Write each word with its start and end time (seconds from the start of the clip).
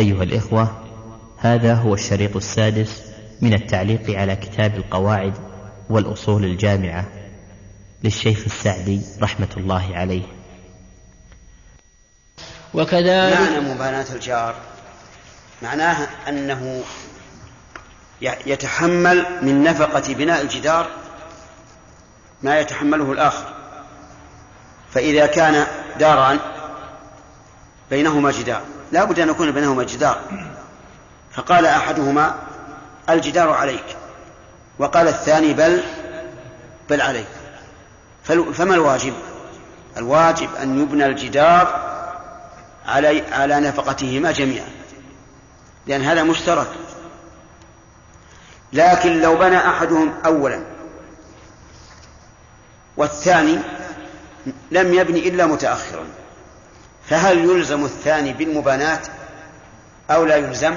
أيها 0.00 0.22
الإخوة 0.22 0.82
هذا 1.36 1.74
هو 1.74 1.94
الشريط 1.94 2.36
السادس 2.36 3.02
من 3.40 3.54
التعليق 3.54 4.10
على 4.10 4.36
كتاب 4.36 4.76
القواعد 4.76 5.34
والأصول 5.90 6.44
الجامعة 6.44 7.06
للشيخ 8.04 8.42
السعدي 8.46 9.00
رحمة 9.22 9.48
الله 9.56 9.90
عليه. 9.94 10.22
وكذلك 12.74 13.40
معنى 13.40 13.60
مبالاة 13.60 14.06
الجار 14.14 14.54
معناها 15.62 16.08
أنه 16.28 16.82
يتحمل 18.22 19.26
من 19.42 19.62
نفقة 19.62 20.14
بناء 20.14 20.42
الجدار 20.42 20.90
ما 22.42 22.60
يتحمله 22.60 23.12
الآخر. 23.12 23.54
فإذا 24.90 25.26
كان 25.26 25.66
داران 25.98 26.38
بينهما 27.90 28.30
جدار. 28.30 28.62
لا 28.92 29.04
بد 29.04 29.20
أن 29.20 29.28
يكون 29.28 29.50
بينهما 29.50 29.84
جدار. 29.84 30.20
فقال 31.32 31.66
أحدهما 31.66 32.34
الجدار 33.10 33.50
عليك. 33.50 33.84
وقال 34.78 35.08
الثاني 35.08 35.52
بل 35.52 35.82
بل 36.90 37.00
عليك. 37.00 37.26
فما 38.24 38.74
الواجب؟ 38.74 39.14
الواجب 39.96 40.48
أن 40.62 40.82
يبنى 40.82 41.06
الجدار 41.06 41.90
على 42.86 43.32
على 43.32 43.60
نفقتهما 43.60 44.32
جميعا. 44.32 44.68
لأن 45.86 46.02
هذا 46.02 46.22
مشترك. 46.22 46.68
لكن 48.72 49.20
لو 49.20 49.36
بنى 49.36 49.56
أحدهم 49.56 50.14
أولا 50.26 50.62
والثاني 52.96 53.58
لم 54.70 54.94
يبني 54.94 55.28
إلا 55.28 55.46
متأخرا. 55.46 56.04
فهل 57.10 57.38
يلزم 57.38 57.84
الثاني 57.84 58.32
بالمباناة 58.32 59.00
أو 60.10 60.24
لا 60.24 60.36
يلزم؟ 60.36 60.74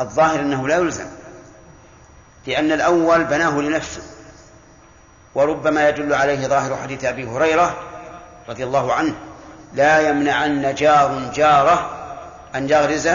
الظاهر 0.00 0.40
أنه 0.40 0.68
لا 0.68 0.76
يلزم 0.76 1.06
لأن 2.46 2.72
الأول 2.72 3.24
بناه 3.24 3.60
لنفسه 3.60 4.02
وربما 5.34 5.88
يدل 5.88 6.14
عليه 6.14 6.46
ظاهر 6.46 6.76
حديث 6.76 7.04
أبي 7.04 7.24
هريرة 7.24 7.76
رضي 8.48 8.64
الله 8.64 8.92
عنه 8.92 9.14
لا 9.74 10.08
يمنعن 10.08 10.74
جار 10.74 11.30
جاره 11.34 11.90
أن 12.54 12.68
يغرز 12.68 13.08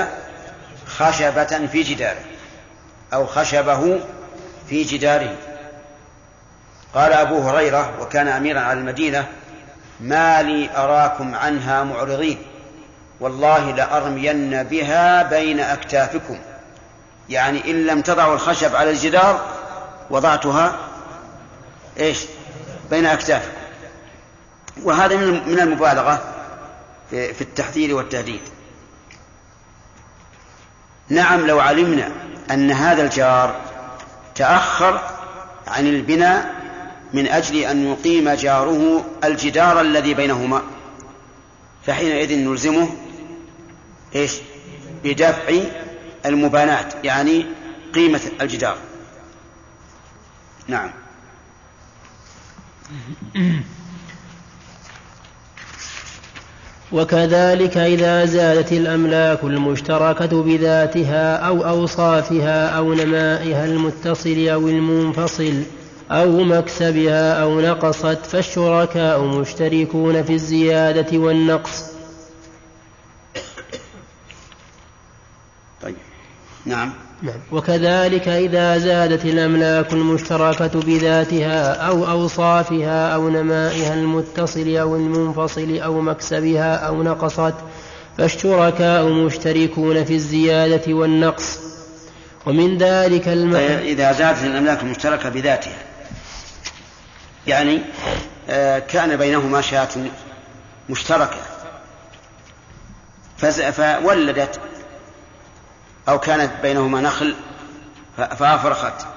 خشبة 0.88 1.67
في 1.67 1.83
جداره 1.83 2.21
أو 3.14 3.25
خشبه 3.25 3.99
في 4.69 4.83
جداره. 4.83 5.36
قال 6.94 7.14
أبو 7.14 7.39
هريرة 7.39 8.02
وكان 8.02 8.27
أميرا 8.27 8.59
على 8.59 8.80
المدينة 8.80 9.27
ما 9.99 10.41
لي 10.41 10.69
أراكم 10.77 11.35
عنها 11.35 11.83
معرضين. 11.83 12.37
والله 13.19 13.71
لأرمين 13.71 14.63
بها 14.63 15.23
بين 15.23 15.59
أكتافكم. 15.59 16.39
يعني 17.29 17.71
إن 17.71 17.85
لم 17.85 18.01
تضعوا 18.01 18.33
الخشب 18.33 18.75
على 18.75 18.89
الجدار 18.89 19.45
وضعتها 20.09 20.75
إيش؟ 21.99 22.25
بين 22.89 23.05
أكتافكم. 23.05 23.57
وهذا 24.83 25.15
من 25.15 25.59
المبالغة 25.59 26.21
في 27.09 27.41
التحذير 27.41 27.95
والتهديد. 27.95 28.41
نعم 31.09 31.47
لو 31.47 31.59
علمنا 31.59 32.11
أن 32.51 32.71
هذا 32.71 33.03
الجار 33.03 33.55
تأخر 34.35 35.01
عن 35.67 35.87
البناء 35.87 36.56
من 37.13 37.27
أجل 37.27 37.55
أن 37.55 37.88
يقيم 37.88 38.30
جاره 38.30 39.05
الجدار 39.23 39.81
الذي 39.81 40.13
بينهما 40.13 40.61
فحينئذ 41.86 42.36
نلزمه 42.36 42.89
إيش؟ 44.16 44.31
بدفع 45.03 45.53
المباناة 46.25 46.89
يعني 47.03 47.45
قيمة 47.94 48.22
الجدار. 48.41 48.77
نعم. 50.67 50.91
وكذلك 56.92 57.77
إذا 57.77 58.26
زادت 58.26 58.71
الأملاك 58.71 59.43
المشتركة 59.43 60.43
بذاتها 60.43 61.36
أو 61.36 61.67
أوصافها 61.67 62.70
أو 62.70 62.93
نمائها 62.93 63.65
المتصل 63.65 64.48
أو 64.48 64.67
المنفصل 64.67 65.64
أو 66.11 66.43
مكسبها 66.43 67.41
أو 67.41 67.61
نقصت 67.61 68.25
فالشركاء 68.25 69.21
مشتركون 69.21 70.23
في 70.23 70.33
الزيادة 70.33 71.17
والنقص. 71.17 71.83
طيب. 75.81 75.95
نعم. 76.65 76.93
نعم. 77.21 77.35
وكذلك 77.51 78.27
إذا 78.27 78.77
زادت 78.77 79.25
الأملاك 79.25 79.93
المشتركة 79.93 80.81
بذاتها 80.81 81.73
أو 81.73 82.09
أوصافها 82.09 83.15
أو 83.15 83.29
نمائها 83.29 83.93
المتصل 83.93 84.75
أو 84.75 84.95
المنفصل 84.95 85.77
أو 85.77 86.01
مكسبها 86.01 86.75
أو 86.75 87.03
نقصت 87.03 87.53
فالشركاء 88.17 89.09
مشتركون 89.09 90.05
في 90.05 90.13
الزيادة 90.13 90.93
والنقص. 90.93 91.59
ومن 92.45 92.77
ذلك 92.77 93.27
الم... 93.27 93.55
إذا 93.55 94.11
زادت 94.11 94.43
الأملاك 94.43 94.83
المشتركة 94.83 95.29
بذاتها. 95.29 95.86
يعني 97.47 97.81
آه، 98.49 98.80
كان 98.80 99.17
بينهما 99.17 99.61
شاة 99.61 99.89
مشتركة. 100.89 101.37
فولدت 103.71 104.59
أو 106.09 106.19
كانت 106.19 106.52
بينهما 106.61 107.02
نخل 107.02 107.36
فأفرخت. 108.17 109.07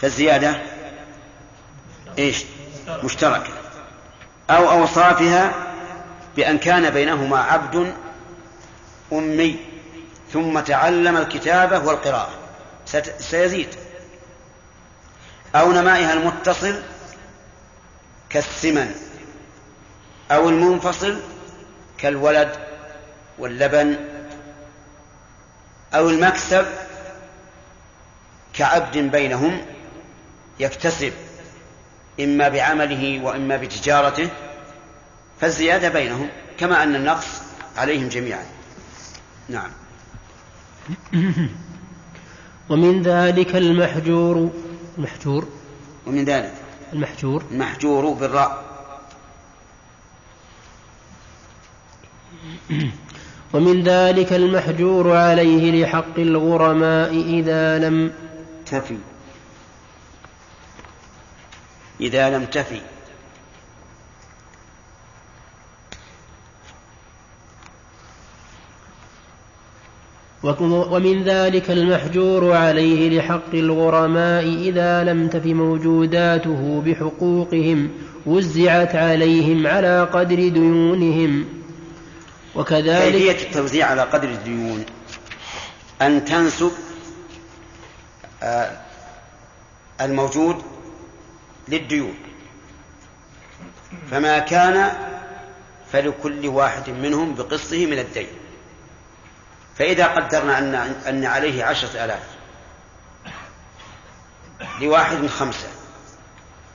فالزيادة 0.00 0.62
إيش؟ 2.18 2.44
مشتركة. 3.04 3.52
أو 4.50 4.70
أوصافها 4.70 5.52
بأن 6.36 6.58
كان 6.58 6.90
بينهما 6.90 7.38
عبد 7.38 7.94
أمي 9.12 9.56
ثم 10.32 10.60
تعلم 10.60 11.16
الكتابة 11.16 11.78
والقراءة. 11.78 12.30
سيزيد. 13.18 13.68
أو 15.54 15.72
نمائها 15.72 16.12
المتصل 16.12 16.82
كالثمن 18.30 18.94
أو 20.30 20.48
المنفصل 20.48 21.20
كالولد 21.98 22.50
واللبن 23.38 23.96
أو 25.94 26.10
المكسب 26.10 26.66
كعبد 28.54 28.98
بينهم 28.98 29.60
يكتسب 30.60 31.12
إما 32.20 32.48
بعمله 32.48 33.24
وإما 33.24 33.56
بتجارته 33.56 34.30
فالزيادة 35.40 35.88
بينهم 35.88 36.28
كما 36.58 36.82
أن 36.82 36.94
النقص 36.94 37.26
عليهم 37.76 38.08
جميعا. 38.08 38.44
نعم. 39.48 39.70
ومن 42.70 43.02
ذلك 43.02 43.56
المحجور 43.56 44.50
المحجور 44.98 45.48
ومن 46.06 46.24
ذلك. 46.24 46.67
المحجور. 46.92 47.44
المحجور 47.50 48.10
بالراء 48.10 48.64
ومن 53.54 53.82
ذلك 53.82 54.32
المحجور 54.32 55.16
عليه 55.16 55.84
لحق 55.84 56.18
الغرماء 56.18 57.10
إذا 57.10 57.78
لم 57.78 58.12
تفي. 58.66 58.98
إذا 62.00 62.30
لم 62.30 62.44
تفي. 62.44 62.80
ومن 70.42 71.24
ذلك 71.24 71.70
المحجور 71.70 72.52
عليه 72.52 73.18
لحق 73.18 73.54
الغرماء 73.54 74.44
إذا 74.44 75.04
لم 75.04 75.28
تف 75.28 75.46
موجوداته 75.46 76.82
بحقوقهم 76.86 77.90
وزعت 78.26 78.94
عليهم 78.94 79.66
على 79.66 80.08
قدر 80.12 80.48
ديونهم. 80.48 81.44
وكذلك 82.54 83.12
كيفية 83.12 83.46
التوزيع 83.46 83.86
على 83.86 84.02
قدر 84.02 84.28
الديون؟ 84.28 84.84
أن 86.02 86.24
تنسب 86.24 86.72
آه، 88.42 88.70
الموجود 90.00 90.56
للديون. 91.68 92.14
فما 94.10 94.38
كان 94.38 94.92
فلكل 95.92 96.46
واحد 96.48 96.90
منهم 96.90 97.34
بقسطه 97.34 97.86
من 97.86 97.98
الدين. 97.98 98.37
فإذا 99.78 100.06
قدرنا 100.06 100.58
أن 100.58 100.74
أن 101.08 101.24
عليه 101.24 101.64
عشرة 101.64 102.04
آلاف 102.04 102.22
لواحد 104.80 105.26
خمسة 105.26 105.68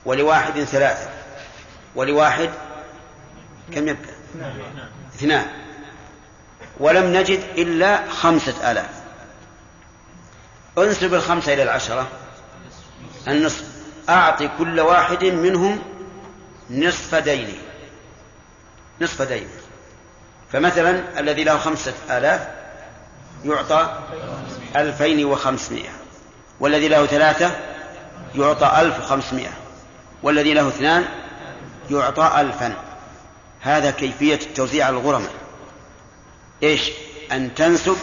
ولواحد 0.04 0.64
ثلاثة 0.64 1.10
ولواحد 1.94 2.50
كم 3.74 3.88
يبقى؟ 3.88 4.14
اثنان. 5.14 5.46
ولم 6.80 7.16
نجد 7.16 7.38
إلا 7.38 8.10
خمسة 8.10 8.70
آلاف. 8.70 8.90
انسب 10.78 11.14
الخمسة 11.14 11.54
إلى 11.54 11.62
العشرة. 11.62 12.08
النصف. 13.28 13.64
أعطي 14.08 14.48
كل 14.58 14.80
واحد 14.80 15.24
منهم 15.24 15.82
نصف 16.70 17.14
دينه 17.14 17.58
نصف 19.00 19.22
دينه 19.22 19.50
فمثلا 20.52 21.20
الذي 21.20 21.44
له 21.44 21.58
خمسة 21.58 21.94
آلاف 22.10 22.48
يعطى 23.44 23.98
ألفين 24.76 25.24
وخمسمائة. 25.24 25.90
والذي 26.60 26.88
له 26.88 27.06
ثلاثة 27.06 27.56
يعطى 28.34 28.80
ألف 28.80 28.98
وخمسمائة. 28.98 29.52
والذي 30.22 30.54
له 30.54 30.68
اثنان 30.68 31.04
يعطى 31.90 32.40
ألفا. 32.40 32.76
هذا 33.60 33.90
كيفية 33.90 34.34
التوزيع 34.34 34.86
على 34.86 35.20
إيش؟ 36.62 36.90
أن 37.32 37.54
تنسب 37.54 37.96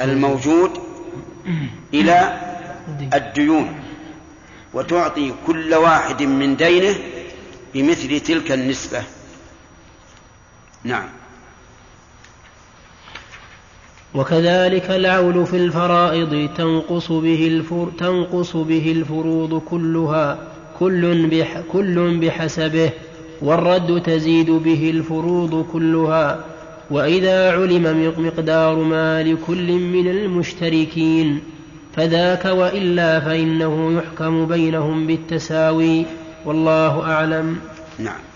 الموجود 0.00 0.80
إلى 1.94 2.40
الديون 3.14 3.82
وتعطي 4.74 5.34
كل 5.46 5.74
واحد 5.74 6.22
من 6.22 6.56
دينه 6.56 6.98
بمثل 7.74 8.20
تلك 8.20 8.52
النسبة. 8.52 9.02
نعم. 10.84 11.21
وكذلك 14.14 14.90
العول 14.90 15.46
في 15.46 15.56
الفرائض 15.56 16.48
تنقص 16.56 17.12
به 17.12 17.46
الفر 17.46 17.88
تنقص 17.98 18.56
به 18.56 18.92
الفروض 18.92 19.60
كلها 19.60 20.38
كل 20.78 21.26
بح 21.26 21.60
كل 21.72 22.18
بحسبه 22.20 22.90
والرد 23.42 24.02
تزيد 24.02 24.50
به 24.50 24.90
الفروض 24.90 25.66
كلها. 25.72 26.44
وإذا 26.90 27.52
علم 27.52 28.12
مقدار 28.18 28.76
ما 28.76 29.22
لكل 29.22 29.72
من 29.72 30.08
المشتركين 30.08 31.40
فذاك 31.96 32.44
وإلا 32.44 33.20
فإنه 33.20 33.92
يحكم 33.98 34.46
بينهم 34.46 35.06
بالتساوي 35.06 36.06
والله 36.46 37.12
أعلم. 37.12 37.56
نعم. 37.98 38.31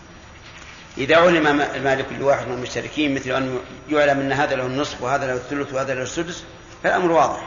إذا 0.98 1.16
علم 1.16 1.56
ما 1.56 1.94
لكل 1.94 2.22
واحد 2.22 2.48
من 2.48 2.54
المشتركين 2.54 3.14
مثل 3.14 3.30
أن 3.30 3.60
يعلم 3.88 4.20
أن 4.20 4.32
هذا 4.32 4.54
له 4.56 4.66
النصف 4.66 5.02
وهذا 5.02 5.26
له 5.26 5.32
الثلث 5.32 5.74
وهذا 5.74 5.94
له 5.94 6.02
السدس 6.02 6.44
فالأمر 6.82 7.12
واضح. 7.12 7.46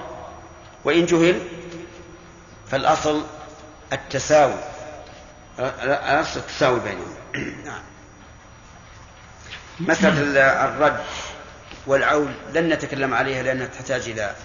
وإن 0.86 1.06
جهل 1.06 1.42
فالأصل 2.72 3.24
التساوي. 3.94 4.60
الأصل 5.60 6.40
التساوي 6.40 6.80
بينهم. 6.80 7.16
نعم. 7.66 7.82
مسألة 9.80 10.42
الرد 10.66 11.00
والعول 11.88 12.32
لن 12.54 12.70
نتكلم 12.70 13.14
عليها 13.14 13.44
لأنها 13.44 13.68
تحتاج 13.68 14.10
إلى 14.10 14.36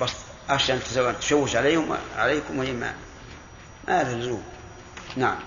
بسط. 0.00 0.16
أخشى 0.50 0.72
أن 0.72 0.80
تشوش 1.20 1.56
عليهم 1.56 1.96
عليكم 2.16 2.58
وهي 2.58 2.72
ما 2.72 2.94
ما 3.88 4.02
لها 4.02 4.14
لزوم. 4.14 4.44
نعم. 5.16 5.38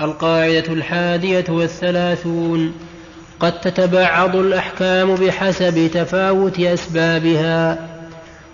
القاعدة 0.00 0.72
الحادية 0.72 1.44
والثلاثون 1.48 2.72
قد 3.40 3.60
تتبعض 3.60 4.36
الأحكام 4.36 5.14
بحسب 5.14 5.90
تفاوت 5.94 6.60
أسبابها. 6.60 7.88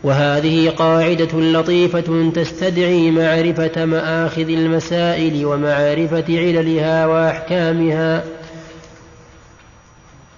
وهذه 0.02 0.70
قاعدة 0.70 1.40
لطيفة 1.40 2.30
تستدعي 2.34 3.10
معرفة 3.10 3.84
مآخذ 3.84 4.48
المسائل 4.48 5.46
ومعرفة 5.46 6.24
عللها 6.28 7.06
وأحكامها 7.06 8.24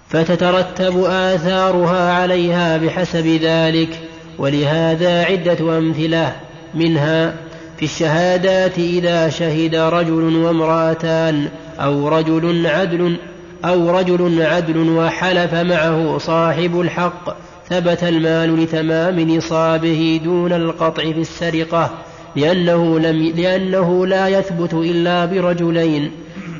فتترتب 0.09 1.03
آثارها 1.03 2.13
عليها 2.13 2.77
بحسب 2.77 3.27
ذلك 3.27 3.99
ولهذا 4.37 5.23
عدة 5.23 5.77
أمثلة 5.77 6.35
منها 6.73 7.33
في 7.81 7.87
الشهادات 7.87 8.77
إذا 8.77 9.29
شهد 9.29 9.75
رجل 9.75 10.35
وامرأتان 10.35 11.49
أو 11.79 12.07
رجل 12.07 12.67
عدل 12.67 13.17
أو 13.65 13.97
رجل 13.97 14.41
عدل 14.41 14.89
وحلف 14.89 15.53
معه 15.53 16.17
صاحب 16.17 16.81
الحق 16.81 17.35
ثبت 17.69 18.03
المال 18.03 18.63
لتمام 18.63 19.19
نصابه 19.19 20.21
دون 20.23 20.53
القطع 20.53 21.03
في 21.03 21.19
السرقة 21.21 21.97
لأنه, 22.35 22.99
لم 22.99 23.33
لأنه 23.35 24.07
لا 24.07 24.27
يثبت 24.27 24.73
إلا 24.73 25.25
برجلين 25.25 26.11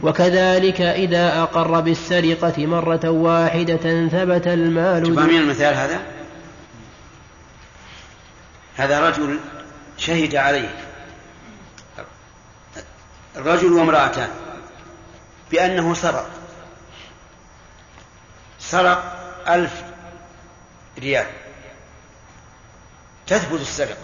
وكذلك 0.03 0.81
إذا 0.81 1.41
أقر 1.41 1.79
بالسرقة 1.79 2.65
مرة 2.65 3.09
واحدة 3.09 4.07
ثبت 4.07 4.47
المال 4.47 5.03
تفهمين 5.03 5.41
المثال 5.41 5.73
هذا؟ 5.73 5.99
هذا 8.75 9.09
رجل 9.09 9.39
شهد 9.97 10.35
عليه 10.35 10.90
رجل 13.35 13.73
وامرأتان 13.73 14.29
بأنه 15.51 15.93
سرق. 15.93 16.29
سرق 18.59 19.15
ألف 19.47 19.83
ريال. 20.99 21.27
تثبت 23.27 23.61
السرقة 23.61 23.97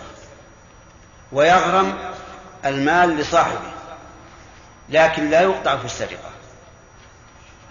ويغرم 1.31 1.97
المال 2.65 3.18
لصاحبه 3.18 3.71
لكن 4.89 5.30
لا 5.30 5.41
يقطع 5.41 5.77
في 5.77 5.85
السرقة. 5.85 6.30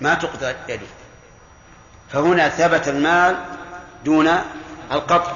ما 0.01 0.15
تقطع 0.15 0.53
يده 0.69 0.87
فهنا 2.13 2.49
ثبت 2.49 2.89
المال 2.89 3.45
دون 4.05 4.29
القطع. 4.93 5.33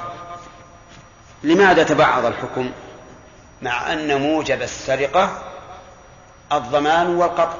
لماذا 1.43 1.83
تبعض 1.83 2.25
الحكم؟ 2.25 2.71
مع 3.61 3.93
أن 3.93 4.21
موجب 4.21 4.61
السرقة 4.61 5.50
الضمان 6.53 7.15
والقطع. 7.15 7.57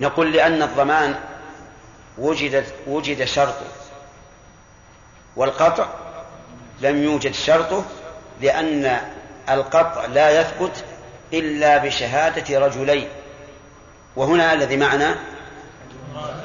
نقول 0.00 0.32
لأن 0.32 0.62
الضمان 0.62 1.14
وجد 2.18 2.64
وجد 2.86 3.24
شرطه 3.24 3.66
والقطع 5.36 5.86
لم 6.80 7.02
يوجد 7.02 7.32
شرطه 7.34 7.84
لأن 8.40 8.98
القطع 9.48 10.06
لا 10.06 10.40
يثبت 10.40 10.84
إلا 11.32 11.78
بشهادة 11.78 12.58
رجلين. 12.66 13.08
وهنا 14.16 14.52
الذي 14.52 14.76
معنا 14.76 15.16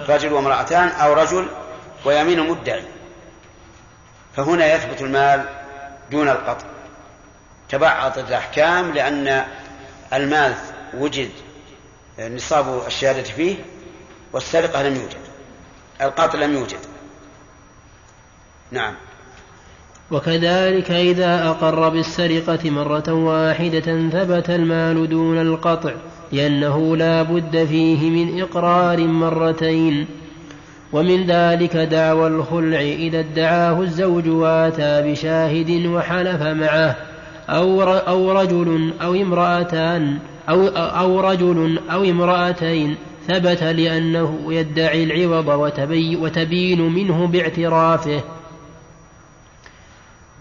رجل 0.10 0.34
وامرأتان 0.34 0.88
أو 0.88 1.14
رجل 1.14 1.48
ويمين 2.06 2.50
مدعي. 2.50 2.84
فهنا 4.36 4.74
يثبت 4.74 5.02
المال 5.02 5.46
دون 6.12 6.30
القطع. 6.30 6.66
تبعضت 7.70 8.18
الأحكام 8.18 8.92
لأن 8.92 9.46
المال 10.14 10.54
وجد 10.98 11.30
نصاب 12.20 12.88
الشهادة 12.88 13.24
فيه 13.24 13.56
والسرقة 14.34 14.84
لم 14.84 14.96
يوجد. 14.96 15.18
القتل 16.02 16.40
لم 16.40 16.54
يوجد. 16.54 16.78
نعم. 18.72 18.94
وكذلك 20.12 20.92
إذا 20.92 21.48
أقر 21.48 21.90
بالسرقة 21.90 22.70
مرة 22.70 23.14
واحدة 23.14 24.10
ثبت 24.10 24.50
المال 24.50 25.10
دون 25.10 25.42
القطع 25.42 25.94
لأنه 26.32 26.98
لا 26.98 27.22
بد 27.22 27.66
فيه 27.66 28.10
من 28.10 28.42
إقرار 28.42 29.00
مرتين. 29.00 30.08
ومن 30.94 31.26
ذلك 31.26 31.76
دعوى 31.76 32.28
الخلع 32.28 32.82
إذا 32.82 33.20
ادعاه 33.20 33.82
الزوج 33.82 34.28
وآتى 34.30 35.02
بشاهد 35.02 35.86
وحلف 35.86 36.42
معه. 36.42 37.13
أو 37.50 38.32
رجل 38.32 38.94
أو 39.02 39.14
امرأتان 39.14 40.20
أو 40.50 40.68
أو 40.78 41.20
رجل 41.20 41.80
أو 41.92 42.04
امرأتين 42.04 42.98
ثبت 43.28 43.64
لأنه 43.64 44.54
يدعي 44.54 45.04
العوض 45.04 45.48
وتبي 45.48 46.16
وتبين 46.16 46.82
منه 46.82 47.28
باعترافه. 47.28 48.24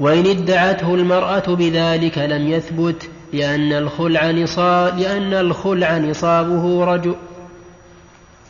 وإن 0.01 0.27
ادعته 0.27 0.95
المرأة 0.95 1.55
بذلك 1.55 2.19
لم 2.19 2.49
يثبت 2.49 3.11
لأن 3.33 3.73
الخلع 3.73 4.31
نصاب 4.31 4.99
لأن 4.99 5.35
الخلع 5.35 5.99
نصابه 5.99 6.85
رجل 6.85 7.17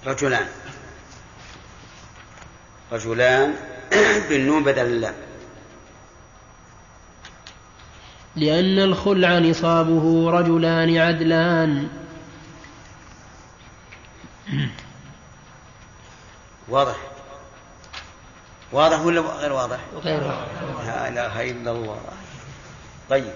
رجلان. 0.06 0.46
رجلان 2.92 3.54
بالنون 4.28 4.62
بدل 4.64 4.86
اللام 4.86 5.14
لأن 8.36 8.78
الخلع 8.78 9.38
نصابه 9.38 10.30
رجلان 10.30 10.98
عدلان. 10.98 11.88
واضح؟ 16.68 16.96
واضح 18.72 19.00
ولا 19.00 19.20
غير 19.20 19.52
واضح؟ 19.52 19.78
غير 20.04 20.22
واضح. 20.22 20.86
لا 20.86 21.08
إله 21.08 21.50
إلا 21.50 21.70
الله. 21.70 22.00
طيب. 23.10 23.34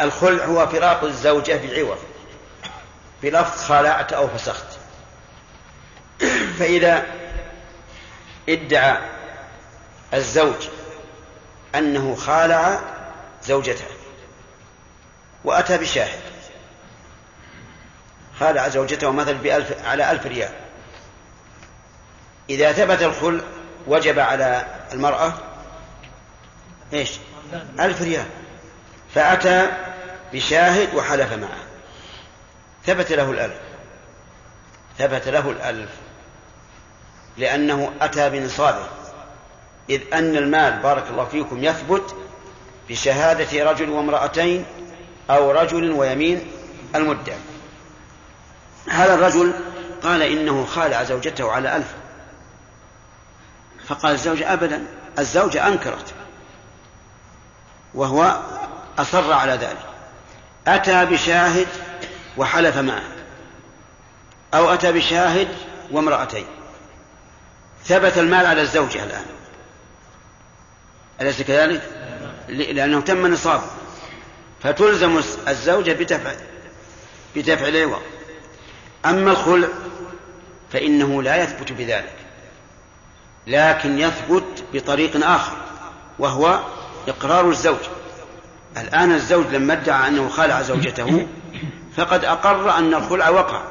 الخلع 0.00 0.44
هو 0.44 0.66
فراق 0.66 1.04
الزوجة 1.04 1.60
بعوض 1.66 1.98
بلفظ 3.22 3.64
خالعت 3.64 4.12
أو 4.12 4.28
فسخت. 4.28 4.78
فإذا 6.58 7.06
ادعى 8.48 8.98
الزوج 10.14 10.68
أنه 11.74 12.14
خالع 12.14 12.80
زوجته. 13.42 13.84
وأتى 15.44 15.78
بشاهد. 15.78 16.20
خالع 18.40 18.68
زوجته 18.68 19.10
مثلا 19.10 19.38
بألف 19.38 19.86
على 19.86 20.10
ألف 20.10 20.26
ريال. 20.26 20.52
إذا 22.50 22.72
ثبت 22.72 23.02
الخلع 23.02 23.44
وجب 23.86 24.18
على 24.18 24.66
المرأة 24.92 25.34
إيش؟ 26.92 27.18
ألف 27.80 28.02
ريال. 28.02 28.26
فأتى 29.14 29.70
بشاهد 30.32 30.94
وحلف 30.94 31.32
معه. 31.32 31.64
ثبت 32.86 33.12
له 33.12 33.30
الألف. 33.30 33.58
ثبت 34.98 35.28
له 35.28 35.50
الألف. 35.50 35.90
لأنه 37.36 37.92
أتى 38.00 38.30
بنصابه. 38.30 38.88
إذ 39.90 40.00
أن 40.12 40.36
المال 40.36 40.78
بارك 40.82 41.06
الله 41.10 41.24
فيكم 41.24 41.64
يثبت 41.64 42.16
بشهادة 42.90 43.70
رجل 43.70 43.90
وامرأتين 43.90 44.64
أو 45.30 45.50
رجل 45.50 45.90
ويمين 45.92 46.50
المدعي 46.94 47.38
هذا 48.88 49.14
الرجل 49.14 49.54
قال 50.02 50.22
إنه 50.22 50.66
خالع 50.66 51.02
زوجته 51.02 51.52
على 51.52 51.76
ألف. 51.76 51.94
فقال 53.88 54.12
الزوجة 54.12 54.52
أبدا 54.52 54.86
الزوجة 55.18 55.68
أنكرت. 55.68 56.14
وهو 57.94 58.40
أصر 58.98 59.32
على 59.32 59.52
ذلك. 59.52 59.86
أتى 60.66 61.06
بشاهد 61.06 61.68
وحلف 62.36 62.76
معه. 62.76 63.12
أو 64.54 64.74
أتى 64.74 64.92
بشاهد 64.92 65.48
وامرأتين. 65.90 66.46
ثبت 67.84 68.18
المال 68.18 68.46
على 68.46 68.62
الزوجة 68.62 69.04
الآن. 69.04 69.26
أليس 71.20 71.42
كذلك؟ 71.42 71.99
لأنه 72.50 73.00
تم 73.00 73.26
نصابه. 73.26 73.66
فتلزم 74.62 75.20
الزوجة 75.48 75.92
بدفع 75.92 76.32
بدفع 77.36 77.68
العوض 77.68 78.02
أما 79.06 79.30
الخلع 79.30 79.68
فإنه 80.72 81.22
لا 81.22 81.42
يثبت 81.42 81.72
بذلك 81.72 82.14
لكن 83.46 83.98
يثبت 83.98 84.64
بطريق 84.72 85.26
آخر 85.26 85.56
وهو 86.18 86.60
إقرار 87.08 87.48
الزوج. 87.48 87.78
الآن 88.76 89.12
الزوج 89.12 89.46
لما 89.46 89.72
ادعى 89.72 90.08
أنه 90.08 90.28
خالع 90.28 90.62
زوجته 90.62 91.26
فقد 91.96 92.24
أقر 92.24 92.78
أن 92.78 92.94
الخلع 92.94 93.28
وقع. 93.28 93.62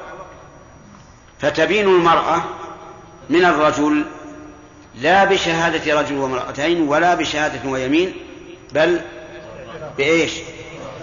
فتبين 1.40 1.88
المرأة 1.88 2.44
من 3.30 3.46
الرجل 3.46 4.06
لا 4.96 5.26
بشهادة 5.26 6.02
رجل 6.02 6.18
وامرأتين 6.18 6.88
ولا 6.88 7.16
بشهادة 7.16 7.70
ويمين 7.70 8.29
بل 8.72 9.02
بإيش؟ 9.98 10.34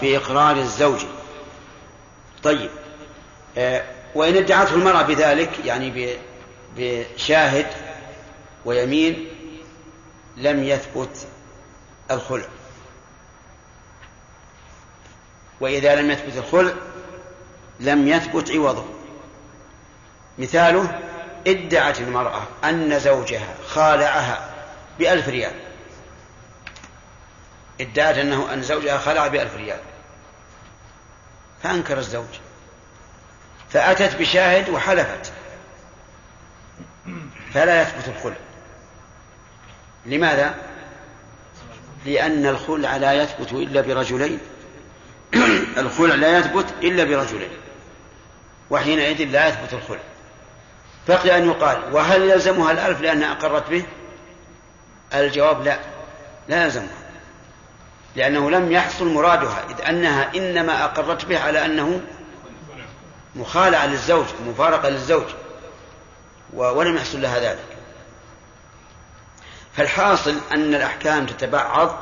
بإقرار 0.02 0.56
الزوج. 0.56 1.00
طيب 2.42 2.70
آه 3.58 3.84
وإن 4.14 4.36
ادعته 4.36 4.74
المرأة 4.74 5.02
بذلك 5.02 5.50
يعني 5.64 6.16
بشاهد 6.76 7.66
ويمين 8.64 9.28
لم 10.36 10.64
يثبت 10.64 11.26
الخلع. 12.10 12.48
وإذا 15.60 15.94
لم 15.94 16.10
يثبت 16.10 16.36
الخلع 16.36 16.72
لم 17.80 18.08
يثبت 18.08 18.50
عوضه. 18.50 18.84
مثاله 20.38 21.00
ادعت 21.46 22.00
المرأة 22.00 22.42
أن 22.64 22.98
زوجها 22.98 23.54
خالعها 23.66 24.54
بألف 24.98 25.28
ريال. 25.28 25.65
ادعت 27.80 28.18
أنه 28.18 28.52
أن 28.52 28.62
زوجها 28.62 28.98
خلع 28.98 29.26
بألف 29.26 29.56
ريال. 29.56 29.80
فأنكر 31.62 31.98
الزوج. 31.98 32.26
فأتت 33.70 34.16
بشاهد 34.16 34.68
وحلفت. 34.68 35.32
فلا 37.54 37.82
يثبت 37.82 38.08
الخلع. 38.08 38.36
لماذا؟ 40.06 40.54
لأن 42.06 42.46
الخلع 42.46 42.96
لا 42.96 43.12
يثبت 43.12 43.52
إلا 43.52 43.80
برجلين. 43.80 44.38
الخلع 45.78 46.14
لا 46.14 46.38
يثبت 46.38 46.66
إلا 46.82 47.04
برجلين. 47.04 47.50
وحينئذ 48.70 49.24
لا 49.24 49.48
يثبت 49.48 49.72
الخلع. 49.72 50.00
بقي 51.08 51.38
أن 51.38 51.46
يقال 51.48 51.94
وهل 51.94 52.22
يلزمها 52.22 52.72
الألف 52.72 53.00
لأنها 53.00 53.32
أقرت 53.32 53.70
به؟ 53.70 53.84
الجواب 55.14 55.64
لا. 55.64 55.78
لا 56.48 56.64
يلزمها. 56.64 57.05
لأنه 58.16 58.50
لم 58.50 58.72
يحصل 58.72 59.06
مرادها 59.08 59.64
إذ 59.70 59.80
أنها 59.88 60.34
إنما 60.36 60.84
أقرت 60.84 61.24
به 61.24 61.40
على 61.40 61.64
أنه 61.64 62.00
مخالعة 63.34 63.86
للزوج 63.86 64.26
مفارقة 64.46 64.88
للزوج 64.88 65.26
ولم 66.52 66.96
يحصل 66.96 67.22
لها 67.22 67.40
ذلك. 67.40 67.76
فالحاصل 69.76 70.36
أن 70.52 70.74
الأحكام 70.74 71.26
تتبعض 71.26 71.98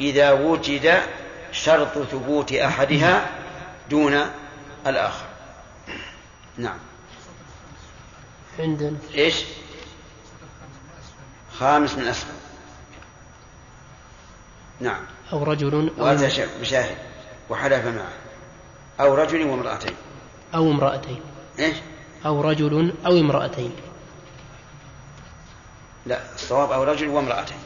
إذا 0.00 0.32
وجد 0.32 1.02
شرط 1.52 1.98
ثبوت 1.98 2.52
أحدها 2.52 3.30
دون 3.90 4.30
الآخر. 4.86 5.24
نعم. 6.58 6.78
عندنا. 8.58 8.96
إيش؟ 9.14 9.44
خامس 11.58 11.94
من 11.94 12.08
أسفل. 12.08 12.32
نعم. 14.80 15.02
أو 15.32 15.42
رجل 15.44 15.92
أو 15.98 16.04
وأتى 16.04 16.46
بشاهد 16.60 16.96
وحلف 17.50 17.86
معه. 17.86 18.12
أو 19.00 19.14
رجل 19.14 19.42
وامرأتين 19.42 19.94
أو 20.54 20.70
امرأتين. 20.70 21.20
إيش؟ 21.58 21.76
أو 22.26 22.40
رجل 22.40 22.94
أو 23.06 23.20
امرأتين. 23.20 23.72
لا 26.06 26.20
الصواب 26.34 26.72
أو 26.72 26.82
رجل 26.84 27.08
وامرأتين 27.08 27.56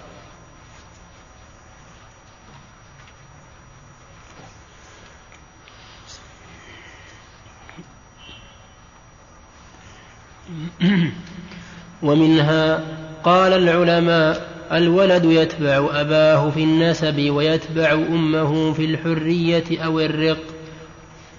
ومنها 12.02 12.84
قال 13.24 13.52
العلماء 13.52 14.55
الولد 14.72 15.24
يتبع 15.24 16.00
أباه 16.00 16.50
في 16.50 16.62
النسب 16.62 17.30
ويتبع 17.30 17.92
أمه 17.92 18.72
في 18.72 18.84
الحرية 18.84 19.84
أو 19.84 20.00
الرق 20.00 20.38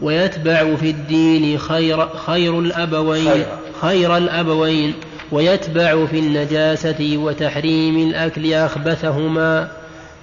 ويتبع 0.01 0.75
في 0.75 0.89
الدين 0.89 1.57
خير, 1.57 2.07
خير 2.17 2.60
الأبوين 2.60 3.31
خير, 3.31 3.48
خير 3.81 4.17
الأبوين 4.17 4.93
ويتبع 5.31 6.05
في 6.05 6.19
النجاسة 6.19 7.17
وتحريم 7.17 8.10
الأكل 8.10 8.53
أخبثهما 8.53 9.72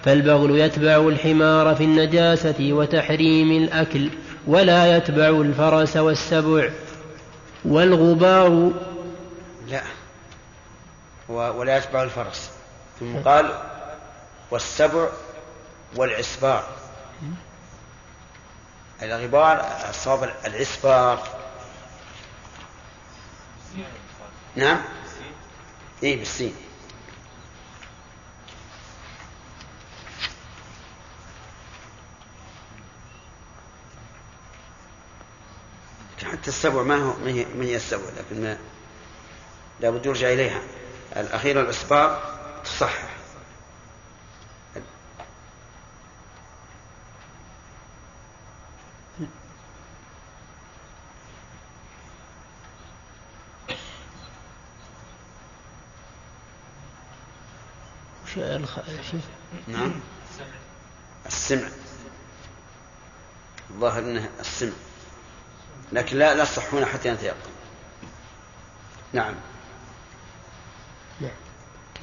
فالبغل 0.04 0.58
يتبع 0.58 1.08
الحمار 1.08 1.74
في 1.74 1.84
النجاسة 1.84 2.54
وتحريم 2.60 3.62
الأكل 3.62 4.08
ولا 4.46 4.96
يتبع 4.96 5.28
الفرس 5.28 5.96
والسبع. 5.96 6.70
والغبار 7.64 8.72
لا 9.70 9.82
ولا 11.28 11.76
يتبع 11.76 12.02
الفرس. 12.02 12.53
ثم 13.00 13.16
قال 13.22 13.62
والسبع 14.50 15.08
والعسبار 15.96 16.68
الغبار 19.02 19.66
الصواب 19.90 20.34
العسبار 20.44 21.28
نعم؟ 24.56 24.82
اي 26.02 26.16
بالسين. 26.16 26.56
حتى 36.24 36.48
السبع 36.48 36.82
ما 36.82 36.96
هو 36.96 37.14
ما 37.56 37.64
هي 37.64 37.76
السبع 37.76 38.02
لكن 38.18 38.56
لابد 39.80 40.06
يرجع 40.06 40.32
إليها. 40.32 40.60
الأخيرة 41.16 41.60
الأسباب 41.60 42.33
تصحح 42.64 43.14
نعم. 59.68 59.92
السمع. 61.26 61.68
الظاهر 63.70 63.98
إنه 63.98 64.30
السمع. 64.40 64.72
لكن 65.92 66.18
لا 66.18 66.34
لا 66.34 66.44
تصحون 66.44 66.84
حتى 66.84 67.08
يتيقن 67.08 67.36
نعم. 69.12 69.34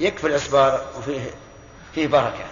يكفي 0.00 0.26
الإصبار 0.26 0.86
وفيه 0.98 1.30
فيه 1.94 2.06
بركة. 2.06 2.44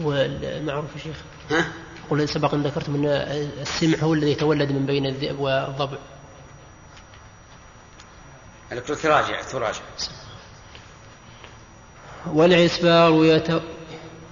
هو 0.00 0.12
المعروف 0.12 0.96
يا 0.96 1.00
شيخ؟ 1.02 1.16
ها؟ 1.50 1.72
قل 2.10 2.28
سبق 2.28 2.54
أن 2.54 2.62
ذكرتم 2.62 2.94
أن 2.94 3.06
السمع 3.60 3.98
هو 3.98 4.14
الذي 4.14 4.30
يتولد 4.32 4.72
من 4.72 4.86
بين 4.86 5.06
الذئب 5.06 5.38
والضبع. 5.38 5.98
تراجع 9.02 9.42
تراجع 9.42 9.80
والعسبار 12.26 13.12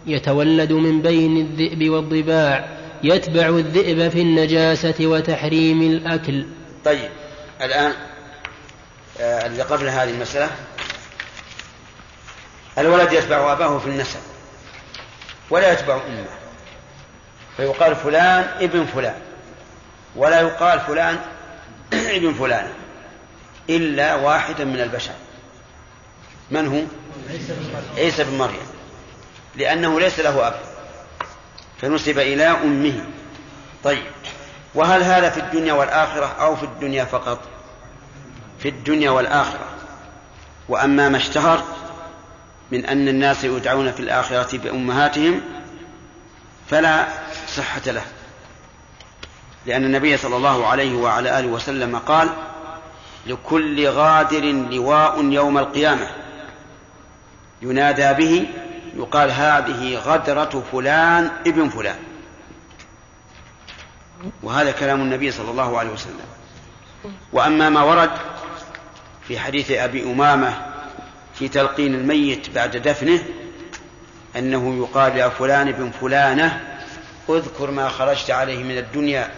يتولد 0.06 0.72
من 0.72 1.02
بين 1.02 1.36
الذئب 1.36 1.90
والضباع. 1.90 2.77
يتبع 3.02 3.48
الذئب 3.48 4.08
في 4.08 4.20
النجاسة 4.20 4.94
وتحريم 5.00 5.82
الأكل. 5.82 6.46
طيب 6.84 7.10
الآن 7.62 7.92
آه 9.20 9.46
اللي 9.46 9.62
قبل 9.62 9.88
هذه 9.88 10.10
المسألة 10.10 10.50
الولد 12.78 13.12
يتبع 13.12 13.52
أباه 13.52 13.78
في 13.78 13.86
النسب 13.86 14.20
ولا 15.50 15.72
يتبع 15.72 15.94
أمه. 15.94 16.26
فيقال 17.56 17.96
فلان 17.96 18.44
ابن 18.60 18.86
فلان 18.86 19.16
ولا 20.16 20.40
يقال 20.40 20.80
فلان 20.80 21.18
ابن 21.92 22.34
فلان 22.34 22.68
إلا 23.70 24.14
واحدا 24.14 24.64
من 24.64 24.80
البشر. 24.80 25.12
من 26.50 26.66
هو؟ 26.66 26.80
عيسى 27.96 28.24
بن 28.24 28.38
مريم. 28.38 28.66
لأنه 29.56 30.00
ليس 30.00 30.20
له 30.20 30.48
أب. 30.48 30.67
فنسب 31.80 32.18
إلى 32.18 32.44
أمه. 32.44 33.04
طيب. 33.84 34.02
وهل 34.74 35.02
هذا 35.02 35.30
في 35.30 35.40
الدنيا 35.40 35.72
والآخرة 35.72 36.26
أو 36.40 36.56
في 36.56 36.62
الدنيا 36.62 37.04
فقط؟ 37.04 37.40
في 38.58 38.68
الدنيا 38.68 39.10
والآخرة. 39.10 39.66
وأما 40.68 41.08
ما 41.08 41.16
اشتهر 41.16 41.64
من 42.72 42.86
أن 42.86 43.08
الناس 43.08 43.44
يدعون 43.44 43.92
في 43.92 44.00
الآخرة 44.00 44.58
بأمهاتهم 44.58 45.40
فلا 46.70 47.06
صحة 47.48 47.82
له. 47.86 48.04
لأن 49.66 49.84
النبي 49.84 50.16
صلى 50.16 50.36
الله 50.36 50.66
عليه 50.66 50.94
وعلى 50.94 51.38
آله 51.38 51.48
وسلم 51.48 51.98
قال 51.98 52.28
لكل 53.26 53.88
غادر 53.88 54.44
لواء 54.44 55.24
يوم 55.24 55.58
القيامة. 55.58 56.06
ينادى 57.62 58.12
به 58.12 58.46
يقال 58.96 59.30
هذه 59.30 59.96
غدرة 59.96 60.64
فلان 60.72 61.30
ابن 61.46 61.68
فلان. 61.68 61.98
وهذا 64.42 64.72
كلام 64.72 65.00
النبي 65.00 65.30
صلى 65.30 65.50
الله 65.50 65.78
عليه 65.78 65.90
وسلم. 65.90 66.20
وأما 67.32 67.68
ما 67.68 67.82
ورد 67.82 68.10
في 69.28 69.38
حديث 69.38 69.70
أبي 69.70 70.02
أمامة 70.02 70.66
في 71.34 71.48
تلقين 71.48 71.94
الميت 71.94 72.50
بعد 72.50 72.76
دفنه 72.76 73.24
أنه 74.36 74.78
يقال 74.78 75.16
يا 75.16 75.28
فلان 75.28 75.68
ابن 75.68 75.90
فلانة 75.90 76.78
اذكر 77.28 77.70
ما 77.70 77.88
خرجت 77.88 78.30
عليه 78.30 78.62
من 78.62 78.78
الدنيا 78.78 79.30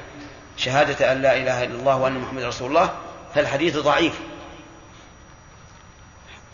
شهادة 0.56 1.12
أن 1.12 1.22
لا 1.22 1.36
إله 1.36 1.64
إلا 1.64 1.74
الله 1.74 1.96
وأن 1.96 2.18
محمد 2.18 2.42
رسول 2.42 2.68
الله 2.68 2.90
فالحديث 3.34 3.76
ضعيف. 3.76 4.14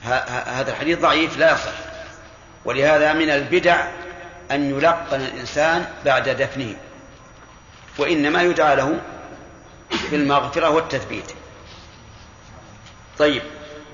هذا 0.02 0.70
الحديث 0.70 0.98
ضعيف 0.98 1.38
لا 1.38 1.52
يصح. 1.52 1.95
ولهذا 2.66 3.12
من 3.12 3.30
البدع 3.30 3.86
أن 4.50 4.70
يلقن 4.70 5.20
الإنسان 5.20 5.86
بعد 6.04 6.28
دفنه 6.28 6.74
وإنما 7.98 8.42
يدعى 8.42 8.76
له 8.76 9.00
بالمغفرة 10.10 10.70
والتثبيت. 10.70 11.32
طيب 13.18 13.42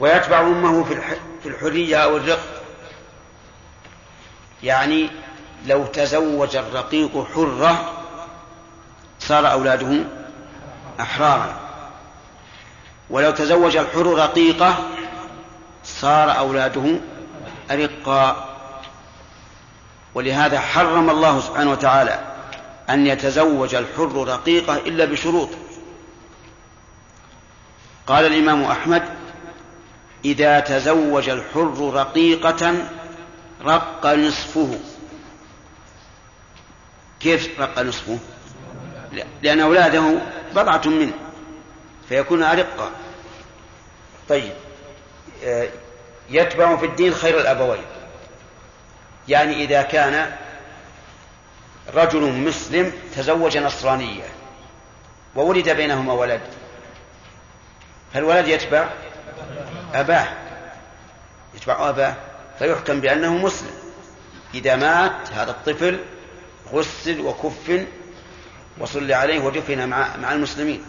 ويتبع 0.01 0.41
أمه 0.41 0.85
في 1.43 1.49
الحرية 1.49 1.97
أو 1.97 2.17
الرق. 2.17 2.63
يعني 4.63 5.11
لو 5.67 5.87
تزوج 5.87 6.57
الرقيق 6.57 7.27
حرة 7.35 7.93
صار 9.21 9.53
أولاده 9.53 10.05
أحرارا. 11.01 11.61
ولو 13.11 13.31
تزوج 13.31 13.77
الحر 13.77 14.07
رقيقة 14.07 14.75
صار 15.85 16.39
أولاده 16.39 17.01
أرقا 17.71 18.52
ولهذا 20.15 20.61
حرم 20.61 21.11
الله 21.11 21.41
سبحانه 21.41 21.71
وتعالى 21.71 22.21
أن 22.91 23.07
يتزوج 23.07 23.75
الحر 23.75 24.29
رقيقة 24.29 24.77
إلا 24.77 25.05
بشروط. 25.05 25.49
قال 28.07 28.27
الإمام 28.27 28.65
أحمد 28.65 29.03
إذا 30.25 30.61
تزوج 30.61 31.29
الحر 31.29 31.91
رقيقة 31.95 32.75
رق 33.65 34.07
نصفه. 34.07 34.79
كيف 37.21 37.61
رق 37.61 37.79
نصفه؟ 37.79 38.19
لأن 39.43 39.61
أولاده 39.61 40.19
بضعة 40.55 40.83
منه 40.87 41.13
فيكون 42.09 42.43
أرقا 42.43 42.91
طيب 44.29 44.53
آه، 45.45 45.69
يتبع 46.31 46.77
في 46.77 46.87
الدين 46.87 47.15
خير 47.15 47.41
الأبوين. 47.41 47.83
يعني 49.29 49.65
إذا 49.65 49.83
كان 49.83 50.37
رجل 51.95 52.21
مسلم 52.21 52.93
تزوج 53.17 53.59
نصرانية 53.59 54.25
وولد 55.35 55.69
بينهما 55.69 56.13
ولد 56.13 56.41
فالولد 58.15 58.49
يتبع؟ 58.49 58.89
أباه. 59.95 60.27
يتبع 61.55 61.89
أباه. 61.89 62.15
فيحكم 62.59 63.01
بأنه 63.01 63.37
مسلم. 63.37 63.71
إذا 64.55 64.77
مات 64.77 65.33
هذا 65.33 65.51
الطفل 65.51 66.01
غسل 66.73 67.21
وكفن 67.21 67.87
وصلي 68.79 69.15
عليه 69.15 69.41
ودفن 69.41 69.89
مع 69.89 70.17
مع 70.17 70.33
المسلمين. 70.33 70.85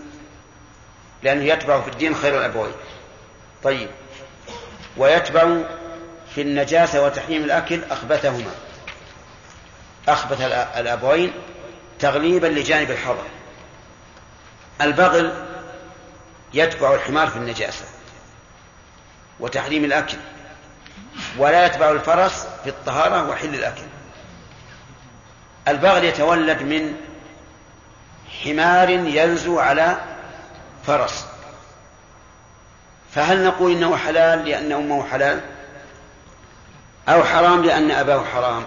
لأنه 1.23 1.43
يتبع 1.43 1.81
في 1.81 1.89
الدين 1.89 2.15
خير 2.15 2.39
الأبوين. 2.39 2.73
طيب. 3.63 3.89
ويتبع 4.97 5.57
في 6.35 6.41
النجاسة 6.41 7.05
وتحريم 7.05 7.43
الأكل 7.43 7.83
أخبثهما. 7.91 8.51
أخبث 10.07 10.41
الأبوين 10.77 11.33
تغليبا 11.99 12.47
لجانب 12.47 12.91
الحظر 12.91 13.25
البغل 14.81 15.33
يتبع 16.53 16.93
الحمار 16.95 17.27
في 17.27 17.35
النجاسة 17.35 17.85
وتحريم 19.39 19.85
الأكل 19.85 20.17
ولا 21.37 21.65
يتبع 21.65 21.91
الفرس 21.91 22.47
في 22.63 22.69
الطهارة 22.69 23.29
وحل 23.29 23.53
الأكل. 23.55 23.83
البغل 25.67 26.03
يتولد 26.03 26.61
من 26.61 26.93
حمار 28.43 28.89
ينزو 28.89 29.59
على 29.59 29.97
فرس. 30.87 31.25
فهل 33.15 33.43
نقول 33.43 33.71
إنه 33.71 33.97
حلال 33.97 34.45
لأن 34.45 34.71
أمه 34.71 35.07
حلال؟ 35.07 35.41
أو 37.09 37.23
حرام 37.23 37.63
لأن 37.63 37.91
أباه 37.91 38.23
حرام. 38.23 38.65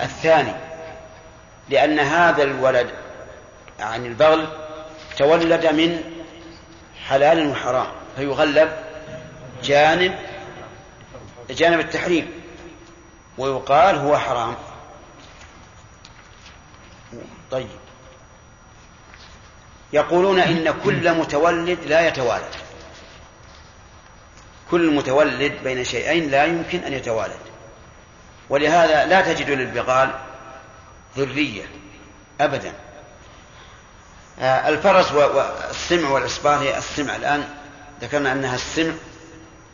الثاني 0.00 0.52
لأن 1.68 1.98
هذا 1.98 2.42
الولد 2.42 2.90
عن 3.80 4.06
البغل 4.06 4.48
تولد 5.16 5.66
من 5.66 6.00
حلال 7.08 7.50
وحرام 7.50 7.86
فيغلب 8.16 8.72
جانب 9.64 10.18
جانب 11.50 11.80
التحريم 11.80 12.30
ويقال 13.38 13.96
هو 13.96 14.18
حرام. 14.18 14.54
طيب. 17.50 17.68
يقولون 19.92 20.40
إن 20.40 20.74
كل 20.84 21.14
متولد 21.14 21.78
لا 21.86 22.08
يتوالد. 22.08 22.63
كل 24.70 24.94
متولد 24.94 25.52
بين 25.64 25.84
شيئين 25.84 26.30
لا 26.30 26.44
يمكن 26.44 26.78
أن 26.78 26.92
يتوالد. 26.92 27.40
ولهذا 28.48 29.06
لا 29.06 29.32
تجد 29.32 29.50
للبغال 29.50 30.10
ذرية 31.16 31.64
أبدا. 32.40 32.72
آه، 34.40 34.68
الفرس 34.68 35.12
والسمع 35.12 36.08
والإصبار 36.08 36.58
هي 36.58 36.78
السمع. 36.78 37.16
الآن 37.16 37.48
ذكرنا 38.00 38.32
أنها 38.32 38.54
السمع 38.54 38.92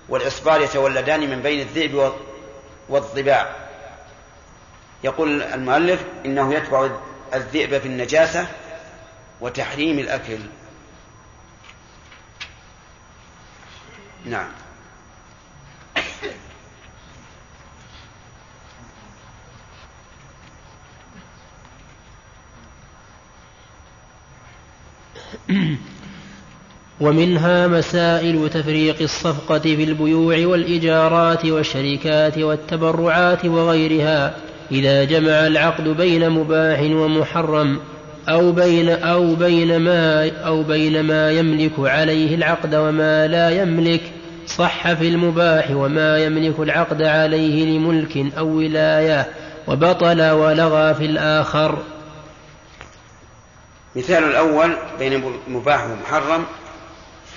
والإصبار 0.08 0.60
يتولدان 0.60 1.30
من 1.30 1.42
بين 1.42 1.60
الذئب 1.60 2.12
والضباع 2.88 3.56
يقول 5.04 5.42
المؤلف 5.42 6.04
إنه 6.24 6.54
يتبع 6.54 6.90
الذئب 7.34 7.78
في 7.78 7.86
النجاسة 7.88 8.46
وتحريم 9.40 9.98
الأكل. 9.98 10.38
نعم. 14.24 14.48
ومنها 27.00 27.66
مسائل 27.66 28.50
تفريق 28.50 28.96
الصفقة 29.00 29.58
في 29.58 29.84
البيوع 29.84 30.46
والإيجارات 30.46 31.46
والشركات 31.46 32.38
والتبرعات 32.38 33.44
وغيرها 33.44 34.34
إذا 34.72 35.04
جمع 35.04 35.46
العقد 35.46 35.88
بين 35.88 36.30
مباح 36.30 36.80
ومحرم 36.80 37.80
أو 38.28 38.52
بين 38.52 38.88
أو 38.88 39.34
بين 39.34 39.76
ما 39.76 40.30
أو 40.46 40.62
بين 40.62 41.00
ما 41.02 41.30
يملك 41.30 41.72
عليه 41.78 42.34
العقد 42.34 42.74
وما 42.74 43.26
لا 43.26 43.62
يملك 43.62 44.00
صح 44.46 44.92
في 44.92 45.08
المباح 45.08 45.70
وما 45.70 46.18
يملك 46.18 46.60
العقد 46.60 47.02
عليه 47.02 47.64
لملك 47.64 48.26
أو 48.38 48.48
ولاية 48.48 49.26
وبطل 49.68 50.30
ولغى 50.30 50.94
في 50.94 51.04
الآخر. 51.04 51.78
مثال 53.96 54.24
الأول 54.24 54.76
بين 54.98 55.40
مباح 55.48 55.84
ومحرم 55.84 56.46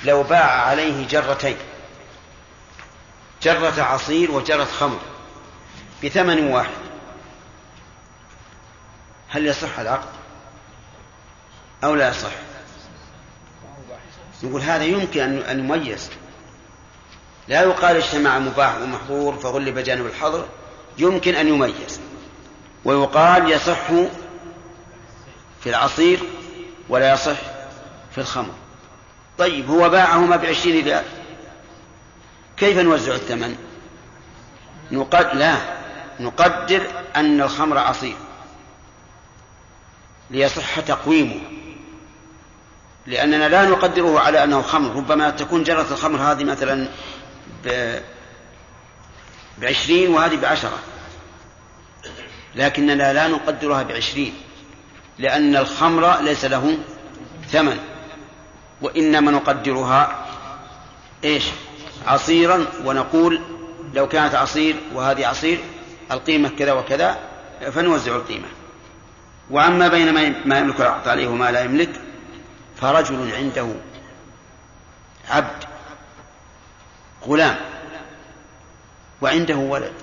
لو 0.04 0.24
باع 0.24 0.66
عليه 0.66 1.08
جرتين 1.08 1.58
جرة 3.44 3.84
عصير 3.84 4.32
وجرة 4.32 4.64
خمر 4.64 5.00
بثمن 6.04 6.48
واحد 6.48 6.84
هل 9.30 9.48
يصح 9.48 9.80
العقد؟ 9.80 10.10
أو 11.84 11.96
لا 11.96 12.10
يصح؟ 12.10 12.32
نقول 14.44 14.62
هذا 14.62 14.84
يمكن 14.84 15.22
أن 15.22 15.60
يميز 15.60 16.10
لا 17.48 17.62
يقال 17.62 17.96
اجتمع 17.96 18.40
مباح 18.40 18.76
ومحظور 18.76 19.36
فغلب 19.36 19.80
جانب 19.80 20.06
الحظر 20.06 20.48
يمكن 20.98 21.36
أن 21.36 21.48
يميز. 21.48 22.00
ويقال 22.86 23.52
يصح 23.52 23.88
في 25.64 25.70
العصير 25.70 26.20
ولا 26.90 27.14
يصح 27.14 27.38
في 28.12 28.18
الخمر. 28.18 28.54
طيب 29.38 29.70
هو 29.70 29.90
باعهما 29.90 30.36
بعشرين 30.36 30.86
ريال. 30.86 31.04
كيف 32.58 32.78
نوزع 32.78 33.16
الثمن؟ 33.16 33.56
نقد 34.92 35.36
لا 35.36 35.58
نقدر 36.20 36.88
أن 37.16 37.42
الخمر 37.42 37.78
عصير 37.78 38.16
ليصح 40.32 40.80
تقويمه. 40.80 41.42
لأننا 43.08 43.50
لا 43.50 43.66
نقدره 43.66 44.20
على 44.20 44.44
أنه 44.44 44.62
خمر. 44.62 44.96
ربما 44.96 45.30
تكون 45.30 45.64
جرة 45.64 45.88
الخمر 45.92 46.20
هذه 46.20 46.44
مثلا 46.44 46.88
بعشرين 49.58 50.14
وهذه 50.14 50.36
بعشرة. 50.36 50.80
لكننا 52.56 53.14
لا 53.14 53.28
نقدرها 53.28 53.84
بعشرين. 53.84 54.34
لأن 55.24 55.56
الخمر 55.56 56.22
ليس 56.22 56.46
له 56.46 56.78
ثمن 57.48 57.80
وإنما 58.82 59.32
نقدرها 59.32 60.26
إيش؟ 61.24 61.44
عصيرا 62.08 62.66
ونقول 62.86 63.42
لو 63.94 64.08
كانت 64.08 64.36
عصير 64.36 64.76
وهذه 64.94 65.28
عصير 65.28 65.60
القيمة 66.12 66.50
كذا 66.50 66.74
وكذا 66.74 67.18
فنوزع 67.72 68.16
القيمة. 68.16 68.48
وأما 69.50 69.88
بين 69.88 70.14
ما 70.46 70.60
يملك 70.60 70.82
العقد 70.82 71.08
عليه 71.08 71.28
وما 71.28 71.52
لا 71.52 71.62
يملك 71.64 72.02
فرجل 72.82 73.34
عنده 73.36 73.68
عبد 75.30 75.64
غلام 77.28 77.56
وعنده 79.22 79.56
ولد 79.56 79.94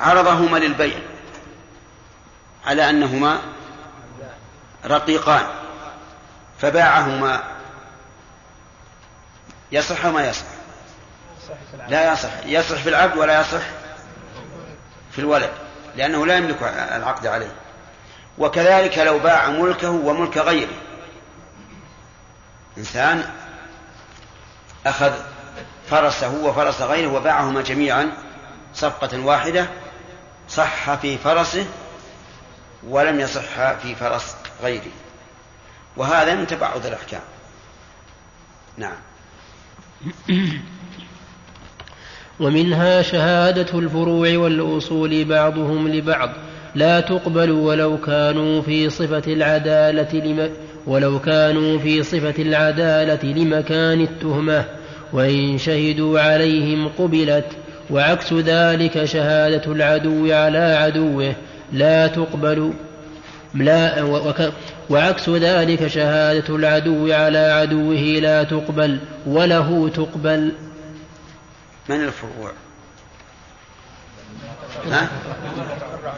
عرضهما 0.00 0.58
للبيع. 0.58 0.98
على 2.68 2.90
أنهما 2.90 3.38
رقيقان 4.86 5.46
فباعهما 6.58 7.42
يصح 9.72 10.04
وما 10.04 10.28
يصح؟ 10.28 10.44
لا 11.88 12.12
يصح 12.12 12.30
يصح 12.46 12.76
في 12.76 12.88
العبد 12.88 13.16
ولا 13.16 13.40
يصح 13.40 13.62
في 15.12 15.18
الولد 15.18 15.50
لأنه 15.96 16.26
لا 16.26 16.36
يملك 16.36 16.62
العقد 16.96 17.26
عليه. 17.26 17.52
وكذلك 18.38 18.98
لو 18.98 19.18
باع 19.18 19.48
ملكه 19.48 19.90
وملك 19.90 20.38
غيره. 20.38 20.74
إنسان 22.78 23.30
أخذ 24.86 25.12
فرسه 25.90 26.34
وفرس 26.34 26.82
غيره 26.82 27.08
وباعهما 27.12 27.62
جميعا 27.62 28.12
صفقة 28.74 29.20
واحدة 29.20 29.66
صح 30.48 30.94
في 30.94 31.18
فرسه 31.18 31.66
ولم 32.86 33.20
يصح 33.20 33.72
في 33.72 33.94
فرس 33.94 34.36
غيره 34.62 34.92
وهذا 35.96 36.34
من 36.34 36.46
تبعض 36.46 36.86
الأحكام. 36.86 37.20
نعم. 38.76 38.96
ومنها 42.40 43.02
شهادة 43.02 43.78
الفروع 43.78 44.36
والأصول 44.36 45.24
بعضهم 45.24 45.88
لبعض. 45.88 46.30
لا 46.74 47.00
تقبل 47.00 47.50
ولو 47.50 47.98
كانوا 48.00 48.62
في 48.62 48.90
صفة 48.90 49.32
العدالة 49.32 50.12
لم 50.12 50.52
ولو 50.86 51.18
كانوا 51.18 51.78
في 51.78 52.02
صفة 52.02 52.42
العدالة 52.42 53.32
لمكان 53.32 54.00
التهمة. 54.00 54.64
وإن 55.12 55.58
شهدوا 55.58 56.20
عليهم 56.20 56.88
قبلت. 56.88 57.46
وعكس 57.90 58.32
ذلك 58.32 59.04
شهادة 59.04 59.72
العدو 59.72 60.32
على 60.32 60.58
عدوه. 60.58 61.34
لا 61.72 62.06
تقبل 62.06 62.72
لا 63.54 64.02
وعكس 64.90 65.28
ذلك 65.28 65.86
شهادة 65.86 66.56
العدو 66.56 67.12
على 67.12 67.38
عدوه 67.38 68.20
لا 68.20 68.42
تقبل 68.42 69.00
وله 69.26 69.88
تقبل. 69.88 70.52
من 71.88 72.04
الفروع؟ 72.04 72.52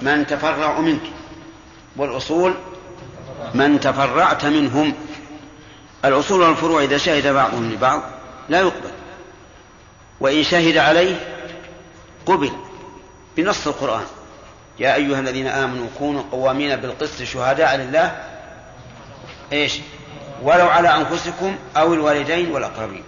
من 0.02 0.26
تفرع 0.26 0.80
منك. 0.80 1.02
والأصول 1.96 2.54
من 3.54 3.80
تفرعت 3.80 4.44
منهم. 4.44 4.92
الأصول 6.04 6.40
والفروع 6.40 6.82
إذا 6.82 6.96
شهد 6.96 7.26
بعضهم 7.26 7.72
لبعض 7.72 8.02
لا 8.48 8.60
يقبل. 8.60 8.90
وإن 10.20 10.42
شهد 10.42 10.76
عليه 10.76 11.16
قبل 12.26 12.50
بنص 13.36 13.66
القرآن. 13.66 14.04
يا 14.81 14.95
أيها 14.95 15.21
الذين 15.21 15.47
آمنوا 15.47 15.88
كونوا 15.99 16.23
قوامين 16.33 16.77
بالقسط 16.77 17.23
شهداء 17.23 17.77
لله. 17.77 18.25
إيش؟ 19.53 19.79
ولو 20.43 20.69
على 20.69 20.88
أنفسكم 20.97 21.59
أو 21.77 21.95
الوالدين 21.95 22.51
والأقربين. 22.51 23.05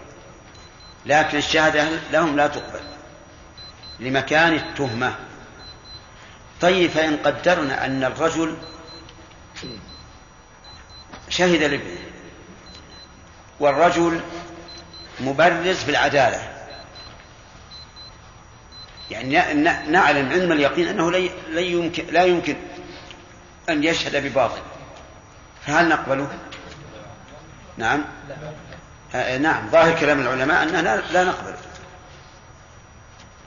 لكن 1.07 1.39
الشهادة 1.39 1.89
لهم 2.13 2.37
لا 2.37 2.47
تقبل. 2.47 2.81
لمكان 4.01 4.55
التهمة. 4.55 5.15
طيب 6.61 6.91
فإن 6.91 7.17
قدرنا 7.17 7.87
أن 7.87 8.05
الرجل 8.05 8.57
شهد 11.29 11.63
لابنه 11.63 11.99
والرجل 13.61 14.21
مبرز 15.21 15.85
بالعدالة 15.85 16.62
يعني 19.11 19.55
نعلم 19.91 20.33
علم 20.33 20.53
اليقين 20.53 20.89
أنه 20.89 21.11
لا 21.53 21.61
يمكن, 21.61 22.05
لا 22.13 22.25
يمكن 22.25 22.57
أن 23.69 23.85
يشهد 23.85 24.17
بباطل. 24.17 24.61
فهل 25.67 25.89
نقبله؟ 25.89 26.29
نعم. 27.77 28.05
آه 29.15 29.39
نعم. 29.39 29.69
ظاهر 29.71 29.99
كلام 30.01 30.21
العلماء 30.21 30.63
أننا 30.63 31.03
لا 31.13 31.25
نقبله. 31.25 31.57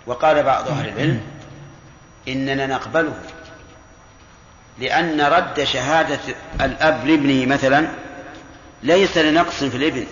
وقال 0.08 0.44
بعض 0.44 0.68
أهل 0.68 0.90
العلم 0.90 1.22
إننا 2.28 2.68
نقبله 2.68 3.14
لأن 4.80 5.22
رد 5.22 5.64
شهادة 5.64 6.20
الأب 6.62 7.08
لابنه 7.08 7.46
مثلا 7.46 7.88
ليس 8.84 9.18
لنقص 9.18 9.64
في 9.64 9.78
الابن. 9.78 10.06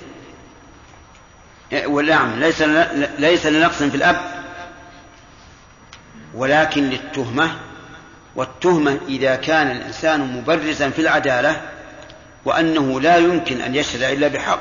نعم 2.08 2.40
ليس 2.40 2.62
ليس 3.20 3.46
لنقص 3.46 3.84
في 3.84 3.96
الأب 3.96 4.33
ولكن 6.34 6.90
للتهمة 6.90 7.52
والتهمة 8.36 9.00
إذا 9.08 9.36
كان 9.36 9.72
الإنسان 9.72 10.20
مبرزا 10.22 10.90
في 10.90 11.02
العدالة 11.02 11.62
وأنه 12.46 13.02
لا 13.02 13.18
يمكن 13.18 13.62
أن 13.62 13.76
يشهد 13.76 14.04
إلا 14.04 14.28
بحق 14.28 14.60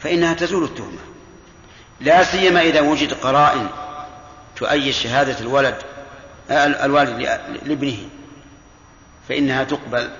فإنها 0.00 0.34
تزول 0.34 0.64
التهمة. 0.64 0.98
لا 2.00 2.24
سيما 2.24 2.60
إذا 2.60 2.80
وجد 2.80 3.12
قرائن 3.12 3.66
تؤيد 4.56 4.94
شهادة 4.94 5.40
الولد 5.40 5.76
الوالد 6.50 7.40
لابنه 7.62 7.98
فإنها 9.28 9.64
تقبل. 9.64 10.10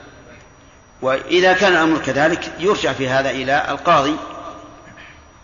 وإذا 1.02 1.52
كان 1.52 1.72
الأمر 1.72 1.98
كذلك 1.98 2.52
يرجع 2.58 2.92
في 2.92 3.08
هذا 3.08 3.30
إلى 3.30 3.66
القاضي 3.68 4.16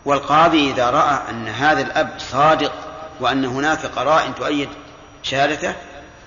والقاضي 0.04 0.70
إذا 0.70 0.90
رأى 0.90 1.18
أن 1.30 1.48
هذا 1.48 1.80
الأب 1.80 2.10
صادق 2.18 2.89
وأن 3.20 3.44
هناك 3.44 3.86
قرائن 3.86 4.34
تؤيد 4.34 4.68
شهادته 5.22 5.74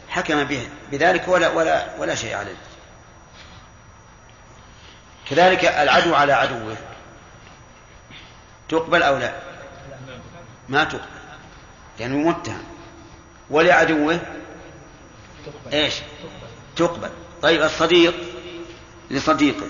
حكم 0.10 0.44
به 0.44 0.70
بذلك 0.92 1.28
ولا 1.28 1.50
ولا 1.50 1.88
ولا 1.98 2.16
شيء 2.16 2.36
عليه. 2.36 2.56
كذلك 5.30 5.66
العدو 5.66 6.16
على 6.16 6.34
عدوه. 6.34 6.78
تقبل 8.70 9.04
أو 9.04 9.18
لا؟ 9.18 9.34
ما 10.70 10.84
تقبل. 10.84 11.04
لأنه 12.00 12.16
يعني 12.16 12.30
متهم. 12.30 12.64
ولعدوه؟ 13.50 14.20
إيش؟ 15.74 15.94
تقبل. 16.76 17.10
طيب 17.42 17.62
الصديق 17.62 18.14
لصديقه. 19.12 19.68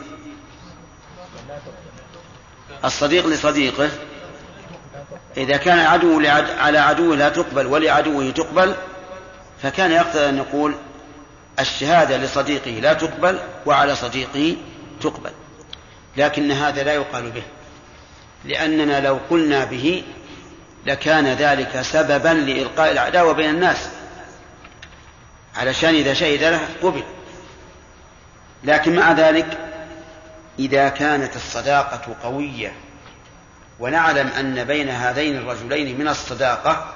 الصديق 2.86 3.28
لصديقه 3.28 3.90
إذا 5.38 5.58
كان 5.58 5.80
عدو 5.80 6.28
على 6.58 6.78
عدوه 6.78 7.16
لا 7.16 7.30
تقبل 7.30 7.66
ولعدوه 7.66 8.32
تقبل 8.32 8.76
فكان 9.62 9.92
يقتضي 9.92 10.30
أن 10.30 10.38
يقول 10.38 10.76
الشهادة 11.60 12.18
لصديقه 12.18 12.72
لا 12.72 12.94
تقبل 12.94 13.40
وعلى 13.66 13.96
صديقه 13.96 14.56
تقبل. 15.02 15.32
لكن 16.18 16.52
هذا 16.52 16.84
لا 16.84 16.94
يقال 16.94 17.32
به 17.32 17.44
لأننا 18.46 19.08
لو 19.08 19.20
قلنا 19.30 19.66
به 19.66 20.04
لكان 20.86 21.28
ذلك 21.28 21.82
سببا 21.82 22.30
لإلقاء 22.30 22.92
العداوة 22.92 23.34
بين 23.34 23.50
الناس 23.50 23.90
علشان 25.56 25.96
إذا 25.96 26.14
شهد 26.14 26.44
له 26.44 26.60
قبل. 26.82 27.04
لكن 28.64 28.96
مع 28.96 29.12
ذلك 29.12 29.58
إذا 30.60 30.90
كانت 30.90 31.36
الصداقة 31.36 32.16
قوية 32.24 32.74
ونعلم 33.80 34.28
أن 34.28 34.64
بين 34.64 34.90
هذين 34.90 35.38
الرجلين 35.38 36.00
من 36.00 36.08
الصداقة 36.08 36.94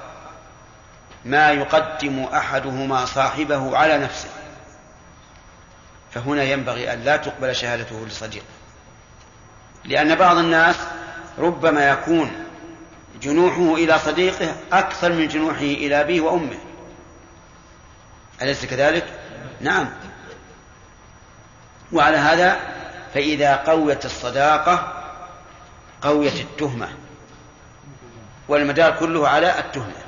ما 1.24 1.52
يقدم 1.52 2.24
أحدهما 2.24 3.04
صاحبه 3.04 3.76
على 3.76 3.98
نفسه. 3.98 4.28
فهنا 6.10 6.42
ينبغي 6.42 6.92
أن 6.92 7.00
لا 7.00 7.16
تقبل 7.16 7.56
شهادته 7.56 8.06
لصديقه 8.06 8.44
لأن 9.84 10.14
بعض 10.14 10.36
الناس 10.36 10.76
ربما 11.38 11.88
يكون 11.88 12.30
جنوحه 13.22 13.74
إلى 13.74 13.98
صديقه 13.98 14.56
أكثر 14.72 15.12
من 15.12 15.28
جنوحه 15.28 15.60
إلى 15.60 16.00
أبيه 16.00 16.20
وأمه. 16.20 16.58
أليس 18.42 18.64
كذلك؟ 18.64 19.04
نعم. 19.60 19.88
وعلى 21.92 22.16
هذا 22.16 22.56
فإذا 23.14 23.56
قويت 23.56 24.04
الصداقة 24.04 24.97
قويت 26.02 26.40
التهمة 26.40 26.88
والمدار 28.48 28.98
كله 28.98 29.28
على 29.28 29.58
التهمة. 29.58 30.02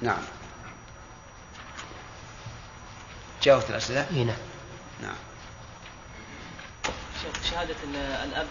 نعم. 0.00 0.22
جاوبت 3.42 3.70
الأسئلة؟ 3.70 4.06
نعم. 4.12 4.36
نعم. 5.02 5.14
شهادة 7.50 7.76
الأب 8.24 8.46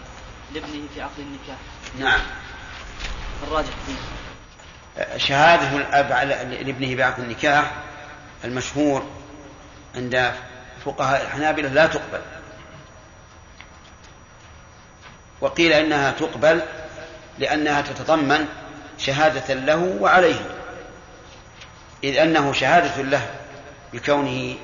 لابنه 0.54 0.88
في 0.94 1.02
عقد 1.02 1.18
النكاح. 1.18 1.58
نعم. 1.98 2.20
الراجح. 3.42 3.74
فيه 3.86 4.14
شهادة 5.16 5.76
الأب 5.76 6.12
على 6.12 6.34
لابنه 6.64 6.96
بعقد 6.96 7.20
النكاح 7.20 7.72
المشهور 8.44 9.06
عند 9.94 10.32
فقهاء 10.84 11.22
الحنابلة 11.22 11.68
لا 11.68 11.86
تقبل. 11.86 12.20
وقيل 15.44 15.72
إنها 15.72 16.10
تقبل 16.10 16.62
لأنها 17.38 17.80
تتضمن 17.80 18.48
شهادة 18.98 19.54
له 19.54 19.96
وعليه. 20.00 20.60
إذ 22.04 22.16
أنه 22.16 22.52
شهادة 22.52 23.02
له 23.02 23.30
بكونه 23.92 24.56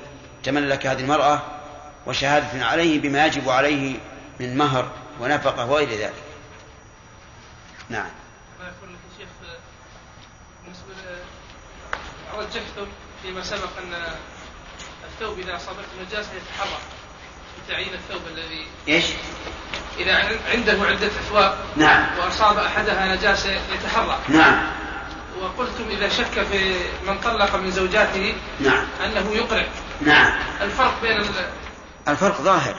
تملك 0.43 0.87
هذه 0.87 0.99
المرأة 0.99 1.41
وشهادة 2.05 2.65
عليه 2.65 2.99
بما 2.99 3.25
يجب 3.25 3.49
عليه 3.49 3.95
من 4.39 4.57
مهر 4.57 4.91
ونفقة 5.19 5.71
وغير 5.71 5.89
ذلك. 5.89 6.13
نعم. 7.89 8.09
رجحتم 12.33 12.87
فيما 13.21 13.43
سبق 13.43 13.77
أن 13.77 13.93
الثوب 15.05 15.39
إذا 15.39 15.55
أصابته 15.55 15.87
نجاسة 16.01 16.29
يتحرك. 16.33 17.00
بتعيين 17.65 17.93
الثوب 17.93 18.21
الذي 18.27 18.67
إيش؟ 18.87 19.05
إذا 19.99 20.15
عنده 20.51 20.71
عدة 20.71 21.07
أثواب 21.07 21.55
نعم. 21.75 22.05
وأصاب 22.19 22.57
أحدها 22.57 23.15
نجاسة 23.15 23.49
يتحرك. 23.51 24.19
نعم. 24.29 24.67
وقلتم 25.41 25.89
إذا 25.89 26.09
شك 26.09 26.43
في 26.51 26.75
من 27.07 27.19
طلق 27.19 27.55
من 27.55 27.71
زوجاته 27.71 28.35
نعم. 28.59 28.85
أنه 29.05 29.31
يقرع 29.31 29.65
نعم. 30.01 30.33
الفرق 30.61 31.01
بين 31.01 31.17
ال... 31.17 31.27
الفرق 32.07 32.41
ظاهر. 32.41 32.75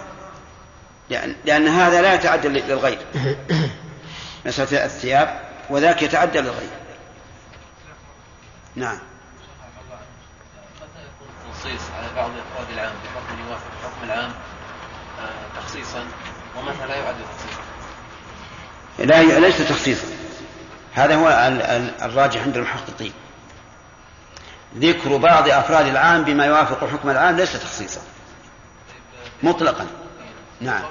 لأن, 1.10 1.36
لأن 1.44 1.68
هذا 1.68 2.02
لا 2.02 2.14
يتعدى 2.14 2.48
للغير. 2.48 2.98
مسألة 4.46 4.84
الثياب 4.84 5.40
وذاك 5.70 6.02
يتعدى 6.02 6.40
للغير. 6.40 6.70
نعم. 8.76 8.98
تنصيص 11.44 11.82
على 11.98 12.06
بعض 12.16 12.30
الافراد 12.30 12.70
العام 12.74 12.92
بحكم 12.92 13.48
يوافق 13.48 13.70
الحكم 13.80 14.04
العام؟ 14.04 14.32
تخصيصا 15.62 16.06
ومتى 16.56 16.86
لا 16.86 16.96
يعد 16.96 17.16
تخصيصا 17.24 17.62
لا 18.98 19.38
ليس 19.38 19.68
تخصيصا 19.68 20.06
هذا 20.94 21.14
هو 21.14 21.28
الراجح 22.02 22.42
عند 22.42 22.56
المحققين 22.56 23.12
ذكر 24.76 25.16
بعض 25.16 25.48
أفراد 25.48 25.86
العام 25.86 26.24
بما 26.24 26.46
يوافق 26.46 26.82
الحكم 26.82 27.10
العام 27.10 27.36
ليس 27.36 27.52
تخصيصا 27.52 28.00
مطلقا 29.42 29.86
نعم 30.60 30.82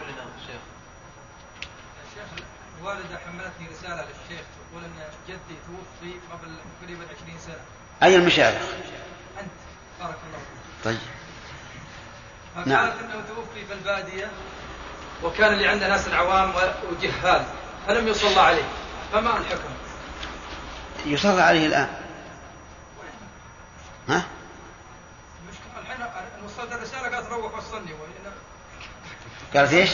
والدة 2.83 3.17
حملتني 3.25 3.67
رسالة 3.71 4.01
للشيخ 4.01 4.45
تقول 4.71 4.83
أن 4.83 4.91
جدي 5.27 5.57
توفي 5.67 6.13
قبل 6.31 6.55
تقريبا 6.81 7.05
20 7.23 7.39
سنة. 7.39 7.55
أي 8.03 8.15
المشايخ؟ 8.15 8.61
أنت 9.39 9.51
بارك 9.99 10.15
الله 10.27 10.39
فيك. 10.39 10.85
طيب. 10.85 10.99
فقالت 12.55 12.67
نعم. 12.67 12.87
أنه 12.87 13.23
توفي 13.27 13.65
في 13.65 13.73
البادية 13.73 14.31
وكان 15.23 15.53
اللي 15.53 15.67
عنده 15.67 15.87
ناس 15.87 16.07
العوام 16.07 16.53
وجهال 16.91 17.45
فلم 17.87 18.07
يصلى 18.07 18.39
عليه 18.41 18.63
فما 19.13 19.37
الحكم؟ 19.37 19.69
يصلى 21.05 21.41
عليه 21.41 21.67
الآن 21.67 21.87
ها؟ 24.09 24.23
وصلت 26.45 26.73
الرسالة 26.73 27.15
قالت 27.15 27.29
روح 27.29 27.57
وصلني 27.57 27.91
قالت 29.55 29.73
إيش؟ 29.73 29.89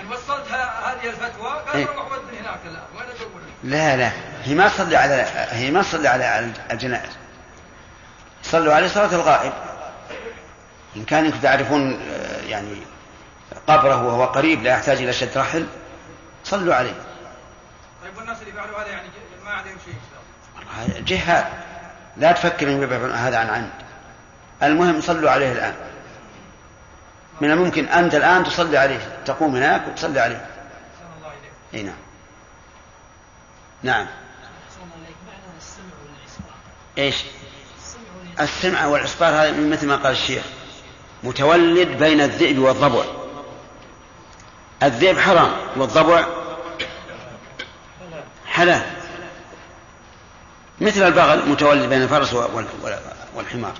أنا 0.00 0.10
وصلت 0.10 0.48
هذه 0.48 1.08
الفتوى 1.08 1.62
إيه. 1.74 1.86
قالت 1.86 1.98
روح 1.98 2.12
ودني 2.12 2.38
هناك 2.38 2.60
الآن 2.64 2.82
وين 2.94 3.06
أدور؟ 3.16 3.40
لا 3.64 3.96
لا 3.96 4.10
هي 4.44 4.54
ما 4.54 4.68
تصلي 4.68 4.96
على 4.96 5.26
هي 5.50 5.70
ما 5.70 5.82
تصلي 5.82 6.08
على 6.08 6.52
الجنائز 6.70 7.10
صلوا 8.42 8.74
عليه 8.74 8.88
صلاة 8.88 9.14
الغائب 9.14 9.52
إن 10.96 11.04
كان 11.04 11.24
انكم 11.24 11.38
تعرفون 11.38 12.00
آه، 12.10 12.42
يعني 12.42 12.76
قبره 13.66 14.06
وهو 14.06 14.24
قريب 14.24 14.62
لا 14.62 14.70
يحتاج 14.70 14.98
إلى 14.98 15.12
شد 15.12 15.38
رحل 15.38 15.66
صلوا 16.44 16.74
عليه. 16.74 16.94
طيب 18.02 18.16
والناس 18.16 18.42
اللي 18.42 18.52
فعلوا 18.52 18.82
هذا 18.82 18.88
يعني 18.88 19.08
ما 19.44 19.50
عليهم 19.50 19.76
شيء 19.84 19.94
إن 19.94 20.00
شاء 20.10 20.88
الله. 20.88 21.00
جهاد. 21.00 21.44
لا 22.16 22.32
تفكر 22.32 22.68
ان 22.68 22.82
يبعد 22.82 23.00
هذا 23.02 23.38
عن 23.38 23.48
عمد 23.48 23.70
المهم 24.62 25.00
صلوا 25.00 25.30
عليه 25.30 25.52
الآن. 25.52 25.74
من 27.40 27.50
الممكن 27.50 27.84
أنت 27.88 28.14
الآن 28.14 28.44
تصلي 28.44 28.78
عليه. 28.78 29.18
تقوم 29.26 29.56
هناك 29.56 29.88
وتصلي 29.88 30.20
عليه. 30.20 30.46
إي 31.74 31.82
نعم. 31.82 31.94
نعم. 33.82 34.06
إيش؟ 36.98 37.24
السمع 38.40 38.86
والعصبار 38.86 39.28
هذا 39.28 39.50
مثل 39.52 39.86
ما 39.86 39.96
قال 39.96 40.12
الشيخ. 40.12 40.44
متولد 41.22 41.88
بين 41.88 42.20
الذئب 42.20 42.58
والضبع. 42.58 43.23
الذئب 44.84 45.18
حرام 45.18 45.52
والضبع 45.76 46.24
حلال 48.46 48.82
مثل 50.80 51.02
البغل 51.06 51.48
متولد 51.48 51.88
بين 51.88 52.02
الفرس 52.02 52.34
وال- 52.34 52.66
وال- 52.82 52.98
والحمار. 53.34 53.72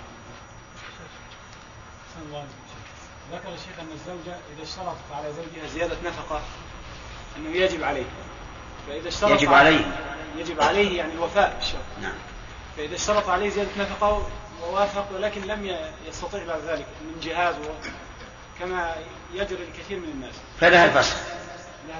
ذكر 3.33 3.49
الشيخ 3.55 3.79
أن 3.81 3.87
الزوجة 3.95 4.37
إذا 4.57 4.63
اشترطت 4.63 5.13
على 5.15 5.33
زوجها 5.33 5.67
زيادة 5.75 5.97
نفقة 6.05 6.41
أنه 7.37 7.57
يجب 7.57 7.83
عليه 7.85 8.05
فإذا 8.89 9.09
اشترط 9.09 9.31
يجب 9.31 9.53
عليه. 9.53 9.85
يجب 10.37 10.63
عليه 10.63 10.99
يعني 10.99 11.13
الوفاء 11.13 11.55
بالشرط 11.59 11.81
نعم 12.03 12.15
فإذا 12.77 12.95
اشترط 12.95 13.29
عليه 13.29 13.49
زيادة 13.51 13.71
نفقة 13.79 14.27
ووافق 14.63 15.07
ولكن 15.15 15.43
لم 15.43 15.77
يستطيع 16.09 16.45
بعد 16.45 16.61
ذلك 16.61 16.87
من 17.01 17.21
جهاز. 17.23 17.55
كما 18.61 18.95
يجري 19.35 19.65
الكثير 19.65 19.99
من 19.99 20.09
الناس. 20.09 20.35
فلها 20.61 20.85
الفسخ 20.85 21.17
لا 21.89 21.95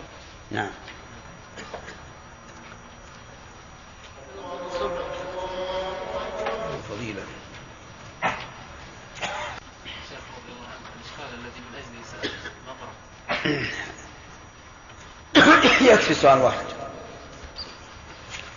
نعم. 0.51 0.71
فضيلة. 6.89 7.23
شيخ 10.09 10.25
رضي 10.37 10.53
الله 10.53 10.69
عنه 10.69 10.87
الاشكال 10.95 11.31
الذي 11.41 11.61
من 11.61 11.75
اجله 11.79 12.03
سال 12.11 12.31
ما 12.67 12.73
طرح 15.61 15.83
يكفي 15.83 16.15
سؤال 16.15 16.39
واحد. 16.39 16.65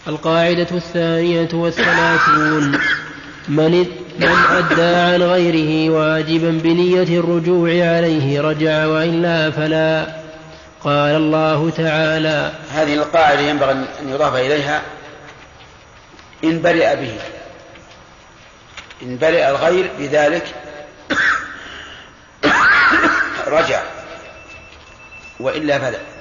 القاعدة 0.07 0.67
الثانية 0.71 1.49
والثلاثون. 1.53 2.79
من 3.47 3.73
من 4.19 4.35
أدى 4.51 4.81
عن 4.81 5.23
غيره 5.23 5.89
واجبا 5.89 6.59
بنية 6.63 7.19
الرجوع 7.19 7.69
عليه 7.69 8.41
رجع 8.41 8.85
وإلا 8.85 9.51
فلا. 9.51 10.07
قال 10.83 11.15
الله 11.15 11.69
تعالى 11.69 12.51
هذه 12.73 12.93
القاعدة 12.93 13.41
ينبغي 13.41 13.71
أن 13.71 14.09
يضاف 14.09 14.35
إليها. 14.35 14.81
إن 16.43 16.61
برئ 16.61 16.95
به. 16.95 17.13
إن 19.01 19.17
برئ 19.17 19.49
الغير 19.49 19.91
بذلك 19.99 20.43
رجع. 23.47 23.81
وإلا 25.39 25.79
فلا. 25.79 26.16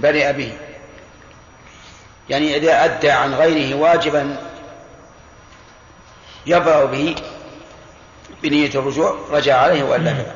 برئ 0.00 0.32
به 0.32 0.52
يعني 2.28 2.56
إذا 2.56 2.84
أدى 2.84 3.10
عن 3.10 3.34
غيره 3.34 3.76
واجبا 3.76 4.36
يبرأ 6.46 6.84
به 6.84 7.14
بنية 8.42 8.70
الرجوع 8.74 9.16
رجع 9.30 9.56
عليه 9.56 9.82
وإلا 9.82 10.14
فلا 10.14 10.34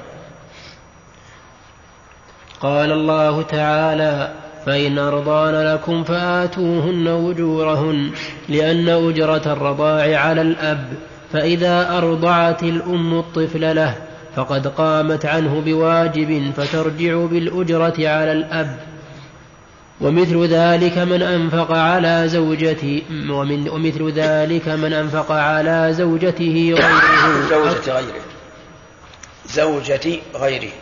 قال 2.61 2.93
الله 2.93 3.43
تعالى 3.43 4.33
فإن 4.67 4.99
أرضان 4.99 5.75
لكم 5.75 6.05
فآتوهن 6.05 7.07
أجورهن 7.31 8.11
لأن 8.49 8.89
أجرة 8.89 9.53
الرضاع 9.53 10.19
على 10.21 10.41
الأب 10.41 10.93
فإذا 11.33 11.99
أرضعت 11.99 12.63
الأم 12.63 13.19
الطفل 13.19 13.77
له 13.77 13.95
فقد 14.37 14.67
قامت 14.67 15.27
عنه 15.27 15.61
بواجب 15.61 16.53
فترجع 16.57 17.17
بالأجرة 17.17 18.09
على 18.09 18.33
الأب. 18.33 18.77
ومثل 20.01 20.47
ذلك 20.47 20.99
من 20.99 21.23
أنفق 21.23 21.73
على 21.73 22.29
زوجته 22.29 23.03
ومن 23.31 23.69
ومثل 23.69 24.13
ذلك 24.13 24.69
من 24.69 24.93
أنفق 24.93 25.33
على 25.33 25.89
زوجته 25.93 26.75
غيره. 26.79 27.49
زوجة 27.49 27.93
غيره. 27.93 28.25
زوجة 29.47 30.19
غيره. 30.35 30.73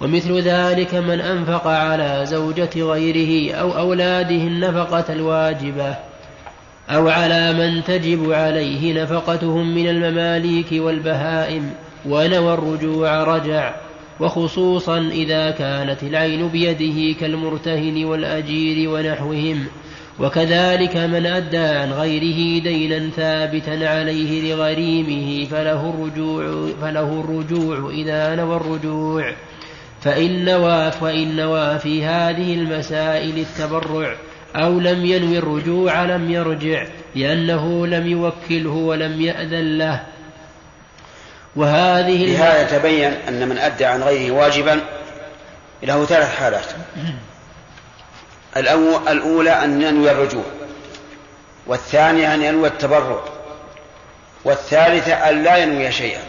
ومثل 0.00 0.40
ذلك 0.40 0.94
من 0.94 1.20
أنفق 1.20 1.66
على 1.66 2.26
زوجة 2.26 2.70
غيره 2.76 3.54
أو 3.54 3.78
أولاده 3.78 4.30
النفقة 4.30 5.12
الواجبة. 5.12 6.07
أو 6.90 7.08
على 7.08 7.52
من 7.52 7.84
تجب 7.84 8.32
عليه 8.32 9.02
نفقتهم 9.02 9.74
من 9.74 9.88
المماليك 9.88 10.66
والبهائم 10.72 11.70
ونوى 12.06 12.54
الرجوع 12.54 13.24
رجع 13.24 13.74
وخصوصا 14.20 14.98
إذا 14.98 15.50
كانت 15.50 16.02
العين 16.02 16.48
بيده 16.48 17.20
كالمرتهن 17.20 18.04
والأجير 18.04 18.90
ونحوهم. 18.90 19.66
وكذلك 20.20 20.96
من 20.96 21.26
أدى 21.26 21.58
عن 21.58 21.92
غيره 21.92 22.62
دينا 22.62 23.10
ثابتا 23.10 23.88
عليه 23.88 24.54
لغريمه 24.54 25.44
فله 25.44 25.90
الرجوع, 25.90 26.68
فله 26.82 27.20
الرجوع 27.20 27.90
إذا 27.90 28.34
نوى 28.34 28.56
الرجوع. 28.56 29.32
فإن 30.00 30.44
نوى 30.44 30.90
وإن 31.00 31.36
نوى 31.36 31.78
في 31.78 32.04
هذه 32.04 32.54
المسائل 32.54 33.38
التبرع. 33.38 34.16
أو 34.56 34.80
لم 34.80 35.04
ينوي 35.04 35.38
الرجوع 35.38 36.02
لم 36.02 36.30
يرجع 36.30 36.86
لأنه 37.14 37.86
لم 37.86 38.06
يوكله 38.06 38.70
ولم 38.70 39.20
يأذن 39.20 39.78
له. 39.78 40.06
وهذه 41.56 42.26
بهذا 42.26 42.62
يتبين 42.62 43.12
أن 43.28 43.48
من 43.48 43.58
أدى 43.58 43.84
عن 43.84 44.02
غيره 44.02 44.32
واجبا 44.32 44.80
له 45.82 46.04
ثلاث 46.04 46.36
حالات. 46.38 46.66
الأولى 49.08 49.50
أن 49.50 49.82
ينوي 49.82 50.10
الرجوع 50.10 50.44
والثانية 51.66 52.34
أن 52.34 52.42
ينوي 52.42 52.68
التبرع 52.68 53.20
والثالثة 54.44 55.12
أن 55.12 55.42
لا 55.42 55.56
ينوي 55.56 55.92
شيئا. 55.92 56.22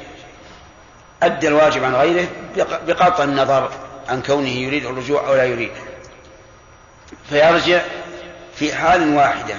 أدى 1.23 1.47
الواجب 1.47 1.84
عن 1.84 1.95
غيره 1.95 2.27
بقطع 2.88 3.23
النظر 3.23 3.71
عن 4.10 4.21
كونه 4.21 4.49
يريد 4.49 4.86
الرجوع 4.86 5.27
أو 5.27 5.36
لا 5.36 5.43
يريد. 5.43 5.71
فيرجع 7.29 7.82
في 8.59 8.75
حال 8.75 9.15
واحدة. 9.15 9.55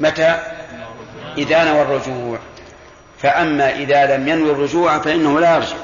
متى؟ 0.00 0.38
إذا 1.38 1.64
نوى 1.64 1.82
الرجوع. 1.82 2.38
فأما 3.18 3.74
إذا 3.74 4.16
لم 4.16 4.28
ينوي 4.28 4.50
الرجوع 4.50 4.98
فإنه 4.98 5.40
لا 5.40 5.56
يرجع. 5.56 5.76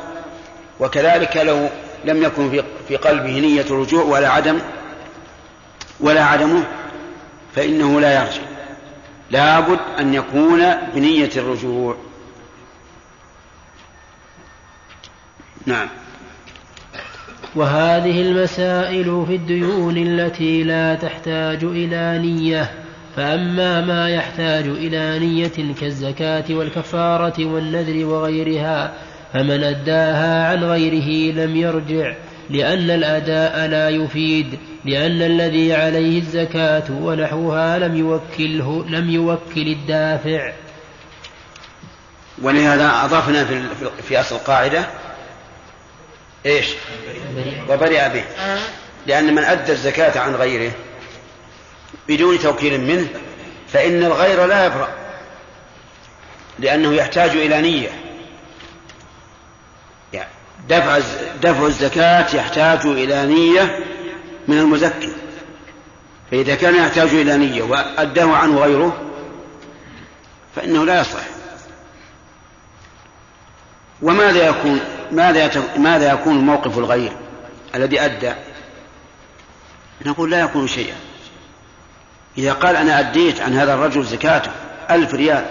وكذلك 0.80 1.36
لو 1.36 1.68
لم 2.04 2.22
يكن 2.22 2.62
في 2.88 2.96
قلبه 2.96 3.40
نية 3.40 3.62
الرجوع 3.62 4.04
ولا 4.04 4.28
عدم 4.28 4.58
ولا 6.00 6.24
عدمه 6.24 6.64
فإنه 7.56 8.00
لا 8.00 8.22
يرجع. 8.22 8.42
لابد 9.30 9.80
أن 9.98 10.14
يكون 10.14 10.74
بنية 10.94 11.30
الرجوع. 11.36 11.96
نعم. 15.66 15.88
وهذه 17.54 18.22
المسائل 18.22 19.24
في 19.26 19.34
الديون 19.34 19.96
التي 19.96 20.62
لا 20.62 20.94
تحتاج 20.94 21.64
إلى 21.64 22.18
نية. 22.18 22.70
فأما 23.16 23.80
ما 23.80 24.08
يحتاج 24.08 24.64
إلى 24.66 25.18
نية 25.18 25.74
كالزكاة 25.80 26.44
والكفارة 26.50 27.44
والنذر 27.44 28.06
وغيرها 28.06 28.92
فمن 29.32 29.64
أداها 29.64 30.48
عن 30.48 30.64
غيره 30.64 31.34
لم 31.34 31.56
يرجع 31.56 32.14
لأن 32.50 32.90
الأداء 32.90 33.66
لا 33.66 33.88
يفيد 33.88 34.58
لأن 34.84 35.22
الذي 35.22 35.74
عليه 35.74 36.18
الزكاة 36.18 36.84
ونحوها 36.90 37.78
لم 37.78 37.96
يوكله 37.96 38.84
لم 38.88 39.10
يوكل 39.10 39.68
الدافع. 39.68 40.52
ولهذا 42.42 43.04
أضفنا 43.04 43.44
في, 44.08 44.20
أصل 44.20 44.34
القاعدة 44.34 44.86
إيش؟ 46.46 46.66
وبرئ 47.68 48.08
به. 48.08 48.24
لأن 49.06 49.34
من 49.34 49.44
أدى 49.44 49.72
الزكاة 49.72 50.20
عن 50.20 50.34
غيره 50.34 50.72
بدون 52.08 52.38
توكيل 52.38 52.80
منه 52.80 53.08
فإن 53.72 54.04
الغير 54.04 54.46
لا 54.46 54.66
يبرأ 54.66 54.88
لأنه 56.58 56.94
يحتاج 56.94 57.30
إلى 57.30 57.60
نية. 57.60 57.88
يعني 60.12 60.28
دفع 60.68 60.98
دفع 61.42 61.66
الزكاة 61.66 62.36
يحتاج 62.36 62.86
إلى 62.86 63.26
نية 63.26 63.78
من 64.48 64.58
المزكي. 64.58 65.12
فإذا 66.30 66.54
كان 66.54 66.74
يحتاج 66.74 67.08
إلى 67.08 67.36
نية 67.36 67.62
وأداه 67.62 68.36
عنه 68.36 68.60
غيره 68.60 69.02
فإنه 70.56 70.84
لا 70.84 71.00
يصلح 71.00 71.24
وماذا 74.02 74.48
يكون؟ 74.48 74.80
ماذا 75.12 75.50
ماذا 75.76 76.12
يكون 76.12 76.34
موقف 76.34 76.78
الغير 76.78 77.12
الذي 77.74 78.00
أدى؟ 78.00 78.32
نقول 80.06 80.30
لا 80.30 80.40
يكون 80.40 80.68
شيئا. 80.68 80.96
إذا 82.38 82.52
قال 82.52 82.76
أنا 82.76 83.00
أديت 83.00 83.40
عن 83.40 83.54
هذا 83.54 83.74
الرجل 83.74 84.04
زكاته 84.04 84.50
ألف 84.90 85.14
ريال 85.14 85.46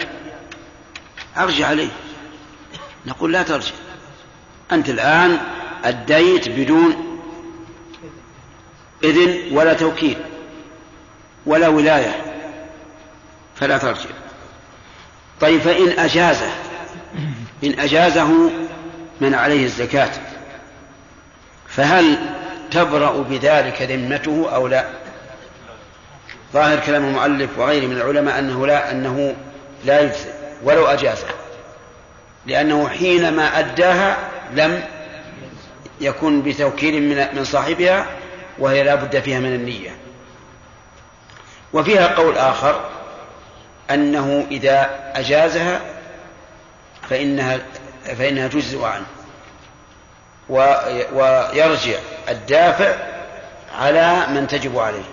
أرجع 1.37 1.67
عليه. 1.67 1.89
نقول 3.05 3.31
لا 3.31 3.43
ترجع. 3.43 3.73
أنت 4.71 4.89
الآن 4.89 5.37
أديت 5.83 6.49
بدون 6.49 7.19
إذن 9.03 9.57
ولا 9.57 9.73
توكيل 9.73 10.17
ولا 11.45 11.67
ولاية 11.67 12.35
فلا 13.55 13.77
ترجع. 13.77 14.09
طيب 15.41 15.61
فإن 15.61 15.99
أجازه 15.99 16.49
إن 17.63 17.79
أجازه 17.79 18.51
من 19.21 19.33
عليه 19.33 19.65
الزكاة. 19.65 20.11
فهل 21.67 22.17
تبرأ 22.71 23.23
بذلك 23.29 23.81
ذمته 23.81 24.55
أو 24.55 24.67
لا؟ 24.67 24.85
ظاهر 26.53 26.79
كلام 26.79 27.05
المؤلف 27.05 27.49
وغيره 27.57 27.87
من 27.87 27.97
العلماء 27.97 28.39
أنه 28.39 28.67
لا 28.67 28.91
أنه 28.91 29.35
لا 29.85 29.99
يجزي 29.99 30.29
ولو 30.63 30.85
أجازه. 30.85 31.27
لأنه 32.45 32.89
حينما 32.89 33.59
أداها 33.59 34.17
لم 34.53 34.83
يكن 36.01 36.41
بتوكيل 36.41 37.01
من 37.03 37.35
من 37.35 37.43
صاحبها 37.43 38.05
وهي 38.59 38.83
لا 38.83 38.95
بد 38.95 39.19
فيها 39.19 39.39
من 39.39 39.55
النية. 39.55 39.95
وفيها 41.73 42.07
قول 42.07 42.37
آخر 42.37 42.89
أنه 43.91 44.47
إذا 44.51 44.89
أجازها 45.15 45.81
فإنها 47.09 47.59
فإنها 48.03 48.47
تجزئ 48.47 48.83
عنه. 48.83 49.05
ويرجع 51.13 51.99
الدافع 52.29 52.95
على 53.79 54.27
من 54.27 54.47
تجب 54.47 54.77
عليه. 54.77 55.03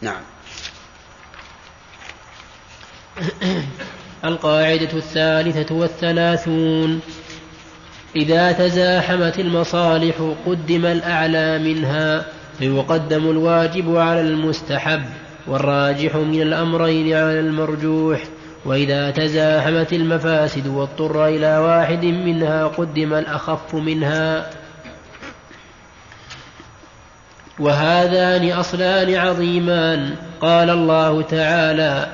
نعم. 0.00 0.20
القاعدة 4.24 4.92
الثالثة 4.92 5.74
والثلاثون. 5.74 7.00
إذا 8.16 8.52
تزاحمت 8.52 9.38
المصالح 9.38 10.34
قدم 10.46 10.86
الأعلى 10.86 11.58
منها 11.58 12.26
فيقدم 12.58 13.30
الواجب 13.30 13.96
على 13.96 14.20
المستحب 14.20 15.04
والراجح 15.46 16.14
من 16.14 16.42
الأمرين 16.42 17.06
على 17.06 17.40
المرجوح. 17.40 18.24
وإذا 18.64 19.10
تزاحمت 19.10 19.92
المفاسد 19.92 20.66
واضطر 20.66 21.26
إلى 21.26 21.58
واحد 21.58 22.04
منها 22.04 22.66
قدم 22.66 23.14
الأخف 23.14 23.74
منها. 23.74 24.50
وهذان 27.58 28.50
أصلان 28.50 29.14
عظيمان. 29.14 30.14
قال 30.40 30.70
الله 30.70 31.22
تعالى 31.22 32.06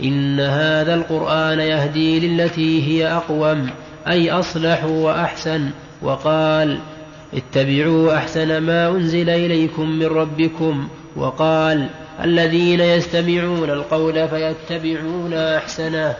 إن 0.00 0.40
هذا 0.40 0.94
القرآن 0.94 1.60
يهدي 1.60 2.28
للتي 2.28 2.82
هي 2.82 3.12
أقوم 3.12 3.70
أي 4.08 4.30
أصلح 4.30 4.84
وأحسن. 4.84 5.70
وقال 6.02 6.78
اتبعوا 7.34 8.16
أحسن 8.16 8.58
ما 8.58 8.88
أنزل 8.88 9.30
إليكم 9.30 9.88
من 9.88 10.06
ربكم. 10.06 10.88
وقال 11.16 11.88
الذين 12.22 12.80
يستمعون 12.80 13.70
القول 13.70 14.28
فيتبعون 14.28 15.34
أحسنه 15.34 16.14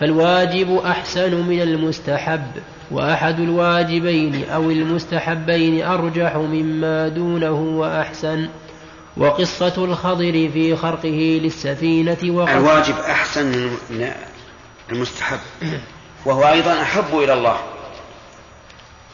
فالواجب 0.00 0.76
أحسن 0.76 1.34
من 1.34 1.62
المستحب 1.62 2.46
وأحد 2.90 3.40
الواجبين 3.40 4.44
أو 4.50 4.70
المستحبين 4.70 5.84
أرجح 5.84 6.36
مما 6.36 7.08
دونه 7.08 7.52
وأحسن. 7.52 8.48
وقصة 9.16 9.84
الخضر 9.84 10.50
في 10.52 10.76
خرقه 10.76 11.40
للسفينة 11.42 12.18
وقصة 12.24 12.58
الواجب 12.58 12.94
أحسن 12.98 13.46
من 13.90 14.10
المستحب 14.92 15.38
وهو 16.24 16.48
أيضا 16.48 16.82
أحب 16.82 17.18
إلى 17.18 17.32
الله. 17.32 17.56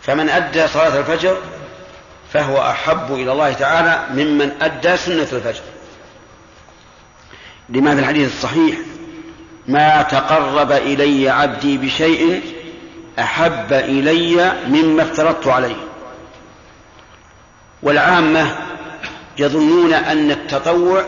فمن 0.03 0.29
أدى 0.29 0.68
صلاة 0.68 0.99
الفجر 0.99 1.37
فهو 2.33 2.59
أحب 2.59 3.14
إلى 3.14 3.33
الله 3.33 3.53
تعالى 3.53 4.24
ممن 4.24 4.51
أدى 4.62 4.97
سنة 4.97 5.29
الفجر. 5.33 5.62
لما 7.68 7.94
في 7.94 8.00
الحديث 8.00 8.34
الصحيح؟ 8.34 8.78
ما 9.68 10.02
تقرب 10.02 10.72
إلي 10.72 11.28
عبدي 11.28 11.78
بشيء 11.78 12.42
أحب 13.18 13.72
إلي 13.72 14.52
مما 14.68 15.02
افترضت 15.02 15.46
عليه. 15.46 15.76
والعامة 17.82 18.56
يظنون 19.38 19.92
أن 19.92 20.30
التطوع 20.30 21.04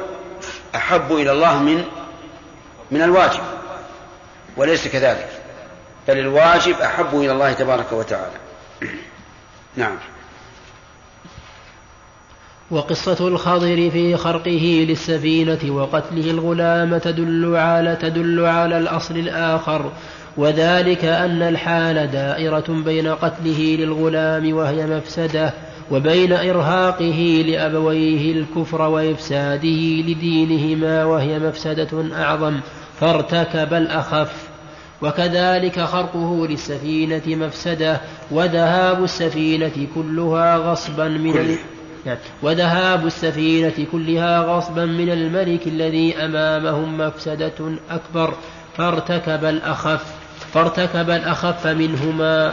أحب 0.75 1.13
إلى 1.13 1.33
الله 1.33 1.59
من 1.59 1.85
من 2.91 3.03
الواجب 3.03 3.43
وليس 4.57 4.89
كذلك 4.89 5.29
بل 6.09 6.19
الواجب 6.19 6.81
أحب 6.81 7.15
إلى 7.15 7.33
الله 7.33 7.53
تبارك 7.53 7.93
وتعالى. 7.93 8.37
نعم. 9.77 9.97
وقصة 12.71 13.29
الخضر 13.29 13.91
في 13.91 14.17
خرقه 14.17 14.87
للسفينة 14.89 15.59
وقتله 15.69 16.31
الغلام 16.31 16.99
تدل 16.99 17.57
على 17.57 17.97
تدل 17.97 18.45
على 18.45 18.79
الأصل 18.79 19.17
الآخر 19.17 19.93
وذلك 20.37 21.05
أن 21.05 21.43
الحال 21.43 22.11
دائرة 22.11 22.65
بين 22.69 23.09
قتله 23.09 23.77
للغلام 23.79 24.55
وهي 24.55 24.87
مفسدة 24.87 25.53
وبين 25.91 26.33
إرهاقه 26.33 27.45
لأبويه 27.47 28.33
الكفر 28.33 28.83
وإفساده 28.83 30.03
لدينهما 30.09 31.05
وهي 31.05 31.39
مفسدة 31.39 32.05
أعظم 32.17 32.61
فارتكب 33.01 33.75
الأخف 33.75 34.49
وكذلك 35.03 35.81
خرقه 35.81 36.47
للسفينة 36.47 37.23
مفسدة 37.27 38.01
وذهاب 38.31 39.05
السفينة 39.05 39.87
كلها 39.95 40.57
غصبا 40.57 41.09
من. 41.09 41.57
وذهاب 42.43 43.07
السفينة 43.07 43.87
كلها 43.93 44.41
غصبا 44.41 44.85
من 44.85 45.11
الملك 45.11 45.67
الذي 45.67 46.17
أمامهم 46.17 46.99
مفسدة 46.99 47.73
أكبر. 47.91 48.35
فارتكب 48.77 49.45
الأخف 49.45 50.05
فارتكب 50.53 51.11
الأخف 51.11 51.67
منهما. 51.67 52.53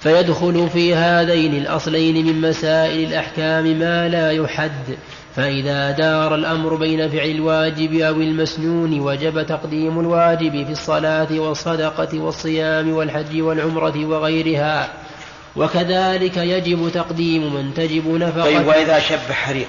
فيدخل 0.00 0.68
في 0.72 0.94
هذين 0.94 1.54
الأصلين 1.54 2.26
من 2.26 2.40
مسائل 2.40 3.08
الأحكام 3.08 3.64
ما 3.64 4.08
لا 4.08 4.30
يحد. 4.32 4.96
فإذا 5.36 5.90
دار 5.90 6.34
الأمر 6.34 6.74
بين 6.74 7.08
فعل 7.08 7.30
الواجب 7.30 7.94
أو 7.94 8.14
المسنون 8.14 9.00
وجب 9.00 9.46
تقديم 9.46 10.00
الواجب 10.00 10.66
في 10.66 10.72
الصلاة 10.72 11.40
والصدقة 11.40 12.18
والصيام 12.18 12.92
والحج 12.92 13.40
والعمرة 13.42 14.06
وغيرها. 14.06 15.07
وكذلك 15.56 16.36
يجب 16.36 16.90
تقديم 16.94 17.54
من 17.54 17.74
تجب 17.74 18.08
نفقة. 18.08 18.44
طيب 18.44 18.66
وإذا 18.66 18.98
شب 18.98 19.32
حريق 19.32 19.68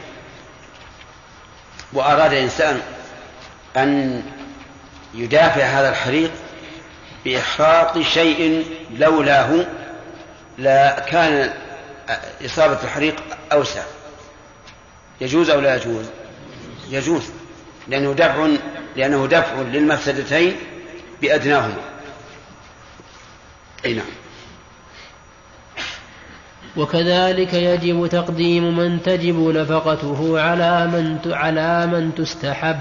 وأراد 1.93 2.33
الإنسان 2.33 2.81
أن 3.77 4.23
يدافع 5.13 5.63
هذا 5.63 5.89
الحريق 5.89 6.31
بإحراق 7.25 8.01
شيء 8.01 8.65
لولاه 8.97 9.67
لا 10.57 10.99
كان 10.99 11.53
إصابة 12.45 12.83
الحريق 12.83 13.15
أوسع. 13.51 13.83
يجوز 15.21 15.49
أو 15.49 15.59
لا 15.59 15.75
يجوز؟ 15.75 16.05
يجوز 16.89 17.23
لأنه 17.87 18.13
دفع 18.13 18.47
لأنه 18.95 19.27
دفع 19.27 19.61
للمفسدتين 19.61 20.55
بأدناهما. 21.21 21.81
أي 23.85 23.93
نعم. 23.93 24.05
وكذلك 26.79 27.53
يجب 27.53 28.07
تقديم 28.07 28.77
من 28.77 29.01
تجب 29.01 29.39
نفقته 29.55 30.41
على 30.41 30.87
من 30.87 31.33
على 31.33 31.87
من 31.87 32.15
تستحب 32.15 32.79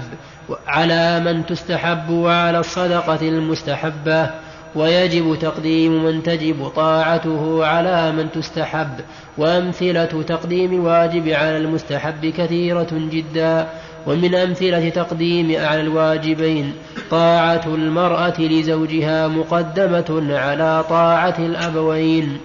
على 0.67 1.19
من 1.19 1.45
تستحب 1.45 2.09
وعلى 2.09 2.59
الصدقة 2.59 3.21
المستحبة. 3.21 4.29
ويجب 4.75 5.39
تقديم 5.39 6.03
من 6.03 6.23
تجب 6.23 6.67
طاعته 6.75 7.65
على 7.65 8.11
من 8.11 8.31
تستحب. 8.31 8.99
وأمثلة 9.37 10.23
تقديم 10.27 10.73
الواجب 10.73 11.29
على 11.29 11.57
المستحب 11.57 12.25
كثيرة 12.25 12.87
جدا. 12.91 13.67
ومن 14.07 14.35
أمثلة 14.35 14.89
تقديم 14.89 15.55
على 15.59 15.81
الواجبين 15.81 16.73
طاعة 17.11 17.61
المرأة 17.65 18.41
لزوجها 18.41 19.27
مقدمة 19.27 20.37
على 20.37 20.83
طاعة 20.89 21.35
الأبوين. 21.39 22.37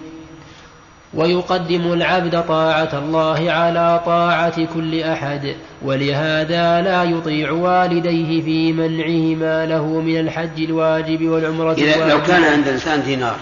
ويقدم 1.16 1.92
العبد 1.92 2.44
طاعة 2.48 2.98
الله 2.98 3.52
على 3.52 4.02
طاعة 4.06 4.64
كل 4.74 5.02
أحد 5.02 5.56
ولهذا 5.82 6.80
لا 6.80 7.04
يطيع 7.04 7.50
والديه 7.50 8.42
في 8.42 8.72
منعهما 8.72 9.66
له 9.66 9.86
من 9.86 10.20
الحج 10.20 10.62
الواجب 10.62 11.28
والعمرة 11.28 11.72
إذا 11.72 12.08
لو 12.08 12.22
كان 12.22 12.44
عند 12.44 12.68
الإنسان 12.68 13.02
دينار 13.02 13.36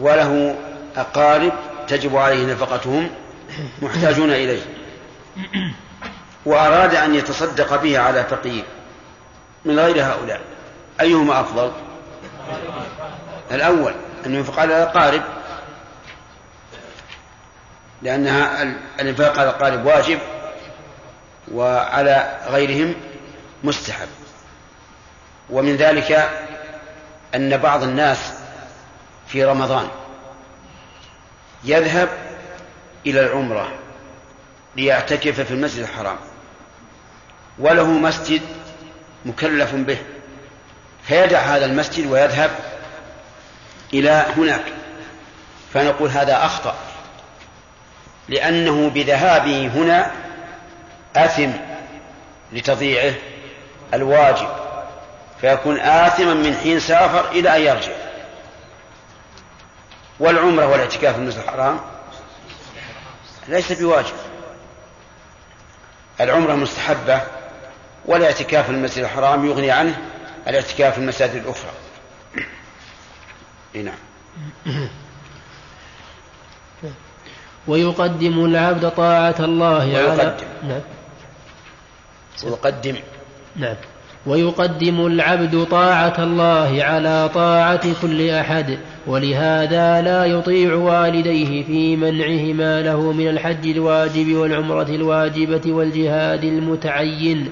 وله 0.00 0.56
أقارب 0.96 1.52
تجب 1.88 2.16
عليه 2.16 2.46
نفقتهم 2.52 3.10
محتاجون 3.82 4.30
إليه 4.30 4.62
وأراد 6.46 6.94
أن 6.94 7.14
يتصدق 7.14 7.82
به 7.82 7.98
على 7.98 8.24
فقير 8.24 8.64
من 9.64 9.78
غير 9.78 10.04
هؤلاء 10.04 10.40
أيهما 11.00 11.40
أفضل؟ 11.40 11.72
الأول. 13.52 13.94
أن 14.26 14.34
ينفق 14.34 14.58
على 14.58 14.82
الأقارب 14.82 15.22
لأنها 18.02 18.62
الإنفاق 19.00 19.38
على 19.38 19.50
الأقارب 19.50 19.86
واجب 19.86 20.18
وعلى 21.52 22.40
غيرهم 22.46 22.94
مستحب. 23.64 24.08
ومن 25.50 25.76
ذلك 25.76 26.30
أن 27.34 27.56
بعض 27.56 27.82
الناس 27.82 28.32
في 29.26 29.44
رمضان 29.44 29.88
يذهب 31.64 32.08
إلى 33.06 33.20
العمرة 33.20 33.72
ليعتكف 34.76 35.40
في 35.40 35.50
المسجد 35.50 35.82
الحرام. 35.82 36.16
وله 37.58 37.90
مسجد 37.90 38.42
مكلف 39.24 39.74
به 39.74 39.98
فيدع 41.02 41.38
هذا 41.38 41.64
المسجد 41.64 42.06
ويذهب 42.06 42.50
إلى 43.94 44.26
هناك. 44.36 44.64
فنقول 45.74 46.10
هذا 46.10 46.44
أخطأ. 46.44 46.74
لأنه 48.28 48.90
بذهابه 48.90 49.66
هنا 49.66 50.10
أثم 51.16 51.50
لتضييعه 52.52 53.14
الواجب. 53.94 54.48
فيكون 55.40 55.80
آثما 55.80 56.34
من 56.34 56.56
حين 56.56 56.80
سافر 56.80 57.30
إلى 57.30 57.56
أن 57.56 57.60
يرجع. 57.60 57.92
والعمرة 60.20 60.66
والاعتكاف 60.66 61.14
في 61.14 61.20
المسجد 61.20 61.42
الحرام 61.42 61.80
ليس 63.48 63.72
بواجب. 63.72 64.14
العمرة 66.20 66.54
مستحبة 66.54 67.20
والاعتكاف 68.04 68.64
في 68.64 68.72
المسجد 68.72 69.02
الحرام 69.04 69.46
يغني 69.46 69.70
عنه 69.70 69.96
الاعتكاف 70.48 70.94
في 70.94 71.00
المساجد 71.00 71.34
الأخرى. 71.34 71.83
نعم. 73.74 73.98
ويقدم 77.68 78.44
العبد 78.44 78.90
طاعة 78.90 79.34
الله 79.40 79.86
ويقدم. 79.86 80.10
على 80.10 80.36
نعم. 80.62 80.80
ويقدم. 82.44 82.96
نعم. 83.56 83.76
ويقدم 84.26 85.06
العبد 85.06 85.64
طاعة 85.64 86.14
الله 86.18 86.84
على 86.84 87.30
طاعة 87.34 88.02
كل 88.02 88.30
أحد 88.30 88.78
ولهذا 89.06 90.02
لا 90.02 90.24
يطيع 90.24 90.74
والديه 90.74 91.64
في 91.64 91.96
منعهما 91.96 92.82
له 92.82 93.12
من 93.12 93.28
الحج 93.28 93.66
الواجب 93.66 94.34
والعمرة 94.34 94.88
الواجبة 94.88 95.72
والجهاد 95.72 96.44
المتعين 96.44 97.50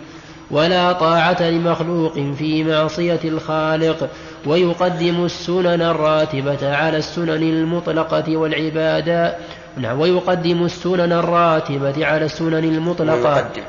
ولا 0.51 0.93
طاعة 0.93 1.43
لمخلوق 1.43 2.13
في 2.39 2.65
معصية 2.65 3.21
الخالق 3.25 4.11
ويقدم 4.47 5.25
السنن 5.25 5.83
الراتبة 5.83 6.77
على 6.77 6.97
السنن 6.97 7.43
المطلقة 7.43 8.37
والعبادات 8.37 9.37
نعم 9.77 10.01
ويقدم 10.01 10.65
السنن 10.65 11.13
الراتبة 11.13 12.07
على 12.07 12.25
السنن 12.25 12.65
المطلقة. 12.65 13.35
ويقدم. 13.35 13.63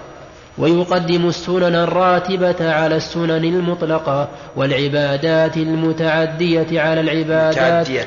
ويقدم 0.57 1.27
السنن 1.27 1.75
الراتبة 1.75 2.71
على 2.71 2.95
السنن 2.95 3.43
المطلقة 3.43 4.27
والعبادات 4.55 5.57
المتعدية 5.57 6.81
على 6.81 7.01
العبادات. 7.01 7.89
متعدية. 7.89 8.05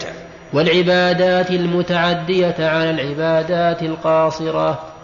والعبادات 0.53 1.51
المتعدية 1.51 2.57
على 2.59 2.91
العبادات 2.91 3.83
القاصرة. 3.83 4.96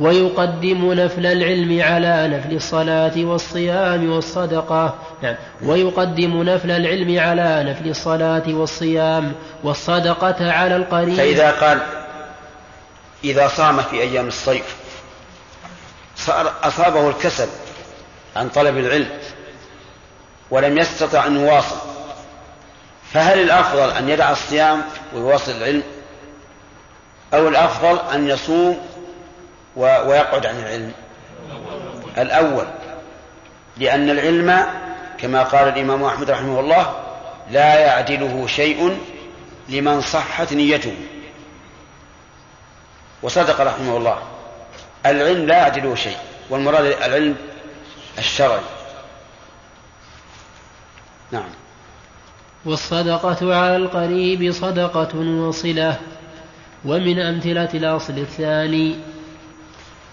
ويقدم 0.00 0.92
نفل 0.92 1.26
العلم 1.26 1.82
على 1.82 2.28
نفل 2.28 2.56
الصلاة 2.56 3.12
والصيام 3.16 4.10
والصدقة. 4.10 4.94
نعم. 5.22 5.34
ويقدم 5.62 6.42
نفل 6.42 6.70
العلم 6.70 7.18
على 7.20 7.70
نفل 7.70 7.88
الصلاة 7.88 8.42
والصيام 8.48 9.32
والصدقة 9.64 10.52
على 10.52 10.76
القريب. 10.76 11.14
فإذا 11.14 11.50
قال 11.50 11.80
إذا 13.24 13.48
صام 13.48 13.82
في 13.82 14.00
أيام 14.00 14.28
الصيف 14.28 14.76
صار 16.16 16.52
أصابه 16.62 17.08
الكسل 17.08 17.48
عن 18.36 18.48
طلب 18.48 18.78
العلم 18.78 19.08
ولم 20.50 20.78
يستطع 20.78 21.26
أن 21.26 21.36
يواصل 21.36 21.76
فهل 23.12 23.40
الأفضل 23.40 23.90
أن 23.90 24.08
يدع 24.08 24.30
الصيام 24.30 24.82
ويواصل 25.14 25.52
العلم 25.52 25.82
أو 27.34 27.48
الأفضل 27.48 27.98
أن 28.14 28.28
يصوم 28.28 28.78
ويقعد 29.76 30.46
عن 30.46 30.58
العلم. 30.58 30.92
الأول 32.18 32.66
لأن 33.76 34.10
العلم 34.10 34.66
كما 35.18 35.42
قال 35.42 35.68
الإمام 35.68 36.04
أحمد 36.04 36.30
رحمه 36.30 36.60
الله 36.60 36.94
لا 37.50 37.74
يعدله 37.74 38.46
شيء 38.46 38.98
لمن 39.68 40.00
صحت 40.00 40.52
نيته. 40.52 40.94
وصدق 43.22 43.60
رحمه 43.60 43.96
الله. 43.96 44.18
العلم 45.06 45.46
لا 45.46 45.58
يعدله 45.58 45.94
شيء 45.94 46.16
والمراد 46.50 46.84
العلم 46.84 47.36
الشرعي. 48.18 48.60
نعم. 51.32 51.48
والصدقة 52.64 53.54
على 53.54 53.76
القريب 53.76 54.52
صدقة 54.52 55.16
وصلة 55.18 55.98
ومن 56.84 57.18
أمثلة 57.18 57.70
الأصل 57.74 58.18
الثاني 58.18 58.96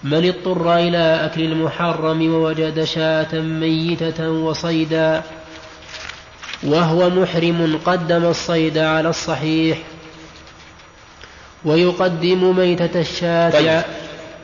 من 0.03 0.27
اضطر 0.27 0.75
إلى 0.75 1.25
أكل 1.25 1.41
المحرم 1.41 2.33
ووجد 2.33 2.83
شاة 2.83 3.39
ميتة 3.39 4.29
وصيدا 4.29 5.23
وهو 6.63 7.09
محرم 7.09 7.79
قدم 7.85 8.25
الصيد 8.25 8.77
على 8.77 9.09
الصحيح 9.09 9.77
ويقدم 11.65 12.57
ميتة 12.57 12.99
الشاة 12.99 13.49
طيب 13.49 13.81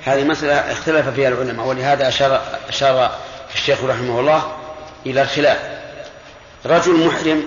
هذه 0.03 0.23
مسألة 0.23 0.53
اختلف 0.53 1.09
فيها 1.09 1.29
العلماء 1.29 1.67
ولهذا 1.67 2.07
أشار 2.07 2.41
أشار 2.69 3.11
الشيخ 3.55 3.83
رحمه 3.83 4.19
الله 4.19 4.55
إلى 5.05 5.21
الخلاف 5.21 5.59
رجل 6.65 7.07
محرم 7.07 7.43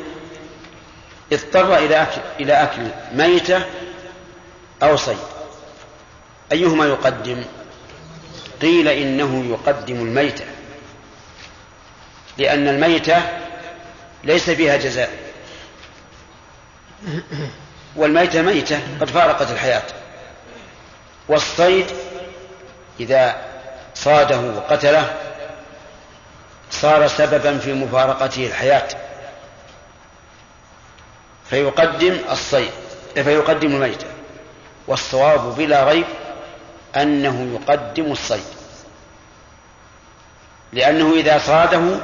اضطر 1.32 1.76
إلى 1.76 2.02
أكل 2.02 2.20
إلى 2.40 2.52
أكل 2.52 2.82
ميتة 3.14 3.62
أو 4.82 4.96
صيد 4.96 5.16
أيهما 6.52 6.86
يقدم؟ 6.86 7.44
قيل 8.62 8.88
إنه 8.88 9.44
يقدم 9.50 9.94
الميتة 9.96 10.44
لأن 12.38 12.68
الميتة 12.68 13.22
ليس 14.24 14.50
فيها 14.50 14.76
جزاء. 14.76 15.10
والميتة 17.96 18.42
ميتة 18.42 18.80
قد 19.00 19.10
فارقت 19.10 19.50
الحياة. 19.50 19.82
والصيد 21.28 21.86
إذا 23.00 23.36
صاده 23.94 24.40
وقتله 24.40 25.14
صار 26.70 27.06
سببا 27.06 27.58
في 27.58 27.72
مفارقته 27.72 28.46
الحياة. 28.46 28.88
فيقدم 31.50 32.18
الصيد 32.30 32.70
فيقدم 33.14 33.74
الميتة 33.74 34.06
والصواب 34.88 35.54
بلا 35.56 35.84
ريب 35.84 36.04
أنه 36.96 37.58
يقدم 37.60 38.12
الصيد. 38.12 38.44
لأنه 40.72 41.14
إذا 41.14 41.38
صاده 41.38 42.00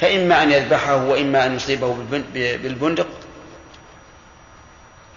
فإما 0.00 0.42
أن 0.42 0.52
يذبحه 0.52 1.04
وإما 1.04 1.46
أن 1.46 1.56
يصيبه 1.56 1.96
بالبندق. 2.34 3.08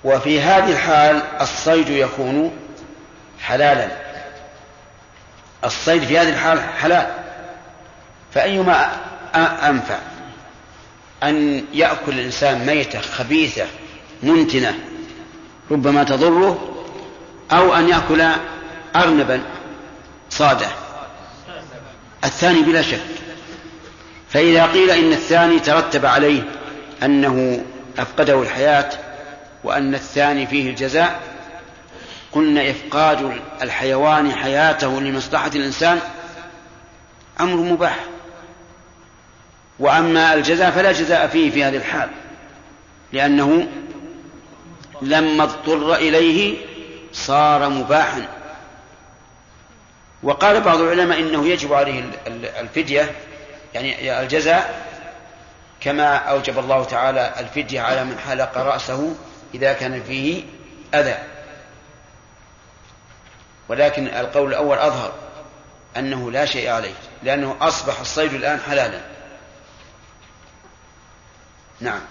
وفي 0.03 0.41
هذه 0.41 0.71
الحال 0.71 1.21
الصيد 1.41 1.89
يكون 1.89 2.51
حلالا. 3.41 3.91
الصيد 5.65 6.03
في 6.03 6.17
هذه 6.17 6.29
الحال 6.29 6.59
حلال. 6.59 7.07
فأيما 8.33 8.91
أنفع 9.69 9.97
أن 11.23 11.65
يأكل 11.73 12.19
الإنسان 12.19 12.65
ميتة 12.65 13.01
خبيثة 13.01 13.65
منتنة 14.23 14.79
ربما 15.71 16.03
تضره 16.03 16.76
أو 17.51 17.73
أن 17.73 17.89
يأكل 17.89 18.23
أرنبا 18.95 19.41
صادة. 20.29 20.67
الثاني 22.23 22.61
بلا 22.61 22.81
شك. 22.81 22.99
فإذا 24.29 24.65
قيل 24.65 24.91
إن 24.91 25.11
الثاني 25.11 25.59
ترتب 25.59 26.05
عليه 26.05 26.43
أنه 27.03 27.65
أفقده 27.99 28.41
الحياة 28.41 28.89
وأن 29.63 29.95
الثاني 29.95 30.47
فيه 30.47 30.69
الجزاء 30.69 31.21
قلنا 32.31 32.71
إفقاد 32.71 33.41
الحيوان 33.61 34.31
حياته 34.31 35.01
لمصلحة 35.01 35.51
الإنسان 35.55 35.99
أمر 37.39 37.55
مباح. 37.55 37.99
وأما 39.79 40.33
الجزاء 40.33 40.71
فلا 40.71 40.91
جزاء 40.91 41.27
فيه 41.27 41.51
في 41.51 41.63
هذه 41.63 41.77
الحال 41.77 42.09
لأنه 43.13 43.67
لما 45.01 45.43
اضطر 45.43 45.95
إليه 45.95 46.57
صار 47.17 47.69
مباحا. 47.69 48.27
وقال 50.23 50.61
بعض 50.61 50.79
العلماء 50.79 51.19
إنه 51.19 51.47
يجب 51.47 51.73
عليه 51.73 52.11
الفدية 52.27 53.15
يعني 53.73 54.21
الجزاء 54.21 54.87
كما 55.79 56.15
أوجب 56.15 56.59
الله 56.59 56.83
تعالى 56.83 57.33
الفدية 57.39 57.81
على 57.81 58.03
من 58.03 58.19
حلق 58.19 58.57
رأسه 58.57 59.15
إذا 59.53 59.73
كان 59.73 60.03
فيه 60.03 60.43
أذى. 60.93 61.17
ولكن 63.69 64.07
القول 64.07 64.49
الأول 64.49 64.77
أظهر 64.77 65.13
أنه 65.97 66.31
لا 66.31 66.45
شيء 66.45 66.69
عليه 66.69 66.93
لأنه 67.23 67.57
أصبح 67.61 67.99
الصيد 67.99 68.33
الآن 68.33 68.59
حلالا. 68.59 69.01
نعم. 71.79 72.01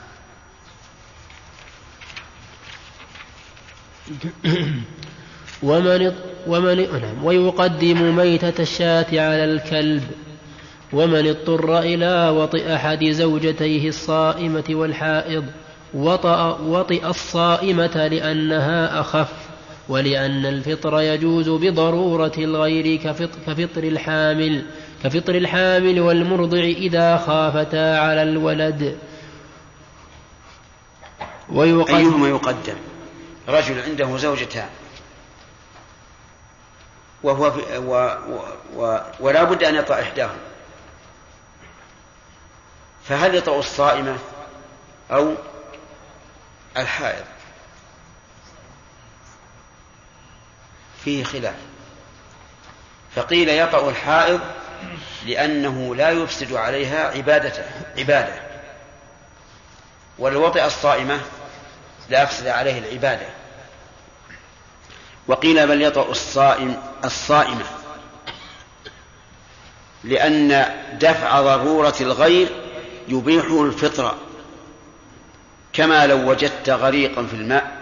ومن 5.63 6.13
ومن 6.47 6.77
نعم. 6.77 7.25
ويقدم 7.25 8.17
ميتة 8.17 8.63
الشاة 8.63 9.07
على 9.11 9.45
الكلب. 9.45 10.03
ومن 10.93 11.29
اضطر 11.29 11.79
إلى 11.79 12.29
وطئ 12.29 12.75
أحد 12.75 13.05
زوجتيه 13.05 13.89
الصائمة 13.89 14.65
والحائض 14.71 15.45
وطأ 15.95 16.59
وطئ 16.59 17.07
الصائمة 17.07 18.07
لأنها 18.07 19.01
أخف 19.01 19.33
ولأن 19.89 20.47
الفطر 20.47 21.01
يجوز 21.01 21.49
بضرورة 21.49 22.33
الغير 22.39 22.97
كفطر 23.47 23.85
الحامل 23.85 24.63
كفطر 25.05 25.35
الحامل 25.35 26.01
والمرضع 26.01 26.59
إذا 26.59 27.17
خافتا 27.17 27.99
على 27.99 28.23
الولد. 28.23 28.97
ويقدم 31.53 31.95
أيهما 31.95 32.29
يقدم؟ 32.29 32.75
رجل 33.49 33.83
عنده 33.83 34.17
زوجتان. 34.17 34.71
وهو 37.23 37.51
في 37.51 37.79
و 37.79 37.93
و 38.29 38.41
و 38.75 39.01
ولا 39.21 39.45
بد 39.45 39.65
أن 39.65 39.75
يطأ 39.75 40.03
إحداهما. 40.03 40.39
فهل 43.09 43.35
يطأ 43.35 43.59
الصائمة 43.59 44.19
أو 45.11 45.35
الحائض؟ 46.77 47.25
فيه 51.05 51.25
خلاف. 51.25 51.57
فقيل 53.17 53.49
يطأ 53.49 53.91
الحائض 53.91 54.41
لأنه 55.27 55.95
لا 55.95 56.11
يفسد 56.11 56.53
عليها 56.53 57.09
عبادته 57.09 57.65
عبادة. 57.99 58.43
ولو 60.19 60.47
وطئ 60.47 60.65
الصائمة 60.65 61.21
لأفسد 62.11 62.47
عليه 62.47 62.79
العبادة. 62.79 63.27
وقيل 65.29 65.67
بل 65.67 65.83
يطأ 65.83 66.11
الصائم 66.11 66.83
الصائمة. 67.05 67.65
لأن 70.05 70.65
دفع 71.01 71.41
ضرورة 71.41 71.95
الغير 72.01 72.49
يبيح 73.09 73.45
الفطرة. 73.45 74.15
كما 75.73 76.07
لو 76.07 76.31
وجدت 76.31 76.71
غريقا 76.71 77.27
في 77.27 77.35
الماء 77.35 77.77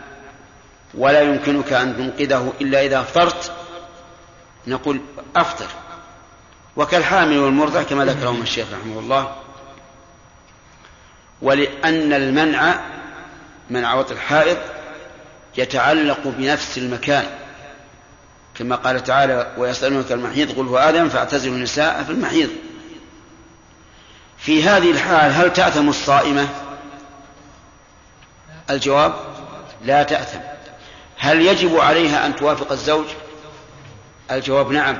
ولا 0.95 1.21
يمكنك 1.21 1.73
أن 1.73 1.97
تنقذه 1.97 2.53
إلا 2.61 2.87
إذا 2.87 3.01
أفطرت 3.01 3.53
نقول 4.67 5.01
أفطر. 5.37 5.69
وكالحامل 6.77 7.39
والمرضع 7.39 7.83
كما 7.83 8.05
ذكرهم 8.05 8.43
الشيخ 8.43 8.67
رحمه 8.73 8.99
الله. 8.99 9.37
ولأن 11.43 12.13
المنع 12.13 12.81
منع 13.71 13.95
وطئ 13.95 14.13
الحائض 14.13 14.59
يتعلق 15.57 16.21
بنفس 16.25 16.79
المكان. 16.79 17.27
كما 18.59 18.77
قال 18.77 19.05
تعالى 19.05 19.55
ويسألونك 19.59 20.13
المحيض 20.13 20.59
قل 20.59 20.67
هو 20.67 20.79
آدم 20.79 21.09
فاعتزلوا 21.09 21.55
النساء 21.55 22.03
في 22.05 22.11
المحيض. 22.11 22.51
في 24.39 24.63
هذه 24.63 24.91
الحال 24.91 25.33
هل 25.33 25.53
تأثم 25.53 25.89
الصائمة؟ 25.89 26.49
الجواب 28.71 29.15
لا 29.85 30.03
تأثم. 30.03 30.41
هل 31.19 31.41
يجب 31.43 31.77
عليها 31.77 32.27
أن 32.27 32.37
توافق 32.37 32.73
الزوج؟ 32.73 33.07
الجواب 34.31 34.71
نعم 34.71 34.99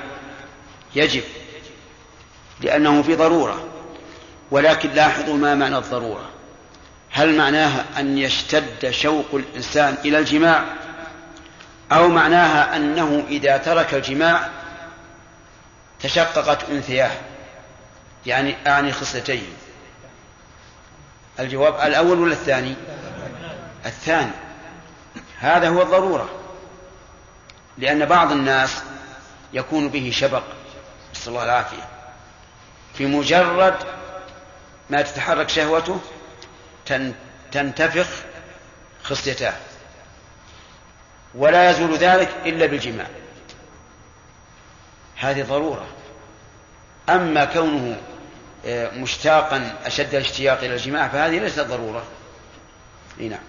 يجب 0.95 1.23
لأنه 2.61 3.03
في 3.03 3.15
ضرورة. 3.15 3.69
ولكن 4.51 4.91
لاحظوا 4.91 5.37
ما 5.37 5.55
معنى 5.55 5.79
الضرورة. 5.79 6.34
هل 7.17 7.37
معناها 7.37 7.85
أن 7.99 8.19
يشتد 8.19 8.91
شوق 8.91 9.27
الإنسان 9.35 9.97
إلى 10.05 10.19
الجماع؟ 10.19 10.65
أو 11.93 12.09
معناها 12.09 12.77
أنه 12.77 13.25
إذا 13.29 13.57
ترك 13.57 13.95
الجماع 13.95 14.49
تشققت 16.01 16.71
أنثياه؟ 16.71 17.11
يعني 18.27 18.57
أعني 18.67 18.93
خصلتين. 18.93 19.47
الجواب 21.41 21.75
الأول 21.75 22.19
ولا 22.19 22.33
الثاني؟ 22.33 22.75
الثاني. 23.87 24.33
هذا 25.39 25.69
هو 25.69 25.83
الضرورة. 25.83 26.29
لأن 27.79 28.05
بعض 28.05 28.33
الناس 28.33 28.83
يكون 29.53 29.89
به 29.89 30.11
شبق 30.15 30.43
نسأل 31.15 31.33
الله 31.33 31.45
العافية 31.45 31.89
في 32.95 33.07
مجرد 33.07 33.75
ما 34.91 35.03
تتحرك 35.03 35.49
شهوته 35.49 36.01
تنتفخ 37.53 38.07
خصيتاه 39.03 39.55
ولا 41.35 41.71
يزول 41.71 41.97
ذلك 41.97 42.29
إلا 42.47 42.67
بالجماع. 42.67 43.07
هذه 45.17 45.43
ضرورة. 45.43 45.87
أما 47.09 47.45
كونه 47.45 47.97
آه، 48.67 48.91
مشتاقا 48.91 49.75
أشد 49.85 50.15
الاشتياق 50.15 50.59
إلى 50.59 50.75
الجماع 50.75 51.09
فهذه 51.09 51.39
ليست 51.39 51.61
ضرورة. 51.61 52.03
نعم. 53.19 53.41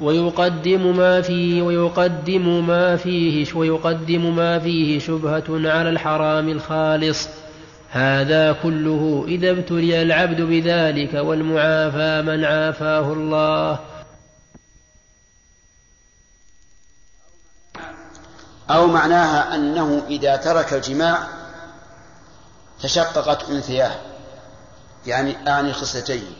ويقدم 0.00 0.96
ما 0.96 1.22
فيه 1.22 1.62
ويقدم 1.62 2.66
ما 2.66 2.96
فيه 2.96 3.54
ويقدم 3.54 4.36
ما 4.36 4.58
فيه 4.58 4.98
شبهة 4.98 5.44
على 5.50 5.90
الحرام 5.90 6.48
الخالص. 6.48 7.28
هذا 7.90 8.52
كله 8.52 9.24
إذا 9.28 9.50
ابتلي 9.50 10.02
العبد 10.02 10.40
بذلك 10.40 11.14
والمعافى 11.14 12.22
من 12.22 12.44
عافاه 12.44 13.12
الله. 13.12 13.78
أو 18.70 18.86
معناها 18.86 19.54
أنه 19.54 20.02
إذا 20.08 20.36
ترك 20.36 20.72
الجماع 20.72 21.28
تشققت 22.82 23.50
أنثياه. 23.50 23.94
يعني 25.06 25.48
أعني 25.48 25.72
خصلتين 25.72 26.36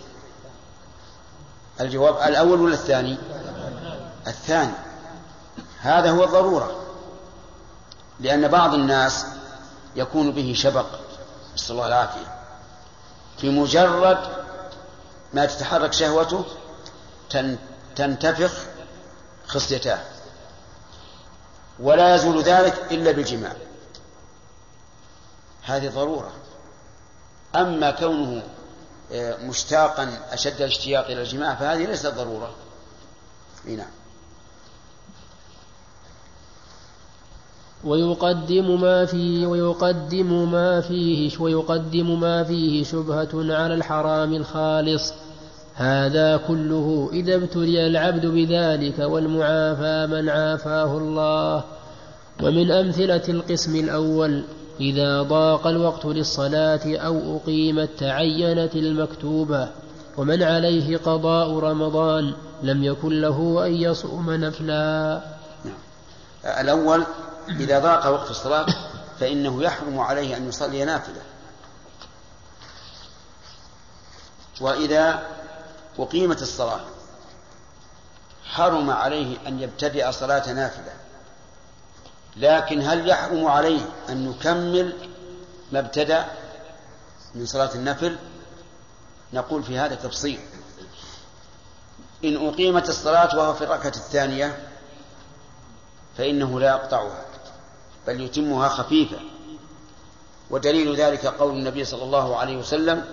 الجواب 1.80 2.28
الأول 2.28 2.60
ولا 2.60 2.74
الثاني؟ 2.74 3.18
الثاني. 4.26 4.72
هذا 5.80 6.10
هو 6.10 6.24
الضرورة. 6.24 6.84
لأن 8.20 8.48
بعض 8.48 8.74
الناس 8.74 9.26
يكون 9.96 10.32
به 10.32 10.54
شبق. 10.56 11.07
نسأل 11.58 11.74
الله 11.74 11.86
العافية. 11.86 12.38
في 13.38 13.50
مجرد 13.50 14.18
ما 15.32 15.46
تتحرك 15.46 15.92
شهوته 15.92 16.44
تنتفخ 17.96 18.52
خصيتاه 19.46 19.98
ولا 21.80 22.14
يزول 22.14 22.42
ذلك 22.42 22.86
إلا 22.90 23.12
بالجماع. 23.12 23.52
هذه 25.62 25.88
ضرورة. 25.88 26.32
أما 27.56 27.90
كونه 27.90 28.42
آه، 29.12 29.36
مشتاقا 29.36 30.18
أشد 30.30 30.62
الاشتياق 30.62 31.04
إلى 31.04 31.22
الجماع 31.22 31.54
فهذه 31.54 31.86
ليست 31.86 32.06
ضرورة. 32.06 32.54
نعم. 33.64 33.90
ويقدم 37.84 38.80
ما 38.80 39.04
فيه 39.04 39.46
ويقدم 39.46 40.52
ما 40.52 40.80
فيه 40.80 41.38
ويقدم 41.40 42.20
ما 42.20 42.44
فيه 42.44 42.84
شبهة 42.84 43.28
على 43.34 43.74
الحرام 43.74 44.34
الخالص. 44.34 45.12
هذا 45.74 46.36
كله 46.48 47.10
إذا 47.12 47.34
ابتلي 47.34 47.86
العبد 47.86 48.26
بذلك 48.26 48.98
والمعافى 48.98 50.06
من 50.10 50.28
عافاه 50.28 50.98
الله. 50.98 51.64
ومن 52.42 52.70
أمثلة 52.70 53.22
القسم 53.28 53.76
الأول 53.76 54.42
إذا 54.80 55.22
ضاق 55.22 55.66
الوقت 55.66 56.06
للصلاة 56.06 56.96
أو 56.96 57.36
أقيمت 57.36 57.88
تعينت 57.98 58.76
المكتوبة 58.76 59.68
ومن 60.16 60.42
عليه 60.42 60.96
قضاء 60.96 61.58
رمضان 61.58 62.32
لم 62.62 62.84
يكن 62.84 63.20
له 63.20 63.66
أن 63.66 63.72
يصوم 63.72 64.30
نفلا. 64.30 65.20
الأول 66.60 67.02
إذا 67.48 67.78
ضاق 67.78 68.06
وقت 68.06 68.30
الصلاة 68.30 68.66
فإنه 69.20 69.62
يحرم 69.62 70.00
عليه 70.00 70.36
أن 70.36 70.48
يصلي 70.48 70.84
نافلة. 70.84 71.22
وإذا 74.60 75.22
أقيمت 75.98 76.42
الصلاة 76.42 76.80
حرم 78.44 78.90
عليه 78.90 79.48
أن 79.48 79.60
يبتدئ 79.60 80.12
صلاة 80.12 80.52
نافلة. 80.52 80.92
لكن 82.36 82.82
هل 82.82 83.08
يحرم 83.08 83.46
عليه 83.46 83.80
أن 84.08 84.30
يكمل 84.30 84.92
ما 85.72 85.78
ابتدأ 85.78 86.26
من 87.34 87.46
صلاة 87.46 87.74
النفل؟ 87.74 88.18
نقول 89.32 89.62
في 89.62 89.78
هذا 89.78 89.94
تفصيل. 89.94 90.40
إن 92.24 92.48
أقيمت 92.48 92.88
الصلاة 92.88 93.38
وهو 93.38 93.54
في 93.54 93.64
الركعة 93.64 93.88
الثانية 93.88 94.68
فإنه 96.16 96.60
لا 96.60 96.68
يقطعها. 96.68 97.27
بل 98.08 98.20
يتمها 98.20 98.68
خفيفة. 98.68 99.18
ودليل 100.50 100.96
ذلك 100.96 101.26
قول 101.26 101.54
النبي 101.54 101.84
صلى 101.84 102.02
الله 102.02 102.36
عليه 102.36 102.56
وسلم 102.56 103.04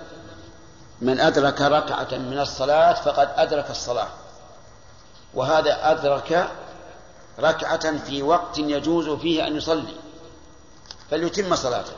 من 1.02 1.20
أدرك 1.20 1.62
ركعة 1.62 2.18
من 2.18 2.40
الصلاة 2.40 2.94
فقد 2.94 3.30
أدرك 3.36 3.70
الصلاة. 3.70 4.08
وهذا 5.34 5.92
أدرك 5.92 6.52
ركعة 7.40 7.98
في 7.98 8.24
وقت 8.24 8.58
يجوز 8.58 9.10
فيه 9.10 9.48
أن 9.48 9.58
يصلي 9.58 9.94
فليتم 11.12 11.56
صلاته. 11.56 11.94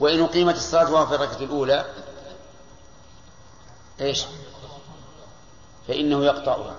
وإن 0.00 0.22
أقيمت 0.22 0.56
الصلاة 0.56 0.92
وهو 0.92 1.06
في 1.06 1.14
الركعة 1.14 1.40
الأولى 1.40 1.84
إيش؟ 4.00 4.24
فإنه 5.88 6.24
يقطعها 6.24 6.74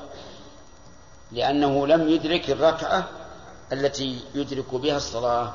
لأنه 1.31 1.87
لم 1.87 2.09
يدرك 2.09 2.49
الركعة 2.49 3.07
التي 3.74 4.26
يدرك 4.36 4.76
بها 4.76 4.97
الصلاة. 4.97 5.53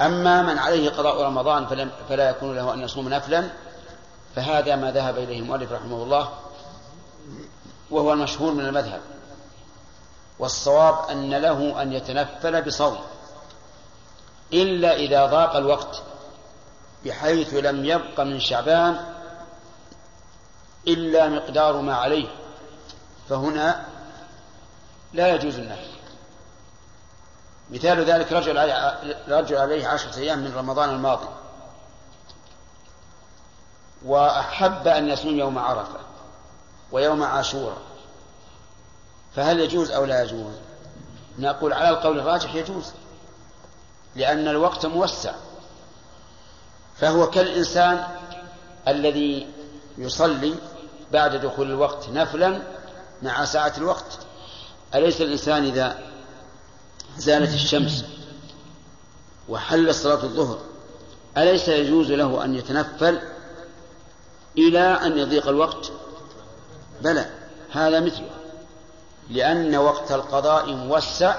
أما 0.00 0.42
من 0.42 0.58
عليه 0.58 0.90
قضاء 0.90 1.22
رمضان 1.22 1.66
فلم 1.66 1.90
فلا 2.08 2.30
يكون 2.30 2.56
له 2.56 2.74
أن 2.74 2.80
يصوم 2.80 3.08
نفلا 3.08 3.50
فهذا 4.36 4.76
ما 4.76 4.90
ذهب 4.90 5.18
إليه 5.18 5.38
المؤلف 5.38 5.72
رحمه 5.72 6.02
الله 6.02 6.30
وهو 7.90 8.12
المشهور 8.12 8.52
من 8.52 8.66
المذهب. 8.66 9.00
والصواب 10.38 11.10
أن 11.10 11.34
له 11.34 11.82
أن 11.82 11.92
يتنفل 11.92 12.62
بصوم 12.62 12.98
إلا 14.52 14.96
إذا 14.96 15.26
ضاق 15.26 15.56
الوقت 15.56 16.02
بحيث 17.04 17.54
لم 17.54 17.84
يبق 17.84 18.20
من 18.20 18.40
شعبان 18.40 19.14
إلا 20.88 21.28
مقدار 21.28 21.76
ما 21.76 21.94
عليه. 21.94 22.28
فهنا 23.28 23.84
لا 25.12 25.34
يجوز 25.34 25.58
النفل. 25.58 25.93
مثال 27.70 28.04
ذلك 28.04 28.32
رجل 28.32 28.56
رجل 29.28 29.56
عليه 29.56 29.88
عشرة 29.88 30.18
أيام 30.18 30.38
من 30.38 30.54
رمضان 30.56 30.90
الماضي. 30.90 31.28
وأحب 34.04 34.88
أن 34.88 35.08
يصوم 35.08 35.38
يوم 35.38 35.58
عرفة 35.58 35.98
ويوم 36.92 37.22
عاشوراء 37.22 37.78
فهل 39.36 39.60
يجوز 39.60 39.90
أو 39.90 40.04
لا 40.04 40.22
يجوز؟ 40.22 40.54
نقول 41.38 41.72
على 41.72 41.88
القول 41.88 42.18
الراجح 42.18 42.54
يجوز 42.54 42.92
لأن 44.16 44.48
الوقت 44.48 44.86
موسع. 44.86 45.32
فهو 46.96 47.30
كالإنسان 47.30 48.06
الذي 48.88 49.48
يصلي 49.98 50.54
بعد 51.12 51.36
دخول 51.36 51.70
الوقت 51.70 52.08
نفلا 52.08 52.62
مع 53.22 53.44
ساعة 53.44 53.72
الوقت. 53.78 54.18
أليس 54.94 55.20
الإنسان 55.20 55.64
إذا 55.64 56.13
زالت 57.18 57.54
الشمس 57.54 58.04
وحل 59.48 59.94
صلاة 59.94 60.22
الظهر. 60.22 60.58
أليس 61.38 61.68
يجوز 61.68 62.12
له 62.12 62.44
أن 62.44 62.54
يتنفل 62.54 63.18
إلى 64.58 64.80
أن 64.80 65.18
يضيق 65.18 65.48
الوقت؟ 65.48 65.92
بلى 67.02 67.26
هذا 67.72 68.00
مثله 68.00 68.30
لأن 69.30 69.76
وقت 69.76 70.12
القضاء 70.12 70.72
موسع 70.72 71.34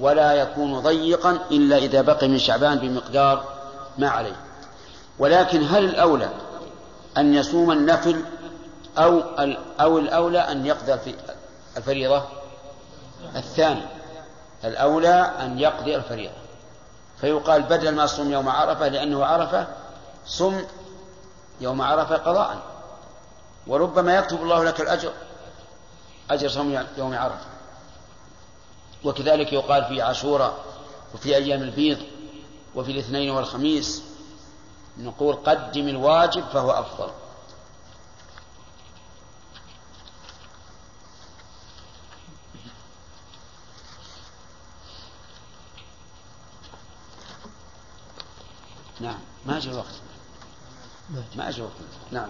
ولا 0.00 0.32
يكون 0.32 0.80
ضيقا 0.80 1.38
إلا 1.50 1.76
إذا 1.76 2.02
بقي 2.02 2.28
من 2.28 2.38
شعبان 2.38 2.78
بمقدار 2.78 3.44
ما 3.98 4.08
عليه. 4.08 4.36
ولكن 5.18 5.62
هل 5.62 5.84
الأولى 5.84 6.28
أن 7.16 7.34
يصوم 7.34 7.70
النفل 7.72 8.24
أو 8.98 9.20
أو 9.80 9.98
الأولى 9.98 10.38
أن 10.38 10.66
يقضي 10.66 11.14
الفريضة؟ 11.76 12.22
الثاني. 13.36 13.82
الأولى 14.64 15.32
أن 15.40 15.58
يقضي 15.58 15.96
الفريضة. 15.96 16.34
فيقال 17.20 17.62
بدل 17.62 17.94
ما 17.94 18.06
صوم 18.06 18.32
يوم 18.32 18.48
عرفة 18.48 18.88
لأنه 18.88 19.24
عرفة 19.24 19.66
صم 20.26 20.60
يوم 21.60 21.82
عرفة 21.82 22.16
قضاء. 22.16 22.58
وربما 23.66 24.16
يكتب 24.16 24.42
الله 24.42 24.64
لك 24.64 24.80
الأجر 24.80 25.12
أجر 26.30 26.48
صوم 26.48 26.84
يوم 26.98 27.14
عرفة. 27.14 27.46
وكذلك 29.04 29.52
يقال 29.52 29.84
في 29.84 30.02
عاشوراء 30.02 30.54
وفي 31.14 31.36
أيام 31.36 31.62
البيض 31.62 31.98
وفي 32.74 32.92
الاثنين 32.92 33.30
والخميس 33.30 34.02
نقول 34.98 35.34
قدم 35.34 35.88
الواجب 35.88 36.44
فهو 36.52 36.70
أفضل. 36.70 37.10
نعم. 49.04 49.18
ما 49.46 49.56
أجل 49.56 49.70
الوقت. 49.70 49.94
ما 51.36 51.48
أجل 51.48 51.58
الوقت. 51.58 51.72
نعم. 52.10 52.28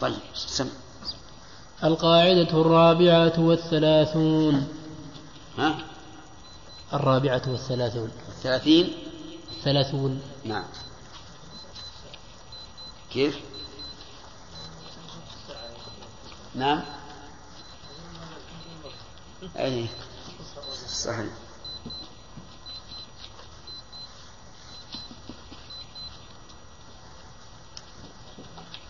طيب 0.00 0.14
سم. 0.34 0.68
القاعدة 1.84 2.60
الرابعة 2.60 3.40
والثلاثون. 3.40 4.68
ها؟ 5.58 5.78
الرابعة 6.92 7.42
والثلاثون. 7.48 8.10
الثلاثين؟ 8.28 9.09
الثلاثون 9.60 10.22
نعم. 10.44 10.64
كيف؟ 13.12 13.38
نعم. 16.54 16.82
أي. 19.56 19.86
صحيح. 20.88 21.32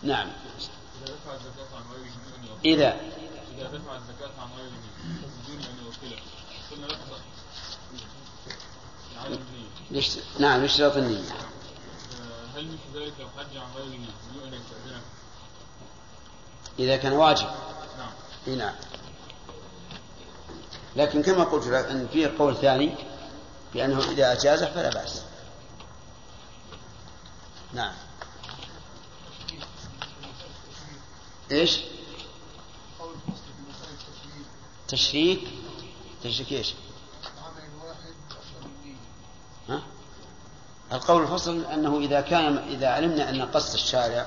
نعم. 0.03 0.31
إذا. 2.65 3.01
إذا 3.57 3.67
دفع 3.67 3.95
الزكاة 3.95 4.31
عن 4.39 4.49
غيره 4.57 4.81
بدون 5.43 5.63
أن 5.63 5.85
يوكله. 5.85 6.21
ثم 6.69 6.83
يقطع 6.83 7.17
عدم 9.17 9.39
يشت... 9.91 10.19
نعم 10.39 10.63
يشترط 10.63 10.97
النية. 10.97 11.31
هل 12.55 12.67
مثل 12.67 13.03
ذلك 13.03 13.13
لو 13.19 13.27
حج 13.37 13.57
عن 13.57 13.81
أن 13.81 14.53
يستأذنه؟ 14.53 15.01
إذا 16.79 16.97
كان 16.97 17.13
واجب. 17.13 17.47
نعم. 17.97 18.11
إي 18.47 18.55
نعم. 18.55 18.75
لكن 20.95 21.21
كما 21.23 21.43
قلت 21.43 21.67
لك 21.67 21.85
أن 21.85 22.07
فيه 22.07 22.33
قول 22.39 22.55
ثاني 22.55 22.95
بأنه 23.73 23.99
إذا 23.99 24.31
أجازه 24.31 24.65
فلا 24.65 24.89
بأس. 24.89 25.23
نعم. 27.73 27.93
إيش؟ 31.51 31.79
تشريك. 34.87 35.47
تشريك 36.23 36.51
إيش؟ 36.51 36.73
القول 40.93 41.21
الفصل 41.21 41.65
أنه 41.73 41.99
إذا 41.99 42.21
كان 42.21 42.57
إذا 42.57 42.87
علمنا 42.87 43.29
أن 43.29 43.41
قصد 43.41 43.73
الشارع 43.73 44.25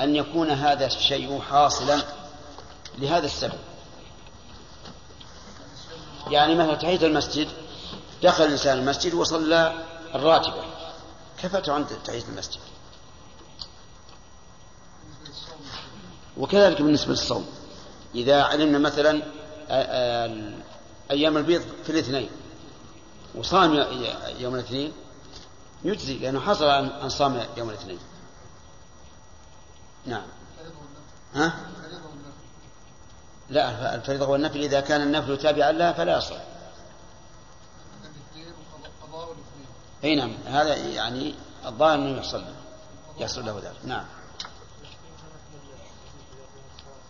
أن 0.00 0.16
يكون 0.16 0.50
هذا 0.50 0.86
الشيء 0.86 1.40
حاصلا 1.40 2.02
لهذا 2.98 3.26
السبب. 3.26 3.58
يعني 6.30 6.54
مثلا 6.54 6.74
تحية 6.74 7.06
المسجد 7.06 7.48
دخل 8.22 8.44
الإنسان 8.44 8.78
المسجد 8.78 9.14
وصلى 9.14 9.72
الراتبة. 10.14 10.64
كفته 11.42 11.72
عند 11.72 11.86
تحية 12.04 12.22
المسجد. 12.28 12.60
وكذلك 16.36 16.82
بالنسبة 16.82 17.10
للصوم. 17.10 17.46
إذا 18.14 18.42
علمنا 18.42 18.78
مثلا 18.78 19.22
آ- 19.22 19.70
آ- 19.70 20.64
أيام 21.10 21.36
البيض 21.36 21.62
في 21.84 21.90
الاثنين 21.92 22.30
وصام 23.34 23.74
يوم 24.38 24.54
الاثنين 24.54 24.92
يجزي 25.84 26.18
لأنه 26.18 26.40
حصل 26.40 26.64
أن 26.64 27.08
صام 27.08 27.46
يوم 27.56 27.70
الاثنين. 27.70 27.98
نعم. 30.06 30.26
ها؟ 31.34 31.60
لا 33.50 33.94
الفريضة 33.94 34.28
والنفل 34.28 34.60
إذا 34.60 34.80
كان 34.80 35.00
النفل 35.00 35.38
تابعا 35.38 35.72
لها 35.72 35.92
فلا 35.92 36.18
يصح. 36.18 36.36
أي 40.04 40.14
نعم 40.16 40.34
هذا 40.46 40.76
يعني 40.76 41.34
الظاهر 41.66 41.94
أنه 41.94 42.18
يحصل 42.18 42.40
له 42.40 42.54
يحصل 43.18 43.46
له 43.46 43.58
ذلك. 43.58 43.84
نعم. 43.84 44.04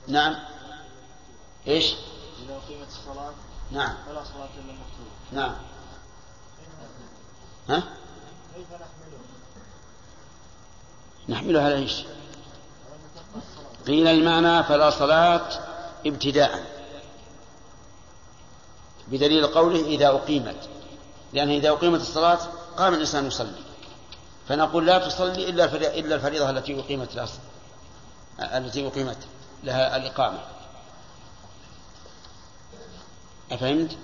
نعم. 0.08 0.36
إيش؟ 1.66 1.94
إذا 2.44 2.56
أقيمت 2.56 2.88
الصلاة 2.88 3.32
نعم 3.70 3.94
فلا 4.06 4.24
صلاة 4.24 4.48
إلا 4.58 4.72
المكتوبة 4.72 5.10
نعم. 5.32 5.54
ها؟ 7.68 7.82
كيف 8.54 8.66
نحمله؟ 8.72 9.18
نحمله 11.28 11.62
على 11.62 11.74
إيش؟ 11.74 12.04
قيل 13.86 14.06
المعنى 14.08 14.64
فلا 14.64 14.90
صلاة 14.90 15.48
ابتداء 16.06 16.64
بدليل 19.08 19.46
قوله 19.46 19.80
إذا 19.80 20.08
أقيمت 20.08 20.68
لأن 21.32 21.50
إذا 21.50 21.70
أقيمت 21.70 22.00
الصلاة 22.00 22.38
قام 22.76 22.94
الإنسان 22.94 23.26
يصلي 23.26 23.62
فنقول 24.48 24.86
لا 24.86 24.98
تصلي 24.98 25.50
إلا 25.50 25.64
إلا 25.98 26.14
الفريضة 26.14 26.50
التي 26.50 26.80
أقيمت 26.80 27.14
التي 28.40 28.86
أقيمت 28.86 29.18
لها 29.64 29.96
الإقامة 29.96 30.38
أفهمت؟ 33.52 33.96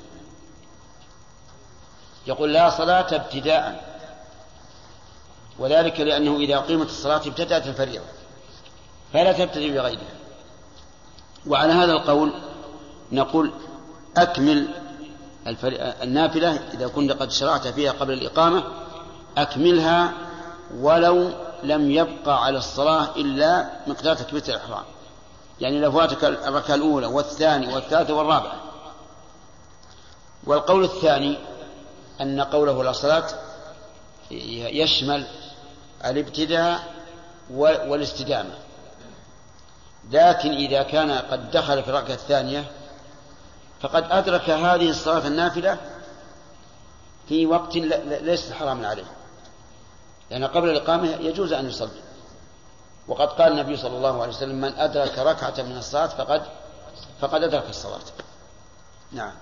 يقول 2.27 2.53
لا 2.53 2.71
صلاة 2.71 3.15
ابتداء 3.15 3.90
وذلك 5.61 6.01
لأنه 6.01 6.37
إذا 6.37 6.57
أقيمت 6.57 6.87
الصلاة 6.87 7.21
ابتدأت 7.27 7.67
الفريضة 7.67 8.05
فلا 9.13 9.33
تبتدئ 9.33 9.71
بغيرها. 9.71 10.21
وعلى 11.47 11.73
هذا 11.73 11.93
القول 11.93 12.33
نقول 13.13 13.53
أكمل 14.17 14.69
النافلة 16.03 16.51
إذا 16.75 16.89
كنت 16.89 17.13
قد 17.13 17.31
شرعت 17.31 17.69
فيها 17.69 17.93
قبل 17.93 18.13
الإقامة 18.13 18.65
أكملها 19.37 20.13
ولو 20.77 21.31
لم 21.63 21.91
يبقى 21.91 22.45
على 22.45 22.59
الصلاة 22.59 23.17
إلا 23.17 23.71
مقدار 23.87 24.17
تكبيرة 24.17 24.45
الإحرام. 24.49 24.85
يعني 25.61 25.81
لو 25.81 25.93
فاتك 25.93 26.25
الركعة 26.25 26.75
الأولى 26.75 27.07
والثانية 27.07 27.75
والثالثة 27.75 28.15
والرابعة. 28.15 28.61
والقول 30.47 30.85
الثاني 30.85 31.39
أن 32.21 32.41
قوله 32.41 32.85
لا 32.85 32.93
صلاة 32.93 33.27
يشمل 34.31 35.27
الابتداء 36.05 36.95
والاستدامة. 37.51 38.55
لكن 40.11 40.51
إذا 40.51 40.83
كان 40.83 41.11
قد 41.11 41.51
دخل 41.51 41.83
في 41.83 41.89
الركعة 41.89 42.15
الثانية 42.15 42.71
فقد 43.81 44.07
أدرك 44.11 44.51
هذه 44.51 44.91
الصلاة 44.91 45.27
النافلة 45.27 45.79
في 47.29 47.47
وقت 47.47 47.77
ليس 47.77 48.53
حراما 48.53 48.89
عليه. 48.89 49.05
لأن 50.31 50.45
قبل 50.45 50.69
الإقامة 50.69 51.09
يجوز 51.09 51.53
أن 51.53 51.69
يصلي. 51.69 52.03
وقد 53.09 53.29
قال 53.29 53.53
النبي 53.53 53.77
صلى 53.77 53.97
الله 53.97 54.23
عليه 54.23 54.33
وسلم 54.33 54.61
من 54.61 54.75
أدرك 54.75 55.19
ركعة 55.19 55.63
من 55.63 55.77
الصلاة 55.77 56.07
فقد 56.07 56.43
فقد 57.21 57.43
أدرك 57.43 57.69
الصلاة. 57.69 58.01
نعم. 59.13 59.33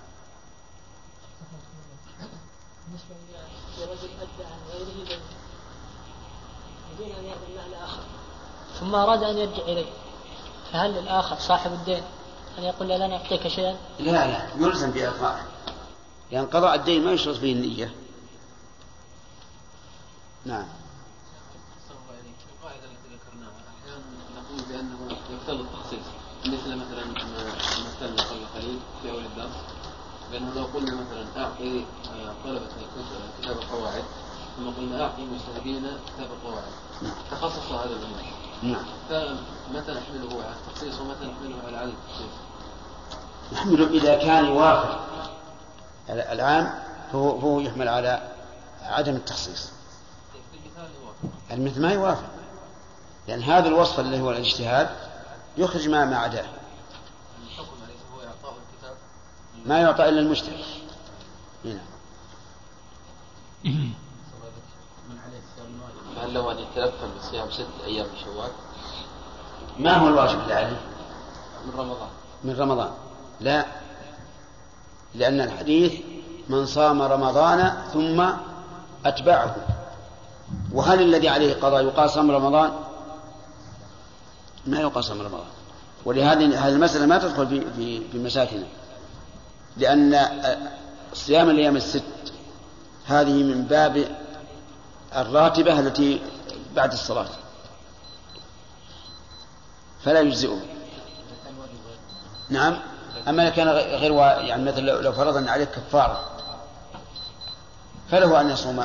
بالنسبة 2.87 3.15
لرجل 3.77 4.09
أدى 4.21 4.43
عن 4.43 4.59
غيره 4.71 5.05
دين 5.07 5.19
بدون 6.99 7.15
أن 7.15 7.25
يأذن 7.25 7.55
له 7.55 7.65
الآخر. 7.65 8.01
ثم 8.79 8.95
أراد 8.95 9.23
أن 9.23 9.37
يرجع 9.37 9.63
إليه. 9.63 9.89
فهل 10.73 10.97
الآخر 10.97 11.35
صاحب 11.39 11.71
الدين 11.73 12.03
أن 12.57 12.63
يقول 12.63 12.89
له 12.89 12.97
لن 12.97 13.11
أعطيك 13.11 13.47
شيئا؟ 13.47 13.77
لا 13.99 14.27
لا 14.27 14.49
يلزم 14.59 14.91
بإعطائه 14.91 15.43
لأن 16.31 16.45
قضاء 16.45 16.75
الدين 16.75 17.05
ما 17.05 17.11
يشرط 17.11 17.35
فيه 17.35 17.53
النية. 17.53 17.93
نعم. 20.45 20.67
القاعدة 22.59 22.85
التي 22.85 23.15
ذكرناها 23.15 23.51
أحيانا 23.69 24.03
نقول 24.35 24.61
بأنه 24.69 25.17
يختل 25.33 25.59
التخصيص 25.59 26.05
مثل 26.45 26.75
مثلا 26.75 27.05
ما 27.05 27.53
مثلنا 27.85 28.23
قبل 28.23 28.45
قليل 28.55 28.79
في 29.01 29.11
أول 29.11 29.25
الدرس 29.25 29.55
بأنه 30.31 30.53
لو 30.55 30.63
قلنا 30.63 30.95
مثلا 30.95 31.43
أعطي 31.43 31.85
طلبة 32.43 32.65
الكتب 32.65 33.41
كتاب 33.41 33.57
القواعد 33.57 34.03
ثم 34.59 34.69
قلنا 34.69 35.03
أعطي 35.03 35.21
مجتهدين 35.21 35.83
كتاب 36.07 36.27
القواعد. 36.31 36.71
تخصص 37.31 37.71
هذا 37.71 37.89
الأمر. 37.89 38.23
نعم. 38.63 38.85
فمتى 39.09 39.91
نحمله 39.91 40.43
على 40.43 40.53
التخصيص 40.55 40.99
ومتى 40.99 41.25
نحمله 41.25 41.55
على 41.67 41.77
عدم 41.77 41.91
التخصيص؟ 41.91 42.31
نحمله 43.53 43.87
إذا 43.87 44.17
كان 44.17 44.45
يوافق 44.45 44.99
العام 46.09 46.79
فهو, 47.11 47.39
فهو 47.39 47.59
يحمل 47.59 47.87
على 47.87 48.31
عدم 48.81 49.15
التخصيص. 49.15 49.71
المثل 51.51 51.81
ما 51.81 51.91
يوافق. 51.91 52.29
لأن 53.27 53.43
هذا 53.43 53.67
الوصف 53.67 53.99
اللي 53.99 54.21
هو 54.21 54.31
الاجتهاد 54.31 54.89
يخرج 55.57 55.89
ما 55.89 56.05
ما 56.05 56.17
عداه. 56.17 56.45
ما 59.65 59.79
يعطى 59.79 60.09
إلا 60.09 60.19
المجتهد. 60.19 60.65
هنا. 61.65 61.81
فهل 66.29 66.33
له 66.33 66.51
أن 66.51 66.57
يتلفن 66.59 67.07
بصيام 67.19 67.51
ست 67.51 67.65
أيام 67.85 68.05
من 68.05 68.19
شوال؟ 68.25 68.49
ما 69.79 69.93
هو 69.93 70.07
الواجب 70.07 70.39
اللي 70.39 70.53
عليه؟ 70.53 70.81
من 71.65 71.79
رمضان 71.79 72.09
من 72.43 72.55
رمضان 72.59 72.91
لا 73.39 73.65
لأن 75.15 75.41
الحديث 75.41 75.93
من 76.49 76.65
صام 76.65 77.01
رمضان 77.01 77.73
ثم 77.93 78.29
أتبعه 79.05 79.55
وهل 80.71 81.01
الذي 81.01 81.29
عليه 81.29 81.53
قضاء 81.53 81.83
يقاس 81.83 82.11
صام 82.11 82.31
رمضان؟ 82.31 82.71
ما 84.65 84.79
يقاس 84.79 85.05
صام 85.05 85.21
رمضان 85.21 85.47
ولهذه 86.05 86.67
هذه 86.67 86.73
المسألة 86.73 87.05
ما 87.05 87.17
تدخل 87.17 87.47
في 87.47 87.61
في 87.71 88.09
في 88.11 88.17
مساكنه 88.17 88.67
لأن 89.77 90.25
صيام 91.13 91.49
الأيام 91.49 91.75
الست 91.75 92.33
هذه 93.05 93.43
من 93.43 93.63
باب 93.63 94.19
الراتبة 95.15 95.79
التي 95.79 96.21
بعد 96.75 96.91
الصلاة. 96.91 97.29
فلا 100.03 100.19
يجزئه. 100.19 100.61
نعم. 102.49 102.77
أما 103.27 103.43
إذا 103.43 103.49
كان 103.49 103.67
غير 103.69 104.13
يعني 104.47 104.63
مثل 104.63 104.81
لو 104.81 105.13
فرضنا 105.13 105.51
عليه 105.51 105.65
كفارة 105.65 106.29
فله 108.11 108.41
أن 108.41 108.49
يصوم 108.49 108.79